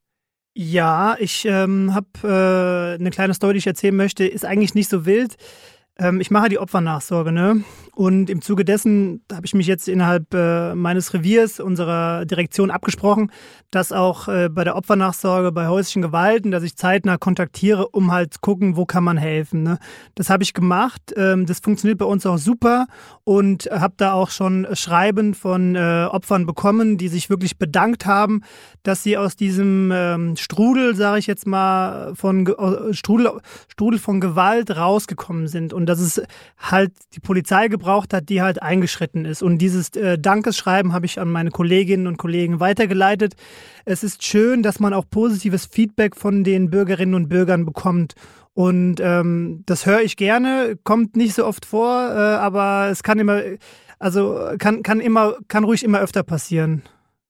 Ja, 0.58 1.16
ich 1.18 1.44
ähm, 1.44 1.94
habe 1.94 2.06
äh, 2.24 2.98
eine 2.98 3.10
kleine 3.10 3.34
Story, 3.34 3.54
die 3.54 3.58
ich 3.58 3.66
erzählen 3.66 3.94
möchte, 3.94 4.26
ist 4.26 4.44
eigentlich 4.44 4.74
nicht 4.74 4.88
so 4.88 5.04
wild. 5.04 5.36
Ähm, 5.98 6.20
ich 6.20 6.30
mache 6.30 6.48
die 6.48 6.58
Opfernachsorge, 6.58 7.32
ne? 7.32 7.62
Und 7.94 8.28
im 8.28 8.42
Zuge 8.42 8.66
dessen 8.66 9.22
habe 9.32 9.46
ich 9.46 9.54
mich 9.54 9.66
jetzt 9.66 9.88
innerhalb 9.88 10.34
äh, 10.34 10.74
meines 10.74 11.14
Reviers, 11.14 11.60
unserer 11.60 12.26
Direktion 12.26 12.70
abgesprochen, 12.70 13.32
dass 13.70 13.90
auch 13.90 14.28
äh, 14.28 14.50
bei 14.50 14.64
der 14.64 14.76
Opfernachsorge, 14.76 15.50
bei 15.50 15.68
häuslichen 15.68 16.02
Gewalten, 16.02 16.50
dass 16.50 16.62
ich 16.62 16.76
zeitnah 16.76 17.16
kontaktiere, 17.16 17.88
um 17.88 18.12
halt 18.12 18.34
zu 18.34 18.40
gucken, 18.40 18.76
wo 18.76 18.84
kann 18.84 19.02
man 19.02 19.16
helfen. 19.16 19.62
Ne? 19.62 19.78
Das 20.14 20.28
habe 20.28 20.42
ich 20.42 20.52
gemacht. 20.52 21.14
Ähm, 21.16 21.46
das 21.46 21.60
funktioniert 21.60 21.98
bei 21.98 22.04
uns 22.04 22.26
auch 22.26 22.36
super 22.36 22.86
und 23.24 23.70
habe 23.72 23.94
da 23.96 24.12
auch 24.12 24.28
schon 24.28 24.66
Schreiben 24.74 25.32
von 25.32 25.74
äh, 25.74 26.06
Opfern 26.10 26.44
bekommen, 26.44 26.98
die 26.98 27.08
sich 27.08 27.30
wirklich 27.30 27.56
bedankt 27.56 28.04
haben, 28.04 28.42
dass 28.82 29.02
sie 29.02 29.16
aus 29.16 29.36
diesem 29.36 29.90
ähm, 29.94 30.36
Strudel, 30.36 30.94
sage 30.96 31.18
ich 31.18 31.26
jetzt 31.26 31.46
mal, 31.46 32.14
von 32.14 32.46
Strudel, 32.92 33.40
Strudel 33.68 33.98
von 33.98 34.20
Gewalt 34.20 34.76
rausgekommen 34.76 35.48
sind 35.48 35.72
und 35.72 35.85
dass 35.86 36.00
es 36.00 36.22
halt 36.58 36.92
die 37.14 37.20
Polizei 37.20 37.68
gebraucht 37.68 38.12
hat, 38.12 38.28
die 38.28 38.42
halt 38.42 38.62
eingeschritten 38.62 39.24
ist. 39.24 39.42
Und 39.42 39.58
dieses 39.58 39.90
äh, 39.90 40.18
Dankeschreiben 40.18 40.92
habe 40.92 41.06
ich 41.06 41.18
an 41.20 41.28
meine 41.28 41.50
Kolleginnen 41.50 42.06
und 42.06 42.16
Kollegen 42.16 42.60
weitergeleitet. 42.60 43.34
Es 43.84 44.02
ist 44.02 44.24
schön, 44.24 44.62
dass 44.62 44.80
man 44.80 44.92
auch 44.92 45.04
positives 45.08 45.66
Feedback 45.66 46.16
von 46.16 46.44
den 46.44 46.70
Bürgerinnen 46.70 47.14
und 47.14 47.28
Bürgern 47.28 47.64
bekommt. 47.64 48.14
Und 48.52 49.00
ähm, 49.00 49.62
das 49.66 49.84
höre 49.84 50.00
ich 50.00 50.16
gerne, 50.16 50.78
kommt 50.82 51.14
nicht 51.14 51.34
so 51.34 51.46
oft 51.46 51.66
vor, 51.66 52.08
äh, 52.08 52.18
aber 52.18 52.88
es 52.90 53.02
kann 53.02 53.18
immer, 53.18 53.42
also 53.98 54.50
kann, 54.58 54.82
kann 54.82 55.00
immer, 55.00 55.36
kann 55.48 55.64
ruhig 55.64 55.84
immer 55.84 56.00
öfter 56.00 56.22
passieren. 56.22 56.82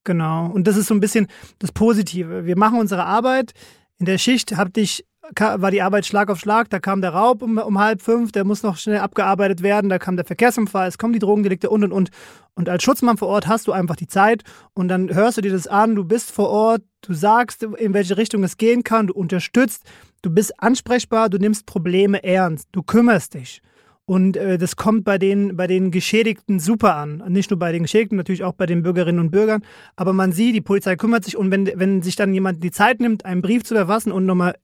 Genau. 0.04 0.46
Und 0.46 0.68
das 0.68 0.76
ist 0.76 0.86
so 0.86 0.94
ein 0.94 1.00
bisschen 1.00 1.26
das 1.58 1.72
Positive. 1.72 2.46
Wir 2.46 2.56
machen 2.56 2.78
unsere 2.78 3.04
Arbeit. 3.04 3.54
In 3.98 4.06
der 4.06 4.18
Schicht 4.18 4.56
habe 4.56 4.80
ich 4.80 5.04
war 5.38 5.70
die 5.70 5.82
Arbeit 5.82 6.06
Schlag 6.06 6.30
auf 6.30 6.38
Schlag. 6.38 6.70
Da 6.70 6.78
kam 6.78 7.00
der 7.00 7.10
Raub 7.10 7.42
um, 7.42 7.58
um 7.58 7.78
halb 7.78 8.02
fünf, 8.02 8.32
der 8.32 8.44
muss 8.44 8.62
noch 8.62 8.76
schnell 8.76 8.98
abgearbeitet 8.98 9.62
werden. 9.62 9.88
Da 9.90 9.98
kam 9.98 10.16
der 10.16 10.24
Verkehrsunfall, 10.24 10.88
es 10.88 10.98
kommen 10.98 11.12
die 11.12 11.18
Drogendelikte 11.18 11.70
und 11.70 11.84
und 11.84 11.92
und. 11.92 12.10
Und 12.54 12.68
als 12.68 12.82
Schutzmann 12.82 13.16
vor 13.16 13.28
Ort 13.28 13.46
hast 13.46 13.66
du 13.66 13.72
einfach 13.72 13.96
die 13.96 14.06
Zeit 14.06 14.42
und 14.74 14.88
dann 14.88 15.14
hörst 15.14 15.36
du 15.36 15.42
dir 15.42 15.52
das 15.52 15.66
an. 15.66 15.94
Du 15.94 16.04
bist 16.04 16.30
vor 16.30 16.48
Ort, 16.48 16.82
du 17.02 17.12
sagst, 17.12 17.62
in 17.62 17.94
welche 17.94 18.16
Richtung 18.16 18.44
es 18.44 18.56
gehen 18.56 18.82
kann, 18.84 19.08
du 19.08 19.14
unterstützt, 19.14 19.84
du 20.22 20.30
bist 20.30 20.60
ansprechbar, 20.62 21.28
du 21.28 21.38
nimmst 21.38 21.66
Probleme 21.66 22.22
ernst, 22.24 22.68
du 22.72 22.82
kümmerst 22.82 23.34
dich. 23.34 23.62
Und 24.08 24.36
äh, 24.36 24.56
das 24.56 24.76
kommt 24.76 25.04
bei 25.04 25.18
den, 25.18 25.56
bei 25.56 25.66
den 25.66 25.90
Geschädigten 25.90 26.60
super 26.60 26.94
an. 26.94 27.24
Nicht 27.28 27.50
nur 27.50 27.58
bei 27.58 27.72
den 27.72 27.82
Geschädigten, 27.82 28.16
natürlich 28.16 28.44
auch 28.44 28.52
bei 28.52 28.64
den 28.64 28.84
Bürgerinnen 28.84 29.18
und 29.18 29.32
Bürgern. 29.32 29.62
Aber 29.96 30.12
man 30.12 30.30
sieht, 30.30 30.54
die 30.54 30.60
Polizei 30.60 30.94
kümmert 30.94 31.24
sich 31.24 31.36
und 31.36 31.50
wenn, 31.50 31.68
wenn 31.74 32.02
sich 32.02 32.14
dann 32.14 32.32
jemand 32.32 32.62
die 32.62 32.70
Zeit 32.70 33.00
nimmt, 33.00 33.24
einen 33.24 33.42
Brief 33.42 33.64
zu 33.64 33.74
verfassen 33.74 34.12
und 34.12 34.24
nochmal 34.24 34.54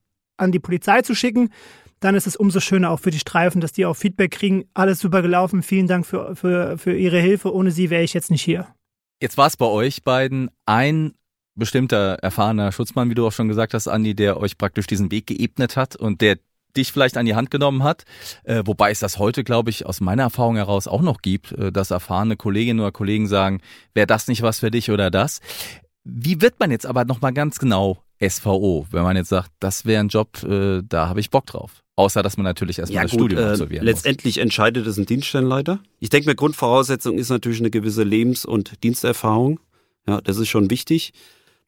an 0.42 0.52
die 0.52 0.58
Polizei 0.58 1.02
zu 1.02 1.14
schicken, 1.14 1.50
dann 2.00 2.14
ist 2.14 2.26
es 2.26 2.36
umso 2.36 2.60
schöner 2.60 2.90
auch 2.90 3.00
für 3.00 3.10
die 3.10 3.18
Streifen, 3.18 3.60
dass 3.60 3.72
die 3.72 3.86
auch 3.86 3.94
Feedback 3.94 4.32
kriegen. 4.32 4.64
Alles 4.74 4.98
super 4.98 5.22
gelaufen. 5.22 5.62
Vielen 5.62 5.86
Dank 5.86 6.04
für, 6.04 6.34
für, 6.34 6.76
für 6.76 6.94
Ihre 6.94 7.20
Hilfe. 7.20 7.54
Ohne 7.54 7.70
Sie 7.70 7.90
wäre 7.90 8.02
ich 8.02 8.12
jetzt 8.12 8.30
nicht 8.30 8.42
hier. 8.42 8.66
Jetzt 9.20 9.38
war 9.38 9.46
es 9.46 9.56
bei 9.56 9.66
euch 9.66 10.02
beiden 10.02 10.50
ein 10.66 11.12
bestimmter 11.54 12.14
erfahrener 12.14 12.72
Schutzmann, 12.72 13.08
wie 13.08 13.14
du 13.14 13.26
auch 13.26 13.32
schon 13.32 13.48
gesagt 13.48 13.74
hast, 13.74 13.86
Andi, 13.86 14.14
der 14.14 14.38
euch 14.38 14.58
praktisch 14.58 14.86
diesen 14.86 15.10
Weg 15.10 15.26
geebnet 15.26 15.76
hat 15.76 15.96
und 15.96 16.20
der 16.20 16.38
dich 16.76 16.90
vielleicht 16.90 17.16
an 17.16 17.26
die 17.26 17.34
Hand 17.34 17.50
genommen 17.50 17.82
hat, 17.82 18.04
äh, 18.44 18.62
wobei 18.64 18.90
es 18.90 18.98
das 18.98 19.18
heute, 19.18 19.44
glaube 19.44 19.70
ich, 19.70 19.84
aus 19.84 20.00
meiner 20.00 20.22
Erfahrung 20.24 20.56
heraus 20.56 20.88
auch 20.88 21.02
noch 21.02 21.20
gibt, 21.20 21.52
äh, 21.52 21.70
dass 21.70 21.90
erfahrene 21.90 22.36
Kolleginnen 22.36 22.80
oder 22.80 22.92
Kollegen 22.92 23.28
sagen, 23.28 23.60
wäre 23.94 24.06
das 24.06 24.26
nicht 24.26 24.42
was 24.42 24.60
für 24.60 24.70
dich 24.70 24.90
oder 24.90 25.10
das. 25.10 25.40
Wie 26.04 26.40
wird 26.40 26.58
man 26.58 26.70
jetzt 26.70 26.86
aber 26.86 27.04
nochmal 27.04 27.32
ganz 27.32 27.58
genau 27.58 28.02
SVO, 28.26 28.86
wenn 28.90 29.02
man 29.02 29.16
jetzt 29.16 29.28
sagt, 29.28 29.50
das 29.60 29.84
wäre 29.84 30.00
ein 30.00 30.08
Job, 30.08 30.42
äh, 30.42 30.82
da 30.88 31.08
habe 31.08 31.20
ich 31.20 31.30
Bock 31.30 31.46
drauf. 31.46 31.82
Außer, 31.96 32.22
dass 32.22 32.36
man 32.36 32.44
natürlich 32.44 32.78
erstmal 32.78 32.96
ja, 32.96 33.02
das 33.02 33.10
gut, 33.12 33.20
Studium 33.20 33.40
äh, 33.40 33.50
absolvieren 33.50 33.84
Letztendlich 33.84 34.36
muss. 34.36 34.42
entscheidet 34.42 34.86
es 34.86 34.96
ein 34.96 35.06
Dienststellenleiter. 35.06 35.80
Ich 36.00 36.08
denke 36.08 36.28
mir, 36.28 36.34
Grundvoraussetzung 36.34 37.18
ist 37.18 37.28
natürlich 37.28 37.60
eine 37.60 37.70
gewisse 37.70 38.02
Lebens- 38.02 38.44
und 38.46 38.82
Diensterfahrung. 38.82 39.60
Ja, 40.06 40.20
das 40.20 40.38
ist 40.38 40.48
schon 40.48 40.70
wichtig. 40.70 41.12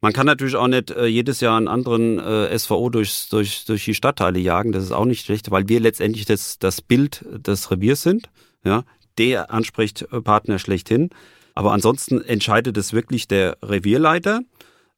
Man 0.00 0.12
kann 0.12 0.26
natürlich 0.26 0.56
auch 0.56 0.68
nicht 0.68 0.90
äh, 0.90 1.06
jedes 1.06 1.40
Jahr 1.40 1.56
einen 1.56 1.68
anderen 1.68 2.18
äh, 2.18 2.58
SVO 2.58 2.90
durch, 2.90 3.28
durch, 3.30 3.64
durch 3.64 3.84
die 3.84 3.94
Stadtteile 3.94 4.38
jagen. 4.38 4.72
Das 4.72 4.84
ist 4.84 4.92
auch 4.92 5.04
nicht 5.04 5.24
schlecht, 5.24 5.50
weil 5.50 5.68
wir 5.68 5.80
letztendlich 5.80 6.24
das, 6.24 6.58
das 6.58 6.80
Bild 6.80 7.24
des 7.30 7.70
Reviers 7.70 8.02
sind. 8.02 8.30
Ja, 8.64 8.84
der 9.18 9.50
Ansprechpartner 9.50 10.58
schlechthin. 10.58 11.10
Aber 11.54 11.72
ansonsten 11.72 12.20
entscheidet 12.20 12.76
es 12.76 12.92
wirklich 12.92 13.28
der 13.28 13.56
Revierleiter. 13.62 14.40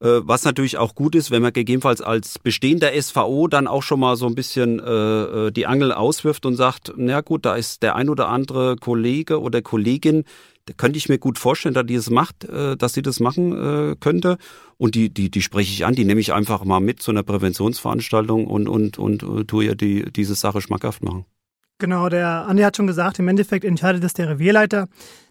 Äh, 0.00 0.20
was 0.22 0.44
natürlich 0.44 0.76
auch 0.76 0.94
gut 0.94 1.14
ist, 1.14 1.30
wenn 1.30 1.42
man 1.42 1.52
gegebenenfalls 1.52 2.02
als 2.02 2.38
bestehender 2.38 2.90
SVO 3.00 3.48
dann 3.48 3.66
auch 3.66 3.82
schon 3.82 4.00
mal 4.00 4.16
so 4.16 4.26
ein 4.26 4.34
bisschen 4.34 4.78
äh, 4.78 5.46
äh, 5.46 5.50
die 5.50 5.66
Angel 5.66 5.92
auswirft 5.92 6.44
und 6.44 6.54
sagt, 6.56 6.92
na 6.96 7.22
gut, 7.22 7.46
da 7.46 7.56
ist 7.56 7.82
der 7.82 7.96
ein 7.96 8.10
oder 8.10 8.28
andere 8.28 8.76
Kollege 8.76 9.40
oder 9.40 9.62
Kollegin, 9.62 10.24
da 10.66 10.74
könnte 10.76 10.98
ich 10.98 11.08
mir 11.08 11.18
gut 11.18 11.38
vorstellen, 11.38 11.74
dass 11.74 11.86
die 11.86 11.94
es 11.94 12.10
macht, 12.10 12.44
äh, 12.44 12.76
dass 12.76 12.92
sie 12.92 13.02
das 13.02 13.20
machen 13.20 13.52
äh, 13.92 13.96
könnte. 13.98 14.36
Und 14.76 14.94
die, 14.96 15.08
die, 15.08 15.30
die 15.30 15.40
spreche 15.40 15.72
ich 15.72 15.86
an, 15.86 15.94
die 15.94 16.04
nehme 16.04 16.20
ich 16.20 16.34
einfach 16.34 16.64
mal 16.64 16.80
mit 16.80 17.00
zu 17.00 17.12
einer 17.12 17.22
Präventionsveranstaltung 17.22 18.46
und, 18.46 18.68
und, 18.68 18.98
und, 18.98 19.22
und 19.22 19.40
äh, 19.40 19.44
tue 19.44 19.64
ihr 19.64 19.76
die, 19.76 20.12
diese 20.12 20.34
Sache 20.34 20.60
schmackhaft 20.60 21.02
machen. 21.02 21.24
Genau, 21.78 22.08
der 22.08 22.46
Andi 22.46 22.62
hat 22.62 22.76
schon 22.76 22.86
gesagt, 22.86 23.18
im 23.18 23.28
Endeffekt 23.28 23.64
entscheidet 23.64 24.02
es 24.02 24.12
der 24.14 24.28
Revierleiter. 24.28 24.88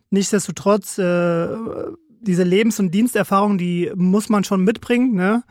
Nichtsdestotrotz 0.09 0.97
äh, 0.97 1.47
diese 2.25 2.43
Lebens- 2.43 2.79
und 2.79 2.91
Diensterfahrung, 2.91 3.57
die 3.57 3.91
muss 3.95 4.29
man 4.29 4.43
schon 4.43 4.63
mitbringen, 4.63 5.13
ne? 5.15 5.43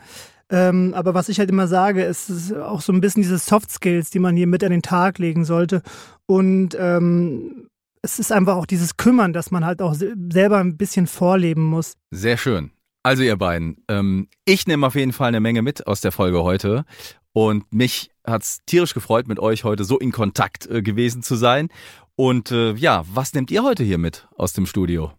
Ähm, 0.51 0.93
aber 0.95 1.15
was 1.15 1.29
ich 1.29 1.39
halt 1.39 1.49
immer 1.49 1.67
sage, 1.67 2.05
ist 2.05 2.55
auch 2.55 2.83
so 2.83 2.93
ein 2.93 3.01
bisschen 3.01 3.23
diese 3.23 3.39
Soft 3.39 3.71
Skills, 3.71 4.11
die 4.11 4.19
man 4.19 4.37
hier 4.37 4.47
mit 4.47 4.63
an 4.63 4.71
den 4.71 4.83
Tag 4.83 5.19
legen 5.19 5.45
sollte. 5.45 5.83
Und 6.27 6.77
ähm, 6.79 7.69
es 8.03 8.19
ist 8.19 8.31
einfach 8.31 8.57
auch 8.57 8.67
dieses 8.67 8.97
Kümmern, 8.97 9.33
dass 9.33 9.51
man 9.51 9.65
halt 9.65 9.81
auch 9.81 9.95
selber 9.95 10.59
ein 10.59 10.77
bisschen 10.77 11.07
vorleben 11.07 11.65
muss. 11.65 11.95
Sehr 12.11 12.37
schön. 12.37 12.71
Also 13.03 13.23
ihr 13.23 13.37
beiden, 13.37 13.79
ähm, 13.89 14.29
ich 14.45 14.67
nehme 14.67 14.87
auf 14.87 14.95
jeden 14.95 15.13
Fall 15.13 15.29
eine 15.29 15.41
Menge 15.41 15.63
mit 15.63 15.87
aus 15.87 16.03
der 16.03 16.13
Folge 16.13 16.43
heute. 16.43 16.85
Und 17.33 17.73
mich 17.73 18.11
hat's 18.27 18.61
tierisch 18.67 18.95
gefreut, 18.95 19.27
mit 19.27 19.41
euch 19.41 19.65
heute 19.65 19.85
so 19.85 19.99
in 19.99 20.13
Kontakt 20.13 20.67
äh, 20.67 20.83
gewesen 20.83 21.23
zu 21.23 21.35
sein. 21.35 21.69
Und 22.17 22.53
äh, 22.53 22.75
ja, 22.75 23.03
was 23.13 23.35
nehmt 23.35 23.51
ihr 23.51 23.63
heute 23.65 23.83
hier 23.83 23.99
mit 23.99 24.29
aus 24.37 24.53
dem 24.53 24.67
Studio? 24.67 25.13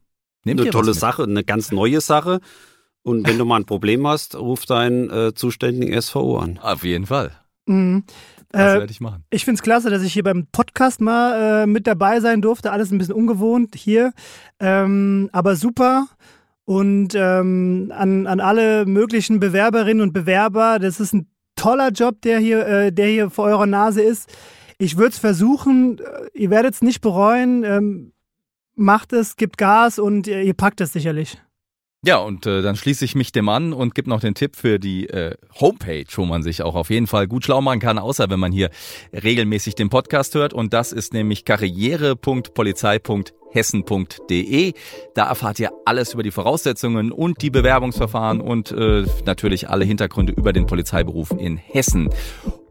Nehmt 0.46 0.62
eine 0.62 0.70
tolle 0.70 0.94
Sache, 0.94 1.24
eine 1.24 1.44
ganz 1.44 1.72
neue 1.72 2.00
Sache. 2.00 2.40
Und 3.04 3.28
wenn 3.28 3.38
du 3.38 3.46
mal 3.46 3.58
ein 3.58 3.66
Problem 3.66 4.08
hast, 4.08 4.36
ruf 4.36 4.66
deinen 4.66 5.10
äh, 5.10 5.34
zuständigen 5.34 6.02
SVO 6.02 6.38
an. 6.38 6.60
Auf 6.60 6.84
jeden 6.84 7.06
Fall. 7.06 7.32
Mhm. 7.66 8.04
Das 8.50 8.76
äh, 8.76 8.80
werde 8.80 8.92
ich 8.92 9.02
machen. 9.02 9.24
Ich 9.30 9.44
finde 9.44 9.58
es 9.58 9.64
klasse, 9.64 9.90
dass 9.90 10.04
ich 10.04 10.14
hier 10.14 10.24
beim 10.24 10.48
Podcast 10.52 11.02
mal 11.02 11.64
äh, 11.64 11.68
mit 11.68 11.88
dabei 11.88 12.20
sein 12.20 12.42
durfte. 12.42 12.72
Alles 12.72 12.92
ein 12.92 12.98
bisschen 12.98 13.16
ungewohnt 13.16 13.76
hier. 13.76 14.14
Ähm, 14.60 15.30
aber 15.34 15.56
super. 15.56 16.08
Und 16.64 17.14
ähm, 17.16 17.92
an, 17.96 18.26
an 18.26 18.40
alle 18.40 18.86
möglichen 18.86 19.40
Bewerberinnen 19.40 20.02
und 20.02 20.14
Bewerber, 20.14 20.80
das 20.80 21.00
ist 21.00 21.14
ein 21.14 21.28
toller 21.56 21.90
Job, 21.90 22.22
der 22.22 22.40
hier, 22.40 22.66
äh, 22.68 22.92
der 22.92 23.08
hier 23.08 23.30
vor 23.30 23.46
eurer 23.46 23.68
Nase 23.68 24.02
ist. 24.02 24.32
Ich 24.78 24.98
würde 24.98 25.10
es 25.10 25.20
versuchen, 25.20 26.00
äh, 26.00 26.04
ihr 26.34 26.50
werdet 26.50 26.74
es 26.74 26.82
nicht 26.82 27.02
bereuen. 27.02 27.64
Ähm, 27.64 28.12
macht 28.76 29.14
es, 29.14 29.36
gibt 29.36 29.58
Gas 29.58 30.00
und 30.00 30.28
ihr, 30.28 30.42
ihr 30.42 30.54
packt 30.54 30.82
es 30.82 30.94
sicherlich. 30.94 31.38
Ja, 32.06 32.18
und 32.18 32.46
äh, 32.46 32.62
dann 32.62 32.76
schließe 32.76 33.04
ich 33.04 33.16
mich 33.16 33.32
dem 33.32 33.50
an 33.50 33.74
und 33.74 33.96
gebe 33.96 34.12
noch 34.12 34.20
den 34.20 34.36
Tipp 34.36 34.56
für 34.56 34.78
die 34.78 35.10
äh, 35.10 35.36
Homepage, 35.60 36.06
wo 36.16 36.26
man 36.26 36.44
sich 36.44 36.62
auch 36.62 36.76
auf 36.76 36.92
jeden 36.92 37.08
Fall 37.08 37.28
gut 37.28 37.46
schlau 37.46 37.62
machen 37.62 37.80
kann, 37.80 37.98
außer 37.98 38.30
wenn 38.30 38.40
man 38.40 38.52
hier 38.52 38.70
regelmäßig 39.12 39.74
den 39.74 39.90
Podcast 39.90 40.36
hört. 40.36 40.54
Und 40.54 40.74
das 40.74 40.92
ist 40.92 41.14
nämlich 41.14 41.46
karriere.polizei.hessen.de. 43.56 44.74
Da 45.14 45.28
erfahrt 45.28 45.60
ihr 45.60 45.72
alles 45.86 46.14
über 46.14 46.24
die 46.24 46.32
Voraussetzungen 46.32 47.12
und 47.12 47.42
die 47.42 47.50
Bewerbungsverfahren 47.50 48.42
und 48.42 48.72
äh, 48.72 49.06
natürlich 49.26 49.70
alle 49.70 49.86
Hintergründe 49.86 50.34
über 50.34 50.54
den 50.54 50.66
Polizeiberuf 50.66 51.32
in 51.38 51.58
Hessen. 51.58 52.10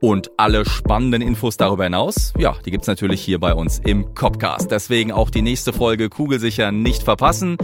Und 0.01 0.31
alle 0.37 0.67
spannenden 0.67 1.23
Infos 1.23 1.57
darüber 1.57 1.85
hinaus, 1.85 2.35
ja, 2.37 2.55
die 2.67 2.71
gibt's 2.71 2.87
natürlich 2.87 3.23
hier 3.23 3.41
bei 3.41 3.55
uns 3.55 3.79
im 3.79 4.15
Copcast. 4.15 4.71
Deswegen 4.71 5.13
auch 5.13 5.31
die 5.31 5.41
nächste 5.41 5.73
Folge 5.73 6.11
kugelsicher 6.11 6.73
nicht 6.73 7.03
verpassen. 7.03 7.57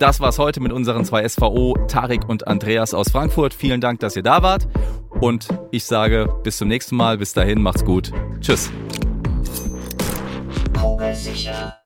Das 0.00 0.18
war's 0.18 0.40
heute 0.40 0.58
mit 0.58 0.72
unseren 0.72 1.04
zwei 1.04 1.26
SVO, 1.28 1.76
Tarik 1.86 2.28
und 2.28 2.48
Andreas 2.48 2.94
aus 2.94 3.12
Frankfurt. 3.12 3.54
Vielen 3.54 3.80
Dank, 3.80 4.00
dass 4.00 4.16
ihr 4.16 4.24
da 4.24 4.42
wart. 4.42 4.66
Und 5.20 5.46
ich 5.70 5.84
sage 5.84 6.28
bis 6.42 6.58
zum 6.58 6.66
nächsten 6.66 6.96
Mal. 6.96 7.16
Bis 7.16 7.32
dahin, 7.32 7.62
macht's 7.62 7.84
gut. 7.84 8.10
Tschüss. 8.40 8.72
Kugelsicher. 10.76 11.83